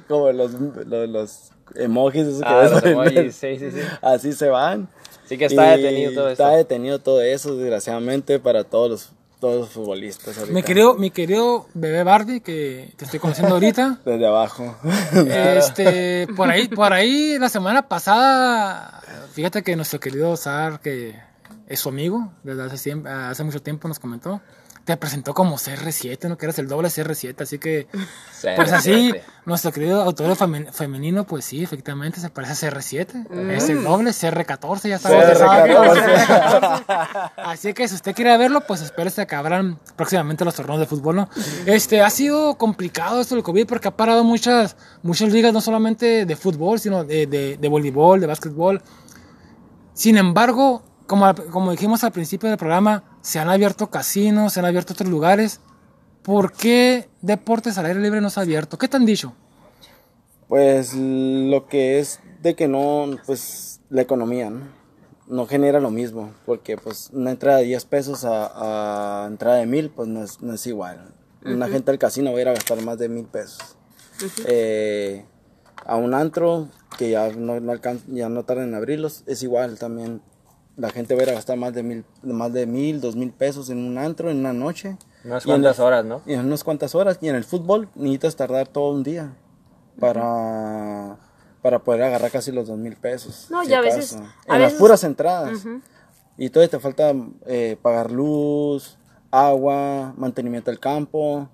como 0.08 0.32
los, 0.32 0.52
los, 0.52 1.08
los 1.10 1.50
emojis 1.74 2.22
esos 2.26 2.42
Ah, 2.42 2.66
los 2.70 2.82
emojis, 2.82 3.36
sí, 3.36 3.58
sí, 3.58 3.70
sí. 3.72 3.80
Así 4.00 4.32
se 4.32 4.48
van. 4.48 4.88
Sí 5.26 5.36
que 5.36 5.44
está 5.44 5.76
Y 5.76 5.82
detenido 5.82 6.14
todo 6.14 6.30
Está 6.30 6.44
esto. 6.46 6.56
detenido 6.56 6.98
todo 6.98 7.20
eso, 7.20 7.56
desgraciadamente, 7.56 8.38
para 8.38 8.64
todos 8.64 8.90
los, 8.90 9.12
todos 9.40 9.60
los 9.60 9.70
futbolistas. 9.70 10.36
ahorita. 10.38 10.54
Mi 10.54 10.62
querido, 10.62 10.94
mi 10.94 11.10
querido 11.10 11.66
bebé 11.74 12.04
Bardi, 12.04 12.40
que 12.40 12.92
te 12.96 13.06
estoy 13.06 13.18
conociendo 13.18 13.54
ahorita. 13.54 14.00
Desde 14.04 14.26
abajo. 14.26 14.76
Este, 15.12 16.28
por 16.36 16.50
ahí, 16.50 16.68
por 16.68 16.92
ahí 16.92 17.38
la 17.38 17.48
semana 17.48 17.88
pasada, 17.88 19.02
fíjate 19.32 19.62
que 19.62 19.74
nuestro 19.76 19.98
querido 19.98 20.36
Sar, 20.36 20.80
que 20.80 21.18
es 21.66 21.80
su 21.80 21.88
amigo 21.88 22.32
desde 22.42 22.64
hace, 22.64 22.92
hace 23.06 23.44
mucho 23.44 23.62
tiempo, 23.62 23.88
nos 23.88 23.98
comentó, 23.98 24.40
te 24.90 24.96
presentó 24.96 25.34
como 25.34 25.56
CR7, 25.56 26.28
¿no? 26.28 26.36
Que 26.36 26.46
eres 26.46 26.58
el 26.58 26.66
doble 26.68 26.88
CR7, 26.88 27.40
así 27.42 27.58
que, 27.58 27.86
pues 28.56 28.72
así, 28.72 29.14
nuestro 29.46 29.70
querido 29.72 30.02
autor 30.02 30.36
femen- 30.36 30.72
femenino, 30.72 31.24
pues 31.24 31.44
sí, 31.44 31.62
efectivamente 31.62 32.18
se 32.20 32.28
parece 32.30 32.66
a 32.66 32.70
CR7, 32.70 33.50
es 33.52 33.68
el 33.68 33.84
doble 33.84 34.10
CR14, 34.10 34.88
ya 34.88 34.98
sabemos, 34.98 35.38
CR14. 35.38 37.30
Así 37.36 37.72
que 37.74 37.86
si 37.88 37.94
usted 37.94 38.14
quiere 38.14 38.36
verlo, 38.36 38.60
pues 38.66 38.80
espérese 38.80 39.26
que 39.26 39.34
habrán 39.34 39.78
próximamente 39.96 40.44
los 40.44 40.54
torneos 40.54 40.80
de 40.80 40.86
fútbol, 40.86 41.16
¿no? 41.16 41.28
Este, 41.66 42.00
ha 42.02 42.10
sido 42.10 42.56
complicado 42.58 43.20
esto 43.20 43.34
del 43.34 43.44
COVID 43.44 43.66
porque 43.66 43.88
ha 43.88 43.96
parado 43.96 44.24
muchas, 44.24 44.76
muchas 45.02 45.32
ligas, 45.32 45.52
no 45.52 45.60
solamente 45.60 46.26
de 46.26 46.36
fútbol, 46.36 46.78
sino 46.80 47.04
de, 47.04 47.26
de, 47.26 47.56
de 47.56 47.68
voleibol, 47.68 48.20
de 48.20 48.26
básquetbol. 48.26 48.82
Sin 49.94 50.16
embargo, 50.16 50.82
como, 51.10 51.34
como 51.50 51.72
dijimos 51.72 52.04
al 52.04 52.12
principio 52.12 52.48
del 52.48 52.56
programa, 52.56 53.02
se 53.20 53.40
han 53.40 53.48
abierto 53.50 53.90
casinos, 53.90 54.52
se 54.52 54.60
han 54.60 54.66
abierto 54.66 54.92
otros 54.92 55.10
lugares. 55.10 55.58
¿Por 56.22 56.52
qué 56.52 57.08
deportes 57.20 57.76
al 57.78 57.86
aire 57.86 57.98
libre 57.98 58.20
no 58.20 58.30
se 58.30 58.38
ha 58.38 58.44
abierto? 58.44 58.78
¿Qué 58.78 58.86
te 58.86 58.96
han 58.96 59.04
dicho? 59.06 59.34
Pues 60.46 60.94
lo 60.94 61.66
que 61.66 61.98
es 61.98 62.20
de 62.42 62.54
que 62.54 62.68
no, 62.68 63.06
pues 63.26 63.80
la 63.88 64.02
economía, 64.02 64.50
¿no? 64.50 64.60
No 65.26 65.46
genera 65.46 65.80
lo 65.80 65.90
mismo, 65.90 66.30
porque 66.46 66.76
pues 66.76 67.10
una 67.12 67.30
entrada 67.32 67.58
de 67.58 67.64
10 67.64 67.84
pesos 67.86 68.24
a, 68.24 69.24
a 69.24 69.26
entrada 69.26 69.56
de 69.56 69.66
1000, 69.66 69.90
pues 69.90 70.08
no 70.08 70.22
es, 70.22 70.40
no 70.42 70.54
es 70.54 70.66
igual. 70.66 71.12
Una 71.44 71.66
gente 71.68 71.90
al 71.90 71.98
casino 71.98 72.32
va 72.32 72.38
a 72.38 72.40
ir 72.42 72.48
a 72.48 72.52
gastar 72.52 72.80
más 72.82 72.98
de 72.98 73.08
1000 73.08 73.24
pesos. 73.26 73.76
Eh, 74.46 75.24
a 75.86 75.96
un 75.96 76.14
antro, 76.14 76.68
que 76.98 77.10
ya 77.10 77.30
no, 77.32 77.58
no 77.60 77.72
alcan- 77.72 78.02
ya 78.08 78.28
no 78.28 78.44
tardan 78.44 78.68
en 78.68 78.74
abrirlos, 78.74 79.22
es 79.26 79.42
igual 79.42 79.78
también. 79.78 80.20
La 80.80 80.90
gente 80.90 81.14
va 81.14 81.22
a 81.22 81.34
gastar 81.34 81.58
más 81.58 81.74
de 81.74 81.82
mil, 81.82 82.04
más 82.22 82.52
de 82.52 82.66
mil, 82.66 83.00
dos 83.00 83.14
mil 83.16 83.32
pesos 83.32 83.68
en 83.68 83.78
un 83.84 83.98
antro, 83.98 84.30
en 84.30 84.38
una 84.38 84.52
noche. 84.54 84.96
Unas 85.24 85.44
cuantas 85.44 85.78
el- 85.78 85.84
horas, 85.84 86.04
¿no? 86.06 86.22
y 86.24 86.32
en 86.32 86.40
unas 86.40 86.64
cuantas 86.64 86.94
horas. 86.94 87.18
Y 87.20 87.28
en 87.28 87.34
el 87.36 87.44
fútbol 87.44 87.88
necesitas 87.94 88.34
tardar 88.36 88.66
todo 88.68 88.92
un 88.94 89.02
día 89.02 89.34
para, 89.98 91.16
para 91.62 91.78
poder 91.80 92.02
agarrar 92.04 92.30
casi 92.30 92.50
los 92.52 92.68
dos 92.68 92.78
mil 92.78 92.96
pesos. 92.96 93.46
No, 93.50 93.62
si 93.64 93.70
y 93.70 93.74
a 93.74 93.80
veces- 93.80 94.12
En 94.14 94.22
a 94.48 94.58
las 94.58 94.68
veces- 94.68 94.78
puras 94.78 95.04
entradas. 95.04 95.64
Y 96.38 96.48
todavía 96.48 96.70
te 96.70 96.78
falta 96.80 97.12
eh, 97.46 97.76
pagar 97.82 98.10
luz, 98.10 98.96
agua, 99.30 100.14
mantenimiento 100.16 100.70
del 100.70 100.80
campo. 100.80 101.48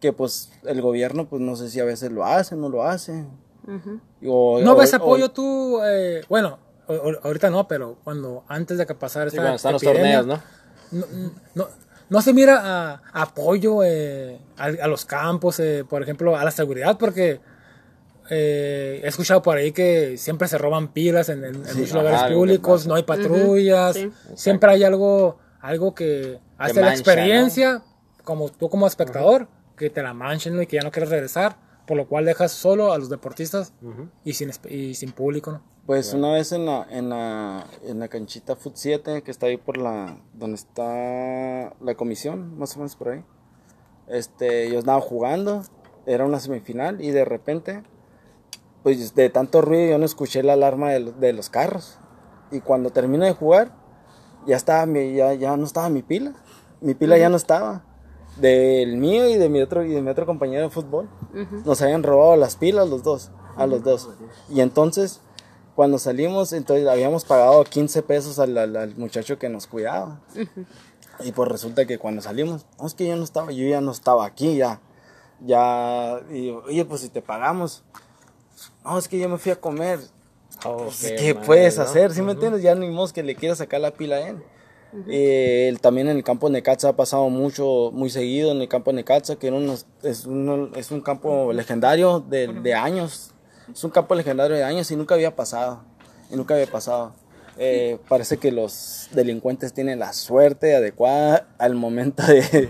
Que 0.00 0.12
pues 0.12 0.50
el 0.64 0.80
gobierno, 0.82 1.26
pues 1.28 1.40
no 1.42 1.56
sé 1.56 1.68
si 1.70 1.80
a 1.80 1.84
veces 1.84 2.10
lo 2.12 2.24
hace, 2.24 2.56
no 2.56 2.68
lo 2.68 2.82
hace. 2.84 3.24
O- 4.26 4.60
¿No 4.60 4.72
o- 4.72 4.76
ves 4.76 4.92
o- 4.94 4.96
apoyo 4.96 5.30
tú? 5.30 5.80
eh, 5.84 6.22
bueno, 6.28 6.58
o- 6.88 7.12
ahorita 7.24 7.50
no, 7.50 7.66
pero 7.68 7.98
cuando 8.04 8.44
antes 8.48 8.78
de 8.78 8.86
que 8.86 8.94
pasara 8.94 9.30
Sí, 9.30 9.36
esta 9.36 9.42
cuando 9.42 9.56
están 9.56 9.72
los 9.72 9.82
torneos, 9.82 10.26
¿no? 10.26 10.42
no, 10.92 11.06
no, 11.54 11.68
no 12.10 12.22
se 12.22 12.32
mira 12.32 12.60
a- 12.92 13.02
apoyo 13.12 13.82
eh, 13.84 14.38
a, 14.58 14.64
a 14.64 14.88
los 14.88 15.04
campos, 15.04 15.58
eh, 15.60 15.84
por 15.88 16.02
ejemplo, 16.02 16.36
a 16.36 16.44
la 16.44 16.50
seguridad, 16.50 16.98
porque 16.98 17.40
eh, 18.30 19.00
he 19.04 19.08
escuchado 19.08 19.42
por 19.42 19.56
ahí 19.56 19.72
que 19.72 20.16
siempre 20.16 20.48
se 20.48 20.56
roban 20.58 20.88
pilas 20.92 21.28
en, 21.28 21.44
en- 21.44 21.54
en 21.66 21.76
muchos 21.76 21.92
lugares 21.94 22.20
públicos, 22.34 22.86
no 22.86 22.94
hay 22.94 23.02
patrullas, 23.02 23.94
sí. 23.96 24.12
siempre 24.34 24.70
hay 24.70 24.84
algo, 24.84 25.38
algo 25.60 25.94
que 25.94 26.40
hace 26.56 26.80
la 26.80 26.86
mancha, 26.88 27.00
experiencia, 27.00 27.82
como 28.22 28.48
tú 28.50 28.68
como 28.70 28.86
espectador, 28.86 29.48
que 29.76 29.90
te 29.90 30.02
la 30.02 30.14
manchen 30.14 30.56
¿no? 30.56 30.62
y 30.62 30.66
que 30.66 30.76
ya 30.76 30.82
no 30.82 30.90
quieres 30.90 31.10
regresar, 31.10 31.56
por 31.86 31.96
lo 31.98 32.06
cual 32.06 32.24
dejas 32.24 32.52
solo 32.52 32.92
a 32.92 32.98
los 32.98 33.10
deportistas 33.10 33.74
y, 34.24 34.32
sin, 34.34 34.50
y 34.70 34.94
sin 34.94 35.12
público, 35.12 35.52
¿no? 35.52 35.73
Pues 35.86 36.14
una 36.14 36.32
vez 36.32 36.52
en 36.52 36.64
la, 36.64 36.86
en 36.90 37.10
la, 37.10 37.66
en 37.82 37.98
la 38.00 38.08
canchita 38.08 38.56
Foot 38.56 38.74
7, 38.76 39.22
que 39.22 39.30
está 39.30 39.46
ahí 39.46 39.58
por 39.58 39.76
la, 39.76 40.16
donde 40.32 40.56
está 40.56 41.74
la 41.80 41.94
comisión, 41.94 42.58
más 42.58 42.74
o 42.74 42.78
menos 42.78 42.96
por 42.96 43.10
ahí. 43.10 43.24
Este, 44.08 44.70
yo 44.70 44.78
estaba 44.78 45.00
jugando, 45.02 45.62
era 46.06 46.24
una 46.24 46.40
semifinal 46.40 47.02
y 47.02 47.10
de 47.10 47.26
repente, 47.26 47.82
pues 48.82 49.14
de 49.14 49.28
tanto 49.28 49.60
ruido 49.60 49.90
yo 49.90 49.98
no 49.98 50.06
escuché 50.06 50.42
la 50.42 50.54
alarma 50.54 50.90
de, 50.90 51.00
los- 51.00 51.20
de 51.20 51.32
los 51.34 51.50
carros. 51.50 51.98
Y 52.50 52.60
cuando 52.60 52.88
terminé 52.90 53.26
de 53.26 53.32
jugar, 53.32 53.72
ya 54.46 54.56
estaba 54.56 54.86
mi, 54.86 55.14
ya, 55.14 55.34
ya 55.34 55.54
no 55.56 55.64
estaba 55.66 55.90
mi 55.90 56.02
pila. 56.02 56.32
Mi 56.80 56.94
pila 56.94 57.18
ya 57.18 57.28
no 57.28 57.36
estaba. 57.36 57.84
Del 58.38 58.96
mío 58.96 59.28
y 59.28 59.36
de 59.36 59.48
mi 59.50 59.60
otro, 59.60 59.84
y 59.84 59.90
de 59.92 60.00
mi 60.02 60.10
otro 60.10 60.24
compañero 60.24 60.62
de 60.62 60.70
fútbol. 60.70 61.08
Nos 61.66 61.82
habían 61.82 62.02
robado 62.02 62.36
las 62.36 62.56
pilas 62.56 62.88
los 62.88 63.02
dos, 63.02 63.30
a 63.56 63.66
los 63.66 63.82
dos. 63.82 64.08
Y 64.48 64.60
entonces 64.60 65.20
cuando 65.74 65.98
salimos, 65.98 66.52
entonces 66.52 66.86
habíamos 66.86 67.24
pagado 67.24 67.64
15 67.64 68.02
pesos 68.02 68.38
al, 68.38 68.56
al- 68.58 68.76
al 68.76 68.96
muchacho 68.96 69.38
que 69.38 69.48
nos 69.48 69.66
cuidaba. 69.66 70.20
Y 71.24 71.32
pues 71.32 71.48
resulta 71.48 71.84
que 71.86 71.98
cuando 71.98 72.22
salimos, 72.22 72.66
no, 72.78 72.86
es 72.86 72.94
que 72.94 73.06
yo 73.06 73.16
no 73.16 73.24
estaba, 73.24 73.52
yo 73.52 73.66
ya 73.66 73.80
no 73.80 73.92
estaba 73.92 74.24
aquí, 74.26 74.56
ya. 74.56 74.80
Ya, 75.40 76.20
y 76.32 76.50
oye, 76.50 76.84
pues 76.84 77.00
si 77.02 77.08
te 77.08 77.20
pagamos, 77.22 77.82
no, 78.84 78.98
es 78.98 79.08
que 79.08 79.18
yo 79.18 79.28
me 79.28 79.38
fui 79.38 79.52
a 79.52 79.56
comer. 79.60 80.00
Oh, 80.64 80.76
Pues, 80.84 81.00
qué 81.02 81.14
¿Qué 81.16 81.34
mal, 81.34 81.44
puedes 81.44 81.76
¿no? 81.76 81.82
hacer? 81.84 82.12
¿Sí 82.12 82.22
me 82.22 82.32
entiendes? 82.32 82.62
Ya 82.62 82.74
ni 82.74 82.88
modo 82.88 83.12
que 83.12 83.22
le 83.22 83.34
quiera 83.34 83.54
sacar 83.54 83.80
la 83.80 83.90
pila 83.92 84.16
a 84.16 84.28
él. 84.28 84.42
Eh, 85.08 85.66
él 85.68 85.80
también 85.80 86.06
en 86.08 86.16
el 86.16 86.22
campo 86.22 86.46
de 86.46 86.52
Necaxa 86.52 86.90
ha 86.90 86.96
pasado 86.96 87.28
mucho, 87.28 87.90
muy 87.92 88.10
seguido 88.10 88.52
en 88.52 88.60
el 88.62 88.68
campo 88.68 88.92
de 88.92 88.96
Necaxa, 88.96 89.34
que 89.36 89.48
era 89.48 89.56
unos- 89.56 89.86
es, 90.04 90.24
uno- 90.24 90.70
es 90.76 90.92
un 90.92 91.00
campo 91.00 91.52
legendario 91.52 92.20
de, 92.20 92.46
de 92.46 92.74
años. 92.74 93.33
Es 93.72 93.82
un 93.84 93.90
campo 93.90 94.14
legendario 94.14 94.56
de 94.56 94.64
años 94.64 94.90
y 94.90 94.96
nunca 94.96 95.14
había 95.14 95.34
pasado. 95.34 95.82
Y 96.30 96.36
nunca 96.36 96.54
había 96.54 96.66
pasado. 96.66 97.12
Eh, 97.56 97.98
parece 98.08 98.38
que 98.38 98.50
los 98.50 99.08
delincuentes 99.12 99.72
tienen 99.72 100.00
la 100.00 100.12
suerte 100.12 100.74
adecuada 100.74 101.46
al 101.58 101.76
momento 101.76 102.24
de... 102.26 102.68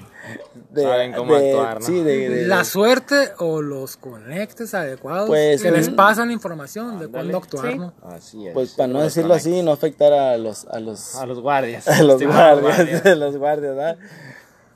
de- 0.71 0.83
Saben 0.83 1.15
cómo 1.15 1.35
de- 1.37 1.51
actuar, 1.53 1.81
¿no? 1.81 1.87
Sí, 1.87 2.03
de, 2.03 2.29
de- 2.29 2.47
La 2.47 2.65
suerte 2.65 3.31
o 3.39 3.63
los 3.63 3.97
conectes 3.97 4.75
adecuados 4.75 5.27
Pues, 5.29 5.63
que 5.63 5.71
les 5.71 5.87
ujú. 5.89 5.97
pasan 5.97 6.31
información 6.31 6.99
de 6.99 7.09
cuándo 7.09 7.39
actuar, 7.39 7.73
Sí. 7.73 7.79
¿no? 7.79 7.95
Así 8.03 8.47
es. 8.47 8.53
pues 8.53 8.73
para 8.73 8.89
no 8.89 9.01
decirlo 9.03 9.31
conectas. 9.31 9.53
así, 9.53 9.63
no 9.63 9.73
afectar 9.73 10.13
a 10.13 10.37
los, 10.37 10.67
a 10.67 10.79
los, 10.81 11.15
A 11.17 11.25
los 11.25 11.41
guardias. 11.41 11.89
a 11.89 12.03
los 12.03 12.23
guardias, 12.23 13.07
a 13.07 13.15
los 13.15 13.37
guardias, 13.39 13.75
¿verdad? 13.75 13.99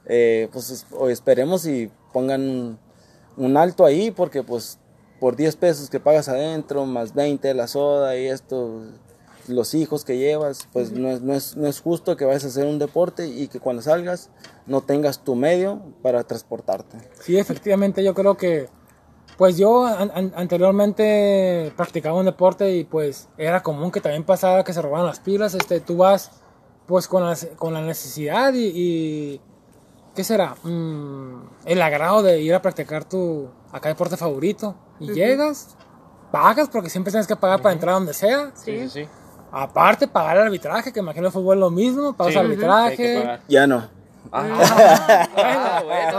Eh, 0.07 0.49
pues 0.53 0.71
es- 0.71 0.87
o 0.91 1.11
esperemos 1.11 1.67
y 1.67 1.91
pongan 2.15 2.41
un, 2.49 2.79
un 3.37 3.57
alto 3.59 3.85
ahí, 3.85 4.11
porque 4.11 4.43
pues 4.43 4.79
por 5.21 5.37
10 5.37 5.57
pesos 5.57 5.91
que 5.91 6.01
pagas 6.01 6.29
adentro, 6.29 6.87
más 6.87 7.15
20 7.15 7.53
la 7.55 7.67
soda 7.67 8.17
y 8.17 8.27
esto, 8.27 8.83
los 9.49 9.75
hijos 9.75 10.05
que 10.05 10.17
llevas, 10.19 10.69
pues 10.73 10.93
no, 10.93 11.09
es, 11.11 11.23
no, 11.23 11.35
es, 11.35 11.57
no 11.57 11.67
es 11.67 11.81
justo 11.81 12.17
que 12.17 12.25
vayas 12.25 12.45
a 12.45 12.49
hacer 12.49 12.67
un 12.67 12.79
deporte 12.79 13.27
y 13.27 13.49
que 13.49 13.61
cuando 13.61 13.83
salgas 13.83 14.31
no 14.67 14.81
tengas 14.83 15.25
tu 15.25 15.35
medio 15.35 15.81
para 16.03 16.23
transportarte. 16.25 16.99
Sí, 17.21 17.39
efectivamente, 17.39 18.05
yo 18.05 18.15
creo 18.15 18.37
que, 18.37 18.69
pues 19.37 19.57
yo 19.57 19.87
an- 19.87 20.11
an- 20.15 20.33
anteriormente 20.37 21.73
practicaba 21.77 22.19
un 22.19 22.27
deporte 22.27 22.75
y 22.77 22.85
pues 22.85 23.29
era 23.39 23.63
común 23.63 23.91
que 23.91 24.01
también 24.01 24.25
pasaba 24.25 24.65
que 24.65 24.73
se 24.73 24.83
robaban 24.83 25.07
las 25.07 25.21
pilas, 25.21 25.55
este, 25.55 25.81
tú 25.81 25.97
vas 25.97 26.31
pues 26.87 27.07
con 27.09 27.25
la, 27.25 27.37
con 27.57 27.75
la 27.75 27.83
necesidad 27.83 28.53
y, 28.55 28.67
y 28.75 29.41
¿qué 30.15 30.25
será? 30.25 30.55
Mm, 30.63 31.43
el 31.67 31.83
agrado 31.83 32.23
de 32.23 32.41
ir 32.41 32.55
a 32.55 32.63
practicar 32.63 33.05
tu 33.05 33.49
acá 33.73 33.89
deporte 33.89 34.17
favorito 34.17 34.75
y 35.01 35.13
llegas, 35.13 35.77
pagas 36.33 36.69
porque 36.69 36.91
siempre 36.91 37.11
tienes 37.11 37.27
que 37.27 37.37
pagar 37.37 37.61
para 37.63 37.73
entrar 37.73 37.95
donde 37.95 38.15
sea, 38.15 38.51
Sí, 38.55 38.89
sí, 38.89 38.89
sí. 38.91 39.09
aparte 39.53 40.09
pagar 40.09 40.37
el 40.39 40.43
arbitraje, 40.45 40.93
que 40.93 41.01
imagino 41.01 41.27
el 41.27 41.33
fútbol 41.33 41.57
es 41.57 41.61
lo 41.61 41.71
mismo, 41.71 42.15
pagas 42.17 42.33
Sí, 42.35 42.39
arbitraje. 42.39 43.41
Ya 43.49 43.67
no. 43.67 43.89
Ah, 44.31 45.83
bueno. 45.85 46.19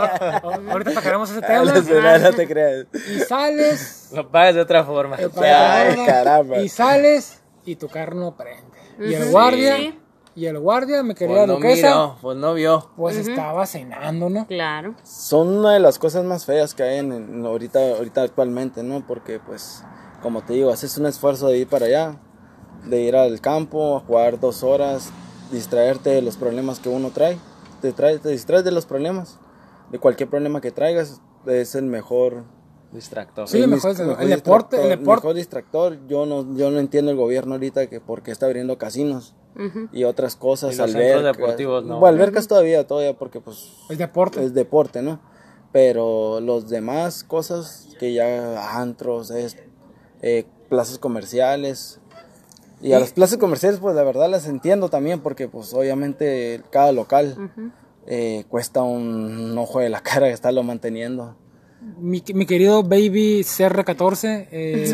Ahorita- 0.54 0.72
Ahorita 0.72 0.94
tocaremos 0.94 1.30
ese 1.30 1.40
tema. 1.42 1.64
no, 1.64 2.18
no 2.18 2.32
te 2.32 2.46
creas. 2.48 2.86
Y 3.08 3.20
sales 3.20 4.08
Lo 4.12 4.28
pagas 4.28 4.54
de 4.56 4.60
otra 4.62 4.84
forma. 4.84 5.16
Ay, 5.16 5.96
caramba. 6.06 6.58
Y 6.58 6.68
sales 6.68 7.40
y 7.64 7.76
tu 7.76 7.88
carro 7.88 8.16
no 8.16 8.36
prende. 8.36 8.66
Y 8.98 9.14
el 9.14 9.30
guardia, 9.30 9.76
Sí. 9.76 9.99
Y 10.40 10.46
el 10.46 10.58
guardia, 10.58 11.02
mi 11.02 11.14
querida 11.14 11.38
Pues 11.38 11.48
no 11.48 11.54
duquesa, 11.54 11.86
miró, 11.88 12.16
pues 12.22 12.36
no 12.38 12.54
vio. 12.54 12.90
pues 12.96 13.16
estaba 13.16 13.66
cenando, 13.66 14.30
¿no? 14.30 14.46
Claro. 14.46 14.94
son 15.02 15.48
una 15.48 15.72
de 15.74 15.80
las 15.80 15.98
cosas 15.98 16.24
más 16.24 16.44
feas 16.46 16.74
que 16.74 16.82
hay 16.82 16.98
en, 16.98 17.12
en 17.12 17.44
ahorita, 17.44 17.96
ahorita 17.96 18.22
actualmente, 18.22 18.82
¿no? 18.82 19.06
Porque 19.06 19.38
pues, 19.38 19.84
como 20.22 20.42
te 20.42 20.54
digo, 20.54 20.70
haces 20.70 20.96
un 20.98 21.06
esfuerzo 21.06 21.48
de 21.48 21.58
ir 21.58 21.66
para 21.68 21.86
allá, 21.86 22.16
de 22.86 23.02
ir 23.02 23.16
al 23.16 23.40
campo, 23.40 23.96
a 23.96 24.00
jugar 24.00 24.40
dos 24.40 24.62
horas, 24.62 25.10
distraerte 25.52 26.10
de 26.10 26.22
los 26.22 26.36
problemas 26.36 26.80
que 26.80 26.88
uno 26.88 27.10
trae, 27.10 27.36
te, 27.82 27.92
trae, 27.92 28.18
te 28.18 28.30
distraes 28.30 28.64
de 28.64 28.70
los 28.72 28.86
problemas, 28.86 29.38
de 29.90 29.98
cualquier 29.98 30.30
problema 30.30 30.60
que 30.60 30.70
traigas, 30.70 31.20
es 31.46 31.74
el 31.74 31.84
mejor... 31.84 32.44
Distractor. 32.92 33.46
Sí, 33.46 33.58
el 33.62 33.68
mejor 33.68 33.96
mejor 33.96 34.20
el 34.20 34.30
deporte- 34.30 34.82
el 34.82 34.88
deporte- 34.88 35.22
mejor 35.22 35.34
distractor. 35.34 35.98
Yo 36.08 36.26
no, 36.26 36.56
yo 36.56 36.72
no 36.72 36.80
entiendo 36.80 37.12
el 37.12 37.16
gobierno 37.16 37.54
ahorita 37.54 37.86
que 37.86 38.00
porque 38.00 38.32
está 38.32 38.46
abriendo 38.46 38.78
casinos 38.78 39.36
y 39.92 40.04
otras 40.04 40.36
cosas, 40.36 40.78
Y 40.78 40.80
albercas. 40.80 41.36
deportivos 41.36 41.84
no. 41.84 41.98
Bueno, 41.98 42.14
albercas 42.14 42.48
todavía, 42.48 42.86
todavía, 42.86 43.16
porque 43.16 43.40
pues 43.40 43.72
El 43.88 43.98
deporte. 43.98 44.44
es 44.44 44.54
deporte, 44.54 45.02
¿no? 45.02 45.20
Pero 45.72 46.40
los 46.40 46.68
demás 46.68 47.24
cosas 47.24 47.88
que 47.98 48.12
ya 48.12 48.80
antros, 48.80 49.30
es, 49.30 49.56
eh, 50.22 50.44
plazas 50.68 50.98
comerciales. 50.98 52.00
Y 52.82 52.92
a 52.92 52.98
las 52.98 53.12
plazas 53.12 53.36
comerciales, 53.38 53.78
pues 53.78 53.94
la 53.94 54.02
verdad 54.02 54.30
las 54.30 54.46
entiendo 54.46 54.88
también, 54.88 55.20
porque 55.20 55.48
pues 55.48 55.74
obviamente 55.74 56.62
cada 56.70 56.92
local 56.92 57.52
eh, 58.06 58.44
cuesta 58.48 58.82
un, 58.82 59.56
ojo 59.58 59.80
de 59.80 59.90
la 59.90 60.00
cara 60.02 60.28
estarlo 60.28 60.62
manteniendo. 60.62 61.36
Mi, 61.98 62.22
mi 62.34 62.44
querido 62.46 62.82
Baby 62.82 63.40
CR14. 63.42 64.48
Eh, 64.52 64.86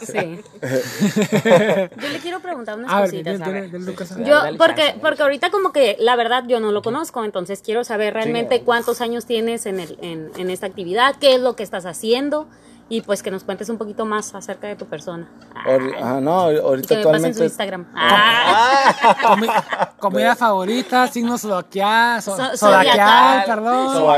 Sí. 0.00 0.14
Yo 2.00 2.08
le 2.08 2.18
quiero 2.22 2.40
preguntar 2.40 2.78
unas 2.78 2.90
a 2.92 3.00
ver, 3.02 3.10
cositas. 3.10 3.40
dile- 3.40 3.70
a 3.74 3.78
Lucas. 3.78 4.16
Yo, 4.18 4.34
Dale 4.36 4.58
porque, 4.58 4.82
chance, 4.82 4.98
porque 5.00 5.22
ahorita 5.22 5.50
como 5.50 5.72
que 5.72 5.96
la 6.00 6.16
verdad 6.16 6.44
yo 6.48 6.60
no 6.60 6.72
lo 6.72 6.82
conozco, 6.82 7.24
entonces 7.24 7.60
quiero 7.62 7.84
saber 7.84 8.14
realmente 8.14 8.56
Sí. 8.58 8.62
cuántos 8.64 9.00
años 9.00 9.26
tienes 9.26 9.66
en, 9.66 9.80
el, 9.80 9.98
en, 10.00 10.30
en 10.36 10.50
esta 10.50 10.66
actividad, 10.66 11.16
qué 11.20 11.34
es 11.34 11.40
lo 11.40 11.54
que 11.56 11.62
estás 11.62 11.84
haciendo 11.86 12.48
y 12.90 13.00
pues 13.02 13.22
que 13.22 13.30
nos 13.30 13.44
cuentes 13.44 13.68
un 13.70 13.78
poquito 13.78 14.04
más 14.04 14.34
acerca 14.34 14.66
de 14.66 14.76
tu 14.76 14.84
persona. 14.84 15.26
Ahor- 15.64 15.94
ajá, 15.96 16.20
no, 16.20 16.32
ahorita 16.32 16.88
que 16.88 16.96
me 16.96 17.04
pasen 17.04 17.34
su 17.34 17.44
actualmente... 17.44 17.44
Instagram. 17.44 17.86
Ah, 17.94 19.16
Comi- 19.22 19.94
comida 19.98 20.34
favorita, 20.36 21.06
signo 21.08 21.38
zodiacal, 21.38 22.20
so- 22.20 22.36
So- 22.36 22.56
zodiacal, 22.56 23.44
zodiacal. 23.44 23.44
perdón. 23.46 24.14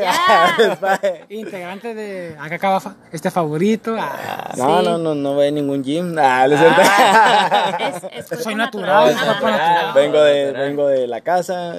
Ya. 0.00 0.56
España. 0.58 1.26
Integrante 1.28 1.94
de 1.94 2.36
acá 2.38 2.54
acaba 2.56 2.80
fa- 2.80 2.94
este 3.12 3.30
favorito. 3.30 3.96
Ah, 3.98 4.52
No, 4.56 4.80
Sí. 4.80 4.84
no, 4.86 4.98
no, 4.98 5.14
no 5.14 5.34
voy 5.34 5.46
a 5.46 5.50
ningún 5.50 5.82
gym. 5.84 6.16
Ah, 6.18 6.46
no 6.48 6.54
es. 6.56 8.30
Es- 8.32 8.42
Soy 8.42 8.54
natural, 8.54 9.14
Ajá. 9.14 9.24
natural. 9.26 9.92
vengo 9.94 10.20
de 10.20 10.52
vengo 10.52 10.88
de 10.88 11.06
la 11.06 11.20
casa. 11.20 11.74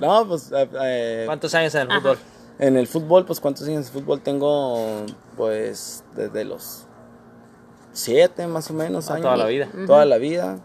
No, 0.00 0.26
pues 0.26 0.50
eh, 0.52 0.68
eh, 0.82 1.22
¿Cuántos 1.26 1.54
años 1.54 1.74
en 1.74 1.90
el 1.90 2.00
fútbol? 2.00 2.18
En 2.58 2.76
el 2.76 2.86
fútbol, 2.86 3.24
pues 3.24 3.40
cuántos 3.40 3.66
años 3.68 3.86
de 3.86 3.92
fútbol 4.00 4.20
tengo, 4.20 5.04
pues 5.36 6.04
desde 6.14 6.44
los 6.44 6.84
siete 7.92 8.46
más 8.46 8.70
o 8.70 8.74
menos 8.74 9.10
Ah, 9.10 9.14
años. 9.14 9.24
toda 9.24 9.36
la 9.36 9.46
vida. 9.46 9.68
Toda 9.86 10.04
la 10.04 10.18
vida. 10.18 10.58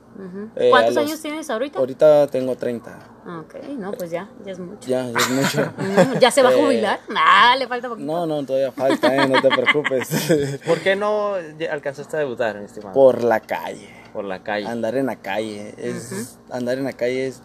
Eh, 0.55 0.69
¿Cuántos 0.69 0.93
los- 0.95 1.05
años 1.05 1.19
tienes 1.21 1.49
ahorita? 1.49 1.79
Ahorita 1.79 2.27
tengo 2.27 2.55
30. 2.55 2.99
Ok, 3.39 3.55
no, 3.79 3.91
pues 3.93 4.11
ya, 4.11 4.29
ya 4.45 4.51
es 4.51 4.59
mucho. 4.59 4.87
Ya, 4.87 5.05
ya 5.09 5.17
es 5.17 5.29
mucho. 5.29 5.73
¿Ya 6.19 6.29
se 6.29 6.43
va 6.43 6.49
a 6.49 6.53
Eh, 6.53 6.61
jubilar? 6.63 6.99
Ah, 7.15 7.55
le 7.57 7.67
falta 7.67 7.89
poquito. 7.89 8.05
No, 8.05 8.27
no, 8.27 8.45
todavía 8.45 8.71
falta, 8.71 9.15
eh, 9.15 9.27
no 9.27 9.41
te 9.41 9.49
preocupes. 9.49 10.59
¿Por 10.67 10.79
qué 10.81 10.95
no 10.95 11.33
alcanzaste 11.71 12.17
a 12.17 12.19
debutar, 12.19 12.59
mi 12.59 12.65
estimado? 12.65 12.93
Por 12.93 13.23
la 13.23 13.39
calle. 13.39 13.89
Por 14.13 14.25
la 14.25 14.43
calle. 14.43 14.67
Andar 14.67 14.95
en 14.95 15.07
la 15.07 15.15
calle. 15.15 15.73
Es, 15.77 16.37
Andar 16.51 16.77
en 16.77 16.83
la 16.83 16.93
calle 16.93 17.27
es, 17.27 17.41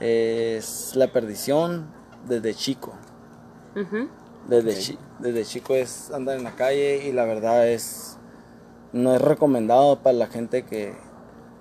es 0.00 0.94
la 0.94 1.08
perdición 1.12 1.86
desde 2.28 2.54
chico. 2.54 2.92
Ujú. 3.76 4.08
Desde, 4.48 4.74
chi- 4.78 4.98
desde 5.20 5.44
chico 5.44 5.74
es 5.74 6.10
andar 6.10 6.36
en 6.36 6.44
la 6.44 6.54
calle 6.54 7.06
y 7.06 7.12
la 7.12 7.24
verdad 7.24 7.66
es 7.68 8.16
no 8.92 9.14
es 9.14 9.20
recomendado 9.20 9.98
para 10.00 10.16
la 10.16 10.26
gente 10.26 10.64
que, 10.64 10.94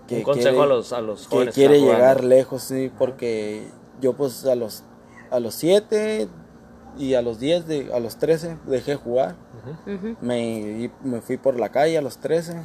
que 0.07 0.17
Un 0.17 0.23
consejo 0.23 0.49
quiere, 0.57 0.63
a 0.63 0.65
los, 0.75 0.93
a 0.93 1.01
los 1.01 1.21
que 1.27 1.35
jóvenes. 1.35 1.55
quiere 1.55 1.75
están 1.75 1.87
jugando. 1.87 2.05
llegar 2.05 2.23
lejos, 2.25 2.63
sí, 2.63 2.91
porque 2.97 3.67
yo 4.01 4.13
pues 4.13 4.45
a 4.45 4.55
los 4.55 4.83
a 5.31 5.39
los 5.39 5.55
7 5.55 6.27
y 6.97 7.15
a 7.15 7.23
los 7.23 7.39
10, 7.39 7.65
de, 7.67 7.91
a 7.91 7.99
los 7.99 8.17
13 8.17 8.57
dejé 8.67 8.95
jugar. 8.95 9.35
Ujú. 9.87 10.15
Me, 10.21 10.91
me 11.03 11.21
fui 11.21 11.37
por 11.37 11.59
la 11.59 11.69
calle 11.69 11.97
a 11.97 12.01
los 12.03 12.17
13. 12.19 12.61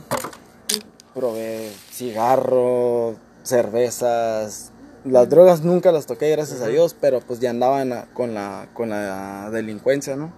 Probé 1.15 1.73
cigarro, 1.91 3.15
cervezas. 3.43 4.73
Las 5.05 5.29
drogas 5.29 5.63
nunca 5.63 5.93
las 5.93 6.07
toqué, 6.07 6.31
gracias 6.31 6.61
a 6.61 6.67
Dios, 6.67 6.95
pero 7.01 7.21
pues 7.21 7.39
ya 7.41 7.51
andaba 7.51 7.83
en 7.83 7.91
la- 7.91 8.07
con, 8.15 8.35
la, 8.35 8.67
con 8.75 8.91
la 8.91 9.49
delincuencia, 9.51 10.17
¿no? 10.17 10.33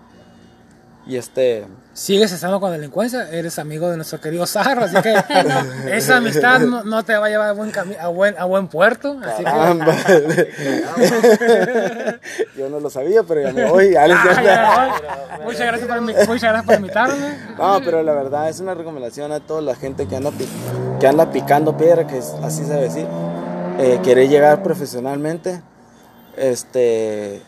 Y 1.06 1.16
este... 1.16 1.66
Sigues 1.94 2.30
estando 2.30 2.60
con 2.60 2.70
delincuencia, 2.70 3.28
eres 3.30 3.58
amigo 3.58 3.88
de 3.90 3.96
nuestro 3.96 4.20
querido 4.20 4.46
Sarro, 4.46 4.84
así 4.84 4.96
que 5.02 5.14
esa 5.96 6.18
amistad 6.18 6.60
no, 6.60 6.84
no 6.84 7.02
te 7.04 7.16
va 7.16 7.26
a 7.26 7.30
llevar 7.30 7.48
a 7.48 7.52
buen, 7.52 7.72
a 7.98 8.08
buen, 8.08 8.38
a 8.38 8.44
buen 8.44 8.68
puerto. 8.68 9.18
Así 9.24 9.42
que. 9.42 9.50
Yo 12.56 12.68
no 12.68 12.80
lo 12.80 12.90
sabía, 12.90 13.22
pero 13.22 13.42
ya 13.42 13.52
me 13.52 13.70
voy. 13.70 13.92
ya 13.92 14.06
les- 14.06 14.16
Ah, 14.24 14.42
ya, 14.42 15.38
no. 15.38 15.44
muchas, 15.44 15.66
gracias 15.66 15.88
por, 15.88 16.00
muchas 16.02 16.42
gracias 16.42 16.64
por 16.64 16.74
invitarme. 16.76 17.38
No, 17.58 17.80
pero 17.84 18.02
la 18.02 18.12
verdad 18.12 18.48
es 18.48 18.60
una 18.60 18.74
recomendación 18.74 19.32
a 19.32 19.40
toda 19.40 19.60
la 19.62 19.74
gente 19.74 20.06
que 20.06 20.16
anda, 20.16 20.30
que 21.00 21.06
anda 21.06 21.30
picando 21.32 21.76
piedra, 21.76 22.06
que 22.06 22.18
es- 22.18 22.34
así 22.42 22.64
se 22.64 22.70
debe 22.74 22.82
decir. 22.84 23.06
Eh, 23.82 23.98
quiere 24.02 24.28
llegar 24.28 24.62
profesionalmente, 24.62 25.62
este, 26.36 27.40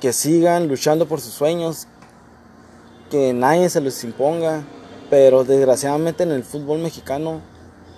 que 0.00 0.12
sigan 0.12 0.66
luchando 0.66 1.06
por 1.06 1.20
sus 1.20 1.32
sueños, 1.32 1.86
que 3.08 3.32
nadie 3.32 3.70
se 3.70 3.80
los 3.80 4.02
imponga, 4.02 4.64
Pero 5.10 5.44
desgraciadamente 5.44 6.24
en 6.24 6.32
el 6.32 6.42
fútbol 6.42 6.80
mexicano, 6.80 7.40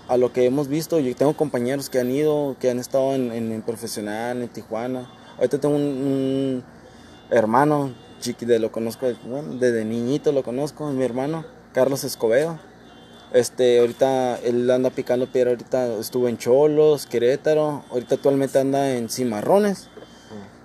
a 0.07 0.19
lo 0.19 0.35
que 0.35 0.45
hemos 0.45 0.69
visto, 0.69 0.99
yo 1.01 1.17
tengo 1.17 1.35
compañeros 1.35 1.89
que 1.89 1.99
han 1.99 2.11
ido, 2.11 2.57
que 2.61 2.71
han 2.71 2.79
estado 2.79 3.15
en, 3.15 3.63
profesional, 3.63 4.43
en 4.43 4.49
Tijuana. 4.49 5.11
Ahorita 5.39 5.59
tengo 5.59 5.77
un, 5.77 5.83
un 5.83 6.65
hermano, 7.31 7.95
chiqui, 8.21 8.45
de 8.45 8.59
lo 8.59 8.71
conozco, 8.71 9.07
desde 9.59 9.87
niñito 9.87 10.31
lo 10.33 10.43
conozco, 10.43 10.91
mi 10.91 11.05
hermano, 11.05 11.47
Carlos 11.73 12.05
Escobedo. 12.05 12.59
Este, 13.33 13.79
ahorita 13.81 14.39
él 14.39 14.69
anda 14.71 14.91
picando 14.91 15.27
piedra, 15.27 15.51
ahorita 15.51 15.95
estuvo 16.01 16.29
en 16.29 16.37
Cholos, 16.37 17.07
Querétaro, 17.07 17.85
ahorita 17.91 18.17
actualmente 18.17 18.59
anda 18.59 18.91
en 18.91 19.09
Cimarrones. 19.09 19.89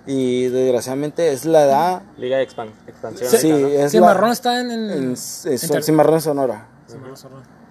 Y 0.08 0.46
desgraciadamente 0.48 1.32
es 1.32 1.44
la 1.44 1.64
edad, 1.64 2.02
Liga 2.16 2.36
de 2.38 2.46
expan- 2.48 2.70
expansión. 2.86 3.28
sí, 3.30 3.50
acá, 3.50 3.60
¿no? 3.60 3.66
es 3.68 3.90
Cimarrón 3.92 4.28
la, 4.28 4.32
está 4.32 4.60
en 4.60 4.70
el. 4.70 4.90
en, 4.90 5.16
en 5.44 5.82
Cimarrones 5.82 6.22
Sonora. 6.24 6.68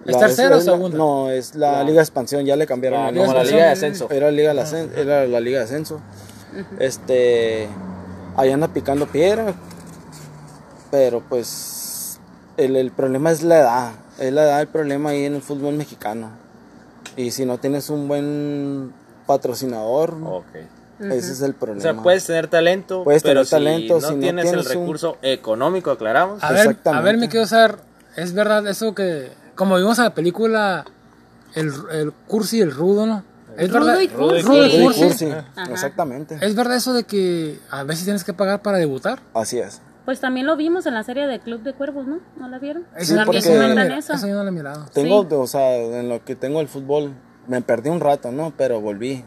¿Es 0.04 0.12
La- 0.12 0.18
tercera 0.20 0.56
o 0.56 0.60
segunda? 0.60 0.96
no, 0.98 1.30
es 1.30 1.54
la 1.54 1.82
Liga 1.82 1.96
de 1.96 2.02
Expansión, 2.02 2.44
ya 2.44 2.54
le 2.56 2.66
cambiaron 2.66 3.00
Ah, 3.00 3.08
el 3.08 3.16
como 3.16 3.32
la. 3.32 3.42
Liga 3.42 3.64
de 3.66 3.70
Ascenso. 3.72 4.08
Era, 4.10 4.30
Liga 4.30 4.48
de 4.50 4.54
la 4.54 4.64
Ascen- 4.64 4.90
era 4.96 5.26
la 5.26 5.40
Liga 5.40 5.58
de 5.60 5.64
Ascenso. 5.64 6.00
Este, 6.78 7.68
ahí 8.36 8.50
anda 8.50 8.68
picando 8.68 9.06
piedra, 9.06 9.54
pero 10.90 11.22
pues 11.26 12.20
el, 12.56 12.76
el 12.76 12.90
problema 12.92 13.30
es 13.30 13.42
la 13.42 13.58
edad, 13.58 13.92
es 14.18 14.32
la 14.32 14.44
edad 14.44 14.60
el 14.60 14.68
problema 14.68 15.10
ahí 15.10 15.24
en 15.24 15.34
el 15.34 15.42
fútbol 15.42 15.74
mexicano. 15.74 16.30
Y 17.16 17.30
si 17.30 17.44
no 17.46 17.58
tienes 17.58 17.88
un 17.90 18.08
buen 18.08 18.92
patrocinador, 19.26 20.14
Ok. 20.24 20.46
ese 21.00 21.32
es 21.32 21.40
el 21.42 21.52
O 21.52 21.54
problema. 21.54 21.82
sea, 21.82 21.94
puedes 22.02 22.24
tener 22.26 22.48
talento, 22.48 23.04
Puedes 23.04 23.22
pero 23.22 23.44
tener 23.44 23.64
talento, 23.64 23.96
si 24.00 24.02
no 24.02 24.08
si 24.08 24.14
no 24.14 24.20
tienes 24.20 24.44
el 24.46 24.50
tienes 24.50 24.66
un- 24.74 24.82
recurso 24.82 25.18
económico, 25.22 25.90
aclaramos. 25.90 26.42
A 26.42 26.52
ver, 26.52 26.76
a 26.84 27.00
ver, 27.00 27.16
me 27.18 27.28
quiero 27.28 27.46
saber, 27.46 27.76
¿es 28.16 28.32
verdad 28.34 28.66
eso 28.66 28.94
que, 28.94 29.30
como 29.54 29.76
vimos 29.76 29.98
en 29.98 30.04
la 30.04 30.14
película, 30.14 30.84
el, 31.54 31.72
el 31.92 32.12
cursi 32.12 32.58
y 32.58 32.60
el 32.60 32.72
rudo, 32.72 33.06
¿no? 33.06 33.24
¿Es 33.56 33.70
Rudo 33.72 33.86
verdad? 33.86 34.00
y 34.02 34.08
cursi. 34.08 34.42
Rudo 34.42 34.66
y 34.66 34.68
Rudy 34.68 34.82
cursi. 34.82 35.00
Cursi, 35.02 35.28
exactamente. 35.70 36.38
¿Es 36.42 36.54
verdad 36.54 36.76
eso 36.76 36.92
de 36.92 37.04
que 37.04 37.58
a 37.70 37.82
veces 37.84 38.04
tienes 38.04 38.22
que 38.22 38.34
pagar 38.34 38.60
para 38.60 38.76
debutar? 38.76 39.20
Así 39.32 39.58
es. 39.58 39.80
Pues 40.06 40.20
también 40.20 40.46
lo 40.46 40.56
vimos 40.56 40.86
en 40.86 40.94
la 40.94 41.02
serie 41.02 41.26
de 41.26 41.38
Club 41.40 41.62
de 41.62 41.74
Cuervos, 41.74 42.06
¿no? 42.06 42.20
¿No 42.38 42.48
la 42.48 42.58
vieron? 42.58 42.84
Sí, 42.96 43.12
eso 43.12 43.16
porque- 43.26 43.40
mira- 43.40 43.98
eso. 43.98 44.14
eso 44.14 44.26
yo 44.28 44.34
no 44.34 44.42
lo 44.44 44.48
he 44.48 44.52
mirado. 44.52 44.86
Tengo, 44.94 45.22
Sí. 45.28 45.28
o 45.34 45.46
sea, 45.46 45.76
en 45.76 46.08
lo 46.08 46.24
que 46.24 46.34
tengo 46.36 46.60
el 46.60 46.68
fútbol, 46.68 47.12
me 47.48 47.60
perdí 47.60 47.90
un 47.90 48.00
rato, 48.00 48.32
¿no? 48.32 48.52
Pero 48.56 48.80
volví. 48.80 49.24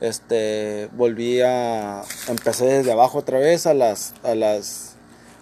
Este, 0.00 0.88
volví 0.96 1.40
a, 1.42 2.02
empecé 2.28 2.64
desde 2.66 2.92
abajo 2.92 3.18
otra 3.18 3.38
vez 3.38 3.66
a 3.66 3.74
las, 3.74 4.14
a 4.22 4.34
las, 4.34 4.94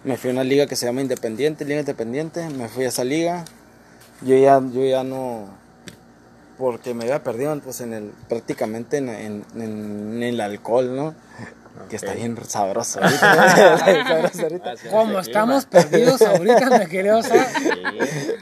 me 0.02 0.16
fui 0.16 0.30
a 0.30 0.32
una 0.32 0.44
liga 0.44 0.66
que 0.66 0.76
se 0.76 0.86
llama 0.86 1.00
Independiente, 1.02 1.64
Liga 1.64 1.80
Independiente, 1.80 2.48
me 2.50 2.68
fui 2.68 2.84
a 2.84 2.88
esa 2.88 3.04
liga. 3.04 3.44
Yo 4.22 4.34
ya, 4.36 4.60
yo 4.72 4.82
ya 4.84 5.04
no, 5.04 5.44
porque 6.56 6.94
me 6.94 7.04
había 7.04 7.22
perdido 7.22 7.56
pues 7.60 7.82
en 7.82 7.92
el, 7.92 8.12
prácticamente 8.30 8.96
en, 8.96 9.10
en, 9.10 9.44
en 9.60 10.22
el 10.22 10.40
alcohol, 10.40 10.96
¿no? 10.96 11.14
Que 11.88 11.96
está 11.96 12.14
bien 12.14 12.36
sabroso 12.48 13.00
ahorita. 13.00 14.74
Como 14.90 15.18
estamos 15.20 15.66
perdidos 15.66 16.20
ahorita, 16.22 16.70
me 16.78 16.86
quería 16.88 17.22
saber. 17.22 17.46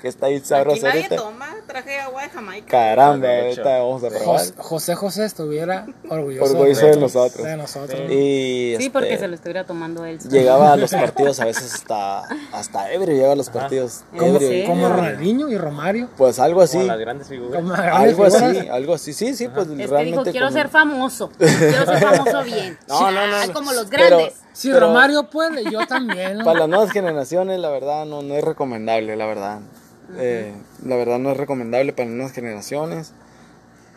Que 0.00 0.08
está 0.08 0.28
bien 0.28 0.40
Aquí 0.40 0.48
sabroso 0.48 0.82
nadie 0.86 1.02
ahorita. 1.04 1.16
toma, 1.16 1.53
traje 1.66 1.98
agua 2.00 2.22
de 2.22 2.28
Jamaica. 2.30 2.66
Caramba, 2.68 3.28
ahorita 3.28 3.62
vamos 3.78 4.04
a 4.04 4.08
probar. 4.08 4.24
Jos- 4.26 4.54
José 4.56 4.94
José 4.94 5.24
estuviera 5.24 5.86
orgulloso, 6.08 6.52
Orgulloso 6.52 6.86
de 6.86 6.96
nosotros. 6.96 7.44
de 7.46 7.56
nosotros. 7.56 8.00
Y 8.10 8.14
Sí, 8.14 8.74
este, 8.78 8.90
porque 8.90 9.18
se 9.18 9.28
lo 9.28 9.34
estuviera 9.34 9.64
tomando 9.64 10.04
él. 10.04 10.18
llegaba 10.28 10.72
a 10.72 10.76
los 10.76 10.90
partidos 10.92 11.40
a 11.40 11.44
veces 11.46 11.74
hasta, 11.74 12.22
hasta 12.52 12.92
ebrio, 12.92 13.14
llegaba 13.14 13.32
a 13.32 13.36
los 13.36 13.50
partidos 13.50 14.04
Como, 14.16 14.88
Ronaldinho 14.88 15.48
y 15.48 15.58
Romario. 15.58 16.08
Pues 16.16 16.38
algo 16.38 16.60
así, 16.62 16.76
Como 16.78 16.88
las 16.88 16.98
grandes 17.00 17.28
figuras. 17.28 17.60
Como 17.62 17.74
algo 17.74 17.82
grandes 18.22 18.34
así, 18.42 18.46
figuras. 18.54 18.70
algo 18.76 18.94
así, 18.94 19.12
sí, 19.12 19.34
sí, 19.34 19.48
pues 19.48 19.66
Es 19.66 19.70
que 19.72 19.76
dijo, 19.78 19.90
realmente 19.94 20.30
quiero 20.30 20.46
como- 20.46 20.58
ser 20.58 20.68
famoso. 20.68 21.30
Quiero 21.38 21.84
ser 21.86 21.98
famoso 21.98 22.44
bien. 22.44 22.78
No, 22.88 23.10
no, 23.10 23.26
no, 23.26 23.46
no. 23.46 23.52
Como 23.52 23.72
los 23.72 23.86
Pero- 23.86 24.16
grandes. 24.18 24.34
Si 24.52 24.68
Pero- 24.68 24.86
Romario 24.86 25.28
puede, 25.30 25.64
yo 25.70 25.84
también. 25.86 26.38
¿no? 26.38 26.44
Para 26.44 26.60
las 26.60 26.68
nuevas 26.68 26.90
generaciones, 26.92 27.58
la 27.58 27.70
verdad, 27.70 28.04
no, 28.06 28.22
no 28.22 28.34
es 28.34 28.44
recomendable, 28.44 29.16
la 29.16 29.26
verdad. 29.26 29.58
Eh, 30.18 30.52
la 30.84 30.96
verdad 30.96 31.18
no 31.18 31.30
es 31.32 31.36
recomendable 31.36 31.92
para 31.92 32.06
las 32.06 32.14
nuevas 32.16 32.32
generaciones. 32.32 33.12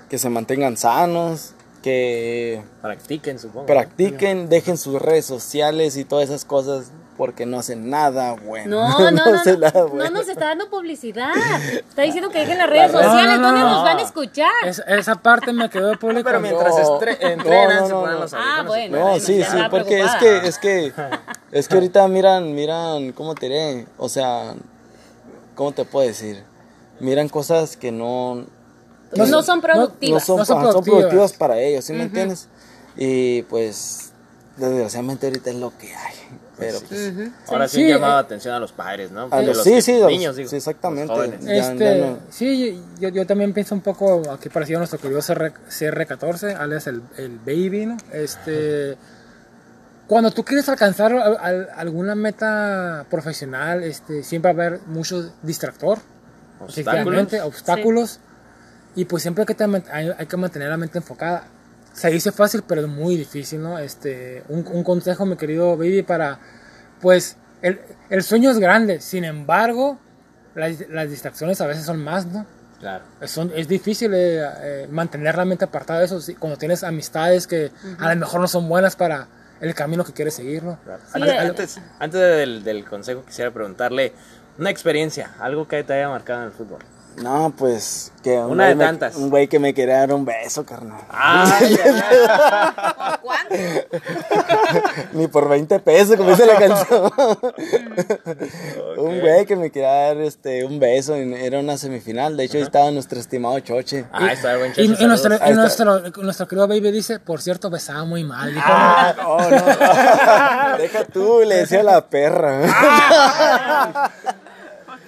Que 0.09 0.17
se 0.17 0.29
mantengan 0.29 0.77
sanos, 0.77 1.53
que 1.83 2.61
Practiquen, 2.81 3.39
supongo. 3.39 3.65
practiquen, 3.65 4.47
dejen 4.49 4.77
sus 4.77 5.01
redes 5.01 5.25
sociales 5.25 5.97
y 5.97 6.05
todas 6.05 6.29
esas 6.29 6.45
cosas, 6.45 6.91
porque 7.17 7.45
no 7.45 7.59
hacen 7.59 7.89
nada 7.89 8.33
bueno. 8.33 8.87
No, 8.89 8.99
no, 8.99 9.11
no, 9.11 9.25
no, 9.25 9.93
nada 9.95 10.09
nos 10.11 10.27
está 10.29 10.45
dando 10.45 10.69
publicidad. 10.69 11.31
Está 11.73 12.03
diciendo 12.03 12.29
que 12.29 12.39
dejen 12.39 12.57
las 12.57 12.69
redes 12.69 12.91
sociales. 12.91 13.37
no, 13.39 13.47
¿Dónde 13.47 13.59
no. 13.61 13.69
nos 13.73 13.83
van 13.83 13.97
a 13.97 14.01
escuchar? 14.01 14.49
Es- 14.65 14.81
esa 14.87 15.15
parte 15.15 15.51
me 15.51 15.69
quedó 15.69 15.89
de 15.89 15.97
público. 15.97 16.23
Pero 16.23 16.39
mientras 16.39 16.73
No. 16.77 16.99
estre- 16.99 17.17
No, 17.21 17.27
entrenan, 17.27 17.79
no, 17.81 17.85
se 17.87 17.93
no, 17.93 17.99
ponen 18.01 18.15
no. 18.15 18.21
los 18.21 18.33
Ah, 18.33 18.63
bueno. 18.65 18.97
No, 18.99 19.19
sí, 19.19 19.43
sí, 19.43 19.57
porque 19.69 19.99
es 20.01 20.11
que, 20.21 20.37
es 20.47 20.57
que, 20.57 20.93
es 21.51 21.67
que 21.67 21.75
ahorita 21.75 22.07
miran, 22.07 22.55
miran, 22.55 23.11
¿cómo 23.11 23.35
te 23.35 23.47
diré? 23.47 23.87
O 23.97 24.07
sea, 24.09 24.53
¿cómo 25.57 25.73
te 25.73 25.83
puedo 25.83 26.07
decir? 26.07 26.41
Miran 27.01 27.27
cosas 27.27 27.75
que 27.75 27.91
no, 27.91 28.45
No, 29.15 29.25
son 29.43 29.57
no 29.57 29.61
productivas. 29.61 30.23
son, 30.25 30.37
No 30.37 30.45
son 30.45 30.57
ajá, 30.59 30.71
son 30.71 30.83
productivas. 30.85 31.33
para 31.33 31.59
ellos, 31.59 31.83
¿sí 31.83 31.91
me 31.93 32.03
entiendes? 32.03 32.47
Y 32.95 33.41
pues, 33.43 34.11
desgraciadamente 34.55 35.27
ahorita 35.27 35.49
es 35.49 35.55
lo 35.57 35.77
que 35.77 35.93
hay. 35.95 36.13
Pero 36.57 36.79
pues, 36.87 37.13
Ahora 37.47 37.67
sí, 37.67 37.75
Sí, 37.77 37.83
han 37.83 37.89
llamado 37.89 38.13
eh, 38.13 38.15
la 38.15 38.19
atención 38.19 38.55
a 38.55 38.59
los 38.59 38.71
padres, 38.71 39.11
¿no? 39.11 39.27
a 39.29 39.41
los- 39.43 39.63
sí, 39.63 39.79
sí, 39.83 39.99
los- 39.99 40.07
niños, 40.09 40.35
digo. 40.35 40.49
sí, 40.49 40.55
exactamente. 40.55 41.05
los 41.07 41.15
jóvenes. 41.15 41.45
Ya- 41.45 41.53
ya 41.53 41.71
Este, 41.71 41.99
no- 41.99 42.17
sí, 42.31 42.81
yo, 42.99 43.09
yo 43.09 43.27
también 43.27 43.53
pienso 43.53 43.75
un 43.75 43.81
poco 43.81 44.23
aquí 44.31 44.49
parecido 44.49 44.77
a 44.77 44.79
nuestro 44.79 44.97
querido 44.99 45.21
CR, 45.21 45.53
CR14, 45.69 46.55
alias 46.55 46.87
el, 46.87 47.03
el 47.17 47.37
Baby, 47.37 47.85
¿no? 47.85 47.97
Este, 48.11 48.97
cuando 50.07 50.31
tú 50.31 50.43
quieres 50.43 50.67
alcanzar 50.69 51.11
al- 51.13 51.37
al- 51.37 51.69
alguna 51.75 52.15
meta 52.15 53.05
profesional, 53.09 53.83
este, 53.83 54.23
siempre 54.23 54.53
va 54.53 54.63
a 54.63 54.67
haber 54.67 54.79
mucho 54.87 55.33
distractor, 55.43 55.99
Obstáculos. 56.59 57.33
obstáculos, 57.43 58.19
y 58.95 59.05
pues 59.05 59.21
siempre 59.21 59.43
hay 59.43 59.45
que, 59.45 59.53
te- 59.55 59.91
hay, 59.91 60.11
hay 60.17 60.25
que 60.25 60.37
mantener 60.37 60.69
la 60.69 60.77
mente 60.77 60.97
enfocada. 60.97 61.43
Se 61.93 62.09
dice 62.09 62.31
fácil, 62.31 62.63
pero 62.67 62.81
es 62.81 62.87
muy 62.87 63.15
difícil, 63.17 63.61
¿no? 63.61 63.77
Este, 63.79 64.43
un, 64.49 64.65
un 64.71 64.83
consejo, 64.83 65.25
mi 65.25 65.35
querido 65.35 65.75
Baby, 65.77 66.03
para, 66.03 66.39
pues, 67.01 67.37
el, 67.61 67.79
el 68.09 68.23
sueño 68.23 68.51
es 68.51 68.59
grande, 68.59 69.01
sin 69.01 69.23
embargo, 69.23 69.99
las, 70.55 70.87
las 70.89 71.09
distracciones 71.09 71.59
a 71.61 71.67
veces 71.67 71.85
son 71.85 72.03
más, 72.03 72.25
¿no? 72.27 72.45
Claro. 72.79 73.03
Son- 73.25 73.51
es 73.55 73.67
difícil 73.67 74.13
eh, 74.13 74.47
eh, 74.61 74.87
mantener 74.91 75.35
la 75.35 75.45
mente 75.45 75.65
apartada 75.65 75.99
de 75.99 76.05
eso 76.05 76.21
sí, 76.21 76.35
cuando 76.35 76.57
tienes 76.57 76.83
amistades 76.83 77.47
que 77.47 77.71
a 77.99 78.13
lo 78.13 78.19
mejor 78.19 78.39
no 78.41 78.47
son 78.47 78.69
buenas 78.69 78.95
para 78.95 79.27
el 79.61 79.73
camino 79.73 80.03
que 80.03 80.13
quieres 80.13 80.33
seguir, 80.33 80.63
¿no? 80.63 80.77
claro. 80.83 81.01
Sí, 81.05 81.21
antes, 81.21 81.39
antes, 81.39 81.81
antes 81.99 82.19
del, 82.19 82.63
del 82.63 82.85
consejo 82.85 83.23
quisiera 83.25 83.51
preguntarle 83.51 84.13
una 84.57 84.69
experiencia, 84.69 85.35
algo 85.39 85.67
que 85.67 85.83
te 85.83 85.93
haya 85.93 86.09
marcado 86.09 86.41
en 86.41 86.47
el 86.47 86.51
fútbol. 86.51 86.79
No, 87.17 87.51
pues, 87.57 88.11
que 88.23 88.37
un 88.37 88.51
Una 88.51 88.65
güey 88.65 88.69
de 88.69 88.75
me- 88.75 88.85
tantas. 88.85 89.15
un 89.15 89.29
güey 89.31 89.47
que 89.47 89.57
me 89.57 89.73
quería 89.73 89.97
dar 89.99 90.13
un 90.13 90.23
beso, 90.23 90.63
carnal. 90.65 91.01
¿Por 93.09 93.19
cuánto? 93.21 93.55
Ni 95.13 95.27
por 95.27 95.49
20 95.49 95.79
pesos, 95.79 96.15
como 96.15 96.29
dice 96.29 96.45
la 96.45 96.55
canción. 96.59 97.11
Un 98.97 99.19
güey 99.19 99.45
que 99.47 99.55
me 99.55 99.71
quería 99.71 99.91
dar 99.91 100.17
este, 100.17 100.63
un 100.63 100.79
beso. 100.79 101.15
en- 101.15 101.33
Era 101.33 101.59
una 101.59 101.75
semifinal. 101.77 102.37
De 102.37 102.43
hecho, 102.43 102.57
ahí 102.57 102.63
estaba 102.63 102.91
nuestro 102.91 103.19
estimado 103.19 103.59
Choche. 103.61 104.05
Ah, 104.11 104.31
está 104.31 104.51
el 104.53 104.59
buen 104.59 104.71
Y, 104.71 104.75
Checho, 104.75 105.03
y 105.03 105.07
nuestro, 105.07 105.35
y 105.43 105.53
nuestro, 105.53 105.99
nuestro 106.21 106.47
querido 106.47 106.67
Baby 106.67 106.91
dice, 106.91 107.19
por 107.19 107.41
cierto, 107.41 107.71
besaba 107.71 108.05
muy 108.05 108.23
mal. 108.23 108.53
dijo, 108.53 108.63
Ah, 108.67 109.13
no, 109.17 109.37
no. 109.39 110.77
Deja 110.77 111.03
tú, 111.05 111.41
le 111.45 111.55
decía 111.55 111.79
a 111.79 111.83
la 111.83 112.07
perra. 112.07 112.61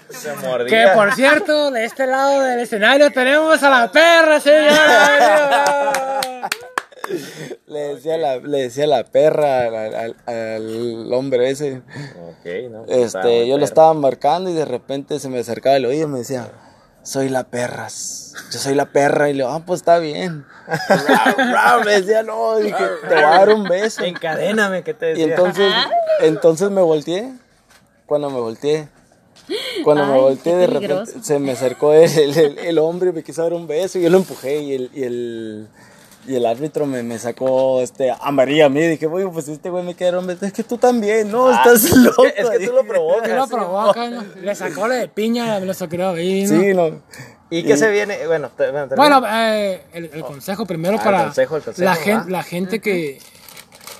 Se 0.10 0.32
que 0.68 0.88
por 0.96 1.14
cierto, 1.14 1.72
de 1.72 1.86
este 1.86 2.08
lado 2.08 2.42
del 2.42 2.60
escenario 2.62 3.12
tenemos 3.12 3.62
a 3.64 3.70
la 3.70 3.92
perra, 3.92 4.40
señora. 4.40 6.20
Le 7.68 7.80
decía, 7.96 8.18
la, 8.18 8.38
le 8.38 8.62
decía 8.64 8.88
la 8.88 9.04
perra 9.04 9.66
al, 9.68 9.76
al- 9.96 10.16
al 10.26 11.14
hombre 11.14 11.50
ese. 11.50 11.78
Ok, 11.78 12.46
no. 12.72 12.84
pues, 12.86 13.14
Este, 13.16 13.48
yo 13.48 13.58
lo 13.58 13.66
estaba 13.66 13.94
marcando 13.94 14.50
y 14.50 14.54
de 14.54 14.66
repente 14.66 15.20
se 15.20 15.30
me 15.30 15.40
acercaba 15.40 15.76
el 15.78 15.86
oído 15.86 16.06
y 16.08 16.12
me 16.12 16.20
decía, 16.20 16.50
soy 17.04 17.30
la 17.30 17.44
perras. 17.46 18.34
Yo 18.52 18.60
soy 18.60 18.74
la 18.76 18.88
perra. 18.88 19.30
Y 19.30 19.34
le 19.34 19.44
digo, 19.44 19.50
ah, 19.56 19.62
pues 19.66 19.82
está 19.82 20.00
bien. 20.00 20.46
Me 21.86 21.92
decía, 22.02 22.22
no, 22.24 22.58
dije, 22.58 22.84
te 23.08 23.16
voy 23.16 23.24
a 23.24 23.30
dar 23.30 23.50
un 23.50 23.64
beso. 23.64 24.04
Encadéname, 24.04 24.84
¿qué 24.84 24.94
te 24.94 25.12
Y 25.12 25.14
decía? 25.14 25.26
entonces, 25.36 25.74
entonces 26.22 26.70
me 26.72 26.82
volteé. 26.82 27.32
Cuando 28.06 28.30
me 28.30 28.40
volteé, 28.40 28.88
cuando 29.84 30.06
me 30.06 30.14
Ay, 30.14 30.20
volteé, 30.22 30.54
qué 30.54 30.58
de 30.60 30.68
repente 30.68 31.12
se 31.22 31.40
me 31.40 31.52
acercó 31.52 31.94
el, 31.94 32.12
el, 32.18 32.38
el- 32.38 32.58
el 32.60 32.78
hombre 32.80 33.10
y 33.10 33.14
me 33.14 33.24
quiso 33.24 33.42
dar 33.44 33.54
un 33.54 33.68
beso. 33.68 34.00
Y 34.00 34.04
yo 34.04 34.10
lo 34.10 34.18
empujé 34.18 34.60
y 34.62 34.74
el, 34.74 34.92
y 34.94 35.04
el, 35.04 35.68
Y 36.28 36.36
el 36.36 36.46
árbitro 36.46 36.86
me, 36.86 37.02
me 37.02 37.18
sacó 37.18 37.82
este, 37.82 38.14
amarilla 38.22 38.66
a 38.66 38.70
mí. 38.70 38.82
Dije, 38.82 39.08
güey, 39.08 39.26
pues 39.32 39.48
este 39.48 39.70
güey 39.70 39.84
me 39.84 39.96
quedó, 39.96 40.20
hombre, 40.20 40.38
es 40.42 40.54
que 40.54 40.64
tú 40.64 40.78
también, 40.78 41.32
no, 41.32 41.50
estás 41.52 41.90
loco. 41.98 42.24
Ah, 42.24 42.28
Es 42.28 42.34
que, 42.34 42.42
es 42.56 42.60
que 42.60 42.68
tú 42.68 42.74
lo 42.74 42.84
provocas. 42.88 43.30
Él 43.30 43.36
lo 43.36 43.48
provoca, 43.48 44.10
¿no? 44.10 44.24
Le 44.42 44.54
sacó 44.56 44.88
la 44.88 44.96
de 44.96 45.08
piña, 45.08 45.60
lo 45.60 45.74
sacó 45.74 45.96
ahí, 46.10 46.44
¿no? 46.46 46.62
Sí, 46.62 46.74
no. 46.74 47.02
¿Y 47.50 47.64
qué 47.64 47.78
se 47.78 47.90
viene? 47.90 48.28
Bueno, 48.28 48.52
te- 48.56 48.70
bueno, 48.70 48.88
Bueno, 48.96 49.24
eh, 49.28 49.82
el, 49.94 50.06
el 50.14 50.22
consejo 50.22 50.68
primero 50.68 50.98
Ah, 50.98 51.00
el 51.00 51.04
para 51.04 51.24
consejo, 51.24 51.56
el 51.58 51.64
consejo, 51.64 51.86
la, 51.86 51.92
ah. 51.94 51.96
gente, 51.96 52.30
la 52.32 52.44
gente 52.44 52.80
que, 52.80 53.18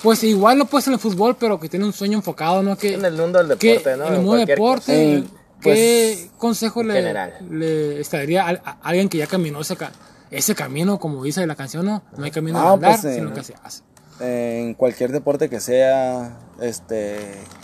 pues 0.04 0.22
igual 0.22 0.56
no 0.56 0.66
puede 0.66 0.82
ser 0.84 0.92
en 0.92 0.94
el 0.94 1.00
fútbol, 1.00 1.36
pero 1.36 1.58
que 1.58 1.68
tiene 1.68 1.84
un 1.84 1.92
sueño 1.92 2.18
enfocado, 2.18 2.62
¿no? 2.62 2.76
Que, 2.78 2.94
en 2.94 3.04
el 3.04 3.14
mundo 3.14 3.42
del 3.42 3.58
que 3.58 3.68
deporte, 3.78 3.96
¿no? 3.96 4.06
En 4.06 4.12
el 4.14 4.18
mundo 4.20 4.36
del 4.36 4.46
deporte, 4.46 4.84
cosa. 4.84 4.92
Eh, 4.94 5.24
¿qué 5.60 6.16
pues, 6.30 6.30
consejo 6.38 6.82
le, 6.82 6.94
general. 6.94 7.34
le 7.50 8.00
estaría 8.00 8.48
a, 8.48 8.50
a 8.64 8.78
alguien 8.82 9.08
que 9.08 9.18
ya 9.18 9.26
caminó 9.26 9.60
ese, 9.60 9.76
ca- 9.76 9.92
ese 10.30 10.54
camino, 10.54 10.98
como 10.98 11.22
dice 11.24 11.46
la 11.46 11.54
canción, 11.56 11.84
¿no? 11.86 12.02
No 12.16 12.24
hay 12.24 12.30
camino 12.30 12.58
Ah, 12.58 12.70
a 12.70 12.72
andar, 12.74 13.00
pues, 13.00 13.14
sino 13.14 13.32
que 13.34 13.42
se 13.44 13.54
hace. 13.62 13.82
en 14.20 14.74
cualquier 14.74 15.12
deporte 15.12 15.48
que 15.48 15.60
sea, 15.60 16.38
este, 16.60 17.18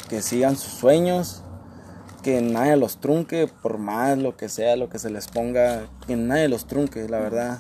que 0.09 0.23
sigan 0.23 0.57
sus 0.57 0.73
sueños, 0.73 1.43
que 2.23 2.41
nadie 2.43 2.77
los 2.77 2.99
trunque, 3.01 3.47
por 3.47 3.79
más 3.79 4.19
lo 4.19 4.37
que 4.37 4.49
sea, 4.49 4.75
lo 4.77 4.89
que 4.89 4.99
se 4.99 5.11
les 5.11 5.29
ponga, 5.29 5.87
que 6.07 6.17
nadie 6.17 6.49
los 6.49 6.67
trunque, 6.67 7.09
la 7.09 7.21
verdad, 7.21 7.59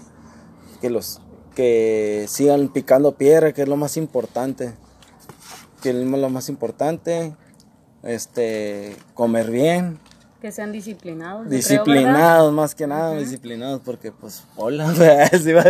que 0.80 0.91
los, 0.91 1.20
que 1.55 2.26
sigan 2.28 2.68
picando 2.68 3.16
piedra, 3.16 3.53
que 3.53 3.62
es 3.62 3.68
lo 3.68 3.76
más 3.76 3.97
importante, 3.97 4.74
que 5.82 5.91
es 5.91 5.97
lo 5.97 6.28
más 6.30 6.49
importante, 6.49 7.34
este, 8.03 8.97
comer 9.14 9.51
bien, 9.51 9.99
Que 10.41 10.53
sean 10.53 10.70
disciplinados. 10.70 11.49
disciplinados, 11.49 12.53
más 12.53 12.74
que 12.74 12.87
nada, 12.87 13.14
disciplinados, 13.16 13.80
porque 13.84 14.12
pues, 14.12 14.45
hola, 14.57 14.93
sí, 15.32 15.53
va, 15.53 15.64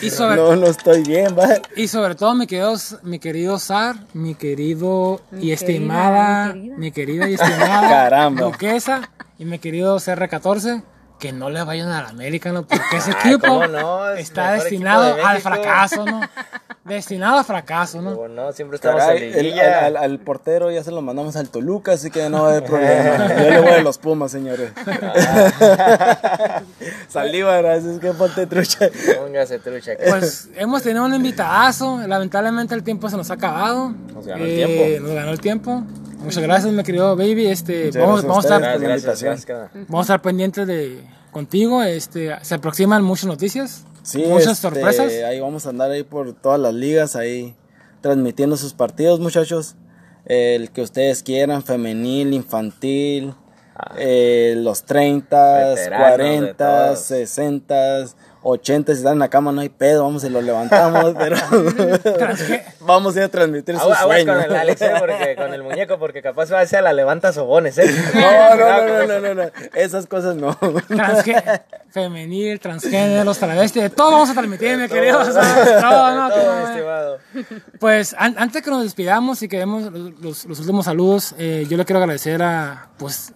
Y, 0.00 0.06
y 0.06 0.10
sobre, 0.10 0.36
no, 0.36 0.54
no 0.56 0.66
estoy 0.68 1.02
bien, 1.02 1.36
va. 1.36 1.48
y 1.76 1.88
sobre 1.88 2.14
todo, 2.14 2.34
mi 2.34 2.46
querido, 2.46 2.74
mi 3.02 3.18
querido 3.18 3.58
Sar, 3.58 3.96
mi 4.14 4.36
querido 4.36 5.20
Mi 5.32 5.38
y 5.38 5.40
querida, 5.40 5.54
estimada, 5.54 6.54
mi 6.54 6.60
querida. 6.62 6.76
mi 6.78 6.92
querida 6.92 7.28
y 7.30 7.34
estimada 7.40 7.88
Caramba. 7.88 8.42
Duquesa 8.44 9.10
y 9.38 9.44
mi 9.44 9.58
querido 9.58 9.96
CR14, 9.96 10.84
que 11.18 11.32
no 11.32 11.50
le 11.50 11.62
vayan 11.64 11.88
a 11.90 12.02
la 12.02 12.08
América, 12.10 12.52
¿no? 12.52 12.62
Porque 12.66 12.96
ese 12.98 13.10
Ay, 13.22 13.32
equipo 13.32 13.48
¿cómo 13.48 13.66
no? 13.66 14.08
Es 14.12 14.20
está 14.20 14.52
destinado 14.52 15.04
equipo 15.08 15.16
de 15.18 15.22
al 15.24 15.40
fracaso, 15.40 16.04
¿no? 16.06 16.20
Destinado 16.84 17.38
al 17.38 17.44
fracaso, 17.44 18.02
¿no? 18.02 18.16
Como 18.16 18.26
no, 18.28 18.52
siempre 18.52 18.74
estamos 18.74 19.00
Caray, 19.00 19.32
en 19.32 19.38
el- 19.46 19.60
al, 19.60 19.84
al- 19.84 19.96
al 19.96 20.18
portero 20.18 20.68
ya 20.72 20.82
se 20.82 20.90
lo 20.90 21.00
mandamos 21.00 21.36
al 21.36 21.48
Toluca, 21.48 21.92
así 21.92 22.10
que 22.10 22.28
no 22.28 22.44
a 22.44 22.50
haber 22.50 22.64
problema. 22.64 23.28
Yo 23.40 23.50
le 23.50 23.60
voy 23.60 23.70
a 23.70 23.82
los 23.82 23.98
Pumas, 23.98 24.32
señores. 24.32 24.72
Saliva, 27.08 27.56
gracias, 27.58 27.98
que 27.98 28.12
ponte 28.12 28.46
trucha. 28.46 28.88
Póngase 29.16 29.58
trucha. 29.58 29.96
que- 29.96 30.08
Pues 30.08 30.48
hemos 30.56 30.82
tenido 30.82 31.04
un 31.04 31.14
invitadazo, 31.14 32.00
lamentablemente 32.06 32.74
el 32.74 32.82
tiempo 32.82 33.08
se 33.08 33.16
nos 33.16 33.30
ha 33.30 33.34
acabado. 33.34 33.90
Nos 34.14 34.26
ganó 34.26 34.44
el 34.44 34.50
Eh, 34.50 34.56
tiempo. 34.66 35.06
Nos 35.06 35.14
ganó 35.14 35.30
el 35.32 35.40
tiempo. 35.40 35.82
Muchas 36.18 36.42
gracias, 36.42 36.72
mi 36.72 36.82
querido 36.82 37.16
baby. 37.16 37.46
Este, 37.46 37.86
Muchas 37.86 38.02
vamos, 38.02 38.24
a 38.24 38.26
vamos, 38.26 38.44
a 38.44 38.48
estar. 38.56 38.80
Gracias, 38.80 39.22
gracias. 39.22 39.46
vamos 39.88 40.10
a 40.10 40.14
estar 40.14 40.22
pendientes 40.22 40.66
de 40.66 41.02
contigo. 41.30 41.82
Este, 41.82 42.36
se 42.42 42.54
aproximan 42.54 43.02
muchas 43.02 43.26
noticias, 43.26 43.84
Sí, 44.02 44.24
muchas 44.26 44.52
este, 44.52 44.62
sorpresas. 44.62 45.12
Ahí 45.24 45.40
vamos 45.40 45.66
a 45.66 45.70
andar 45.70 45.90
ahí 45.90 46.02
por 46.02 46.32
todas 46.34 46.60
las 46.60 46.74
ligas, 46.74 47.16
ahí 47.16 47.54
transmitiendo 48.00 48.56
sus 48.56 48.74
partidos, 48.74 49.20
muchachos. 49.20 49.76
El 50.24 50.70
que 50.70 50.82
ustedes 50.82 51.22
quieran, 51.22 51.62
femenil, 51.62 52.32
infantil, 52.32 53.34
eh, 53.98 54.54
los 54.56 54.84
30, 54.84 55.68
Veteranos 55.70 55.80
de 55.80 56.16
40, 56.16 56.86
todos. 56.86 56.98
60, 57.00 58.06
80, 58.42 58.92
si 58.92 58.98
están 58.98 59.14
en 59.14 59.18
la 59.20 59.28
cama 59.28 59.52
no 59.52 59.60
hay 59.60 59.68
pedo, 59.68 60.02
vamos 60.04 60.24
y 60.24 60.28
los 60.28 60.42
levantamos, 60.44 61.14
pero 61.18 61.36
vamos 62.80 63.14
a 63.16 63.18
ir 63.18 63.24
a 63.24 63.28
transmitir 63.28 63.76
Aguas 63.76 64.00
sueños. 64.00 64.34
con 64.36 64.44
el 64.44 64.56
Alex, 64.56 64.82
eh, 64.82 64.92
porque, 64.98 65.36
con 65.36 65.54
el 65.54 65.62
muñeco, 65.62 65.98
porque 65.98 66.22
capaz 66.22 66.52
va 66.52 66.60
a 66.60 66.66
ser 66.66 66.82
la 66.82 66.92
levanta 66.92 67.32
sobones, 67.32 67.78
¿eh? 67.78 67.84
No, 68.14 68.56
no, 68.56 68.86
no, 68.86 69.06
no, 69.06 69.20
no, 69.20 69.34
no, 69.44 69.50
esas 69.74 70.06
cosas 70.06 70.34
no. 70.36 70.54
Transgé- 70.58 71.62
femenil, 71.90 72.58
transgéneros, 72.60 73.38
travestis, 73.38 73.82
de 73.82 73.90
todo 73.90 74.10
vamos 74.12 74.30
a 74.30 74.34
transmitir, 74.34 74.76
mi 74.78 74.88
querido. 74.88 75.20
estimado. 75.22 77.18
Pues 77.78 78.14
an- 78.18 78.34
antes 78.38 78.62
que 78.62 78.70
nos 78.70 78.82
despidamos 78.82 79.42
y 79.42 79.48
que 79.48 79.58
demos 79.58 79.84
los, 79.92 80.12
los- 80.20 80.44
los 80.46 80.58
últimos 80.60 80.84
saludos, 80.86 81.34
eh, 81.38 81.66
yo 81.68 81.76
le 81.76 81.84
quiero 81.84 82.00
agradecer 82.00 82.42
a, 82.42 82.88
pues, 82.98 83.32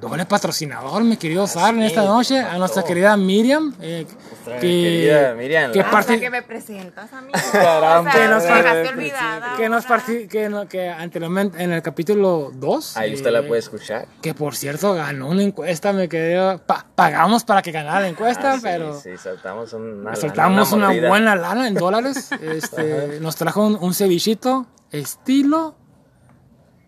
doble 0.00 0.26
patrocinador, 0.26 1.02
mi 1.04 1.16
querido 1.16 1.46
Sar, 1.46 1.74
en 1.74 1.82
esta 1.82 2.04
noche, 2.04 2.38
a 2.38 2.58
nuestra 2.58 2.82
querida 2.82 3.16
Miriam, 3.16 3.74
eh, 3.80 4.06
que, 4.44 4.60
querida 4.60 5.34
Miriam, 5.34 5.72
que 5.72 6.30
me 6.30 6.42
presentas 6.42 7.12
a 7.12 7.20
mí. 7.22 7.30
Caramba. 7.52 8.10
O 8.10 8.12
sea, 8.12 8.20
Que 8.22 8.28
nos 8.28 8.42
dejaste 8.42 8.88
olvidada. 8.88 9.56
que 9.56 9.68
nos 9.68 9.86
parti- 9.86 10.28
que, 10.28 10.48
no- 10.48 10.68
que 10.68 10.88
anteriormente 10.90 11.62
en 11.62 11.72
el 11.72 11.82
capítulo 11.82 12.50
2 12.54 12.96
Ahí 12.96 13.14
usted 13.14 13.30
la 13.30 13.46
puede 13.46 13.60
escuchar. 13.60 14.06
que 14.20 14.34
por 14.34 14.54
cierto 14.56 14.94
ganó 14.94 15.28
una 15.28 15.42
encuesta 15.42 15.92
me 15.92 16.08
quedé 16.08 16.58
pa- 16.58 16.86
pagamos 16.94 17.44
para 17.44 17.62
que 17.62 17.70
ganara 17.72 18.00
la 18.00 18.08
encuesta 18.08 18.52
Ah, 18.52 18.56
sí, 18.56 18.60
pero 18.62 18.98
Sí, 19.00 19.10
soltamos 19.16 19.72
una, 19.72 20.04
lana, 20.04 20.16
soltamos 20.16 20.72
una, 20.72 20.86
mordida. 20.88 21.08
buena 21.08 21.36
lana 21.36 21.68
en 21.68 21.74
dólares 21.74 22.30
este 22.42 23.20
nos 23.20 23.36
trajo 23.36 23.64
un, 23.66 23.76
un 23.80 23.94
cevichito 23.94 24.66
estilo 24.90 25.76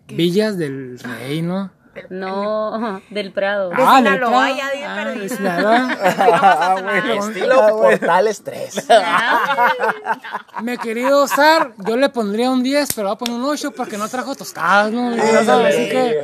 Villas 0.07 0.57
del 0.57 0.99
Reino 0.99 1.71
No, 2.09 3.01
del 3.09 3.31
Prado. 3.31 3.69
De 3.69 3.75
Ah, 3.79 4.01
del 4.01 4.13
Sinaloa, 4.13 4.29
Prado. 4.43 4.57
ya 4.57 4.69
dije, 4.71 4.85
Ah, 4.85 5.05
de 5.05 5.29
Sinaloa. 5.37 5.97
Ah, 6.17 6.75
bueno. 6.81 7.13
Estilo 7.13 7.67
Portales 7.77 8.43
3. 8.43 8.87
Mi 10.63 10.77
querido 10.77 11.27
Sar, 11.27 11.73
yo 11.77 11.97
le 11.97 12.09
pondría 12.09 12.49
un 12.49 12.63
10, 12.63 12.93
pero 12.95 13.07
voy 13.09 13.15
a 13.15 13.17
poner 13.17 13.35
un 13.35 13.45
8 13.45 13.71
porque 13.71 13.97
no 13.97 14.07
trajo 14.07 14.35
tostadas, 14.35 14.91
¿no? 14.91 15.09
Así 15.11 15.89
que 15.89 16.21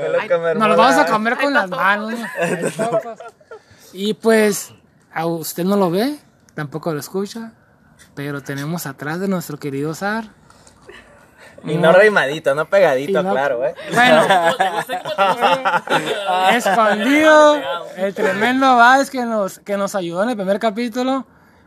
nos 0.55 0.67
lo 0.69 0.75
vamos 0.77 0.95
a 0.97 1.05
comer 1.05 1.37
con 1.37 1.53
las 1.53 1.69
manos. 1.69 2.13
Y 3.93 4.13
pues, 4.15 4.73
a 5.13 5.25
usted 5.25 5.63
no 5.63 5.75
lo 5.77 5.91
ve, 5.91 6.17
tampoco 6.55 6.91
lo 6.93 6.99
escucha, 6.99 7.53
pero 8.15 8.41
tenemos 8.41 8.85
atrás 8.85 9.19
de 9.19 9.27
nuestro 9.27 9.57
querido 9.59 9.93
Sar. 9.93 10.25
Y 11.65 11.75
no 11.75 11.93
rimadito, 11.93 12.53
no 12.55 12.65
pegadito, 12.65 13.23
no- 13.23 13.31
claro, 13.31 13.65
¿eh? 13.65 13.73
Bueno, 13.93 14.23
escondido, 16.51 17.61
el 17.97 18.13
tremendo 18.13 18.75
Vaz 18.75 19.09
que 19.09 19.21
nos, 19.23 19.59
que 19.59 19.77
nos 19.77 19.95
ayudó 19.95 20.23
en 20.23 20.29
el 20.31 20.35
primer 20.35 20.59
capítulo. 20.59 21.25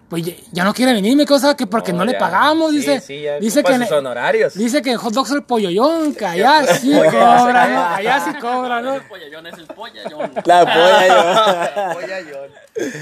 Pues 0.09 0.25
ya, 0.25 0.35
ya 0.53 0.63
no 0.63 0.73
quiere 0.73 0.93
venir, 0.93 1.17
mi 1.17 1.27
cosa, 1.27 1.57
que 1.57 1.67
porque 1.67 1.93
no, 1.93 2.05
le 2.05 2.15
pagamos, 2.15 2.71
Sí, 2.71 2.77
dice. 2.77 3.01
sí, 3.01 3.23
ya 3.23 3.41
dice 3.41 3.65
que 3.65 3.77
sus 3.77 3.91
honorarios. 3.91 4.55
Dice 4.55 4.81
que 4.81 4.93
en 4.93 4.99
hot 4.99 5.13
dogs 5.13 5.33
el 5.33 5.43
polloyón, 5.43 6.15
que 6.15 6.25
allá 6.25 6.65
sí 6.65 6.93
Pollo, 6.95 7.11
cobra, 7.11 7.67
sí. 7.67 7.73
¿no? 7.73 7.85
Allá 7.87 8.21
sí 8.21 8.31
cobra, 8.41 8.81
¿no? 8.83 9.01
Pollallón 9.09 9.47
es 9.49 9.55
el 9.59 9.67
pollallón. 9.67 10.31
La 10.45 11.93
polla 11.93 12.21
yo. 12.31 12.37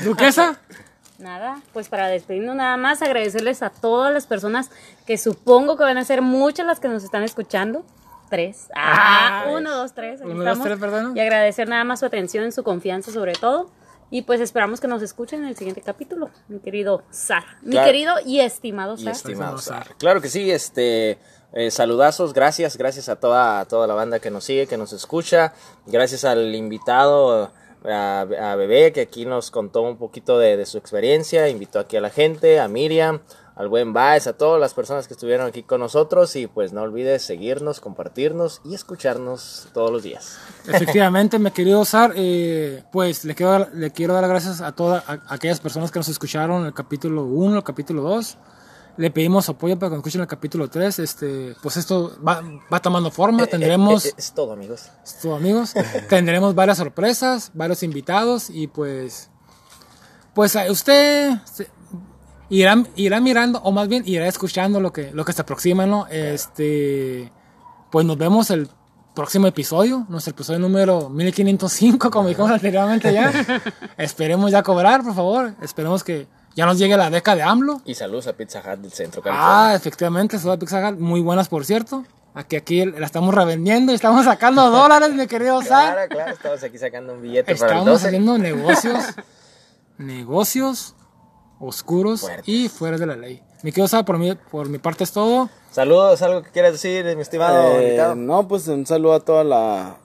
Duquesa, 0.04 0.56
Nada, 1.18 1.62
pues 1.72 1.88
para 1.88 2.08
despedirnos 2.08 2.56
nada 2.56 2.76
más, 2.76 3.00
agradecerles 3.02 3.62
a 3.62 3.70
todas 3.70 4.12
las 4.12 4.26
personas 4.26 4.70
que 5.06 5.16
supongo 5.16 5.76
que 5.76 5.84
van 5.84 5.96
a 5.98 6.04
ser 6.04 6.22
muchas 6.22 6.66
las 6.66 6.80
que 6.80 6.88
nos 6.88 7.04
están 7.04 7.22
escuchando. 7.22 7.84
Tres. 8.30 8.68
Ah, 8.74 9.46
uno, 9.50 9.70
dos, 9.76 9.94
tres. 9.94 10.20
aquí 10.20 10.30
Uno, 10.30 10.44
dos, 10.44 10.60
tres, 10.60 10.78
perdón. 10.78 11.16
Y 11.16 11.20
agradecer 11.20 11.68
nada 11.68 11.84
más 11.84 12.00
su 12.00 12.06
atención, 12.06 12.50
su 12.52 12.64
confianza 12.64 13.12
sobre 13.12 13.32
todo. 13.34 13.70
Y 14.10 14.22
pues 14.22 14.40
esperamos 14.40 14.80
que 14.80 14.88
nos 14.88 15.02
escuchen 15.02 15.42
en 15.42 15.48
el 15.48 15.56
siguiente 15.56 15.82
capítulo, 15.82 16.30
mi 16.48 16.58
querido 16.58 17.02
Sar. 17.10 17.44
Mi 17.62 17.72
Claro. 17.72 17.86
querido 17.86 18.14
y 18.24 18.40
estimado 18.40 18.94
Y 18.94 19.04
Sar. 19.04 19.12
estimado 19.12 19.58
Sar. 19.58 19.94
Claro 19.98 20.20
que 20.20 20.28
sí, 20.28 20.50
este 20.50 21.18
eh, 21.52 21.70
saludazos, 21.70 22.32
gracias, 22.32 22.76
gracias 22.76 23.08
a 23.08 23.16
toda, 23.16 23.60
a 23.60 23.64
toda 23.66 23.86
la 23.86 23.94
banda 23.94 24.18
que 24.18 24.30
nos 24.30 24.44
sigue, 24.44 24.66
que 24.66 24.76
nos 24.76 24.92
escucha, 24.92 25.52
gracias 25.86 26.24
al 26.24 26.54
invitado 26.54 27.52
a, 27.84 28.20
a 28.20 28.56
Bebé 28.56 28.92
que 28.92 29.02
aquí 29.02 29.26
nos 29.26 29.50
contó 29.50 29.82
un 29.82 29.96
poquito 29.98 30.38
de, 30.38 30.64
su 30.66 30.78
experiencia, 30.78 31.48
invitó 31.48 31.78
aquí 31.78 31.96
a 31.96 32.00
la 32.00 32.10
gente, 32.10 32.60
a 32.60 32.68
Miriam, 32.68 33.20
al 33.56 33.68
buen 33.68 33.92
Baez, 33.92 34.26
a 34.26 34.32
todas 34.32 34.60
las 34.60 34.74
personas 34.74 35.06
que 35.06 35.14
estuvieron 35.14 35.46
aquí 35.46 35.62
con 35.62 35.80
nosotros 35.80 36.34
y 36.34 36.46
pues 36.48 36.72
no 36.72 36.82
olvides 36.82 37.22
seguirnos, 37.22 37.80
compartirnos 37.80 38.60
y 38.64 38.74
escucharnos 38.74 39.68
todos 39.72 39.90
los 39.92 40.02
días. 40.02 40.38
efectivamente, 40.66 41.38
mi 41.38 41.50
querido 41.52 41.84
Sar, 41.84 42.12
eh, 42.16 42.82
pues 42.90 43.24
le 43.24 43.34
quiero, 43.34 43.68
le 43.72 43.90
quiero 43.92 44.12
dar 44.14 44.22
las 44.22 44.30
gracias 44.30 44.60
a 44.60 44.72
todas 44.72 45.08
a- 45.08 45.22
aquellas 45.28 45.60
personas 45.60 45.92
que 45.92 45.98
nos 46.00 46.08
escucharon 46.08 46.66
el 46.66 46.74
capítulo 46.74 47.22
1, 47.24 47.58
el 47.58 47.62
capítulo 47.64 48.02
2. 48.02 48.36
Le 48.96 49.10
pedimos 49.10 49.48
apoyo 49.48 49.76
para 49.78 49.90
que 49.90 49.96
nos 49.96 50.00
escuchen 50.00 50.20
el 50.20 50.26
capítulo 50.26 50.68
3. 50.68 50.98
Este, 51.00 51.56
pues 51.62 51.76
esto 51.76 52.16
va, 52.26 52.42
va 52.72 52.80
tomando 52.80 53.10
forma. 53.10 53.46
Tendremos, 53.46 54.04
Eh, 54.06 54.08
eh, 54.10 54.14
es 54.16 54.32
todo 54.32 54.52
amigos. 54.52 54.90
esto, 55.04 55.34
amigos, 55.34 55.74
tendremos 56.08 56.54
varias 56.54 56.78
sorpresas, 56.78 57.50
varios 57.54 57.82
invitados 57.82 58.50
y 58.50 58.68
pues, 58.68 59.30
pues 60.34 60.54
eh, 60.56 60.70
usted 60.70 61.32
irá, 62.50 62.84
irá 62.96 63.20
mirando 63.20 63.58
o 63.64 63.72
más 63.72 63.88
bien 63.88 64.04
irá 64.06 64.28
escuchando 64.28 64.80
lo 64.80 64.92
que, 64.92 65.10
lo 65.12 65.24
que 65.24 65.32
se 65.32 65.42
aproxima, 65.42 65.86
¿no? 65.86 66.06
Este, 66.08 67.32
pues 67.90 68.06
nos 68.06 68.16
vemos 68.16 68.50
el 68.50 68.68
próximo 69.14 69.46
episodio, 69.46 70.06
nuestro 70.08 70.32
episodio 70.32 70.58
número 70.60 71.08
1505, 71.08 72.10
como 72.10 72.28
dijimos 72.28 72.50
anteriormente 72.50 73.12
ya. 73.12 73.32
Esperemos 73.98 74.50
ya 74.52 74.62
cobrar, 74.62 75.02
por 75.02 75.14
favor. 75.14 75.54
Esperemos 75.62 76.02
que, 76.04 76.26
ya 76.54 76.66
nos 76.66 76.78
llegue 76.78 76.96
la 76.96 77.10
beca 77.10 77.34
de 77.36 77.42
AMLO. 77.42 77.80
Y 77.84 77.94
saludos 77.94 78.26
a 78.28 78.32
Pizza 78.34 78.60
Hut 78.60 78.80
del 78.80 78.92
centro, 78.92 79.22
California. 79.22 79.70
Ah, 79.70 79.74
efectivamente, 79.74 80.38
Soda 80.38 80.56
Pizza 80.58 80.88
Hut, 80.88 80.98
muy 80.98 81.20
buenas 81.20 81.48
por 81.48 81.64
cierto. 81.64 82.04
Aquí, 82.36 82.56
aquí 82.56 82.84
la 82.84 83.06
estamos 83.06 83.32
revendiendo 83.34 83.92
y 83.92 83.94
estamos 83.94 84.24
sacando 84.24 84.68
dólares, 84.70 85.12
mi 85.14 85.26
querido 85.26 85.62
Sam. 85.62 85.92
Claro, 85.92 86.08
claro, 86.08 86.32
estamos 86.32 86.62
aquí 86.64 86.78
sacando 86.78 87.12
un 87.14 87.22
billete 87.22 87.54
para 87.54 87.66
el 87.72 87.78
Estamos 87.78 87.86
12. 87.86 88.06
haciendo 88.06 88.38
negocios, 88.38 89.04
negocios 89.98 90.94
oscuros 91.60 92.20
Fuertes. 92.22 92.48
y 92.48 92.68
fuera 92.68 92.98
de 92.98 93.06
la 93.06 93.16
ley. 93.16 93.42
Mi 93.62 93.70
querido 93.72 93.88
Sam, 93.88 94.04
por 94.04 94.18
mi, 94.18 94.34
por 94.34 94.68
mi 94.68 94.78
parte 94.78 95.04
es 95.04 95.12
todo. 95.12 95.48
Saludos, 95.70 96.20
algo 96.22 96.42
que 96.42 96.50
quieras 96.50 96.72
decir, 96.72 97.04
mi 97.16 97.22
estimado 97.22 97.78
Eh, 97.78 97.84
invitado. 97.84 98.14
no, 98.14 98.46
pues 98.46 98.68
un 98.68 98.86
saludo 98.86 99.14
a 99.14 99.20
toda 99.20 99.44
la, 99.44 99.96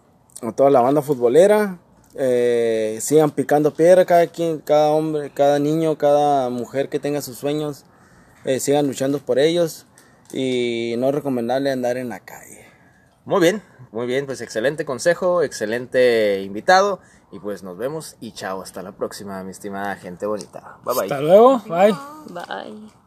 a 0.41 0.51
toda 0.55 0.69
la 0.69 0.81
banda 0.81 1.01
futbolera. 1.01 1.77
Eh, 2.15 2.97
sigan 3.01 3.31
picando 3.31 3.73
piedra 3.73 4.05
cada 4.05 4.27
quien, 4.27 4.59
cada 4.59 4.89
hombre, 4.89 5.31
cada 5.33 5.59
niño, 5.59 5.97
cada 5.97 6.49
mujer 6.49 6.89
que 6.89 6.99
tenga 6.99 7.21
sus 7.21 7.37
sueños. 7.37 7.85
eh, 8.45 8.59
sigan 8.59 8.87
luchando 8.87 9.19
por 9.19 9.37
ellos 9.37 9.85
y 10.31 10.95
no 10.97 11.11
recomendarle 11.11 11.71
andar 11.71 11.97
en 11.97 12.09
la 12.09 12.19
calle. 12.21 12.65
Muy 13.25 13.41
bien, 13.41 13.61
muy 13.91 14.07
bien, 14.07 14.25
pues 14.25 14.41
excelente 14.41 14.85
consejo, 14.85 15.43
excelente 15.43 16.41
invitado. 16.41 16.99
Y 17.31 17.39
pues 17.39 17.61
nos 17.61 17.77
vemos 17.77 18.15
y 18.19 18.31
chao, 18.31 18.61
hasta 18.61 18.81
la 18.81 18.93
próxima, 18.93 19.43
mi 19.43 19.51
estimada 19.51 19.95
gente 19.97 20.25
bonita. 20.25 20.79
Bye 20.83 20.95
bye. 20.95 21.03
Hasta 21.03 21.21
luego, 21.21 21.61
bye. 21.67 21.93
Bye. 22.29 22.98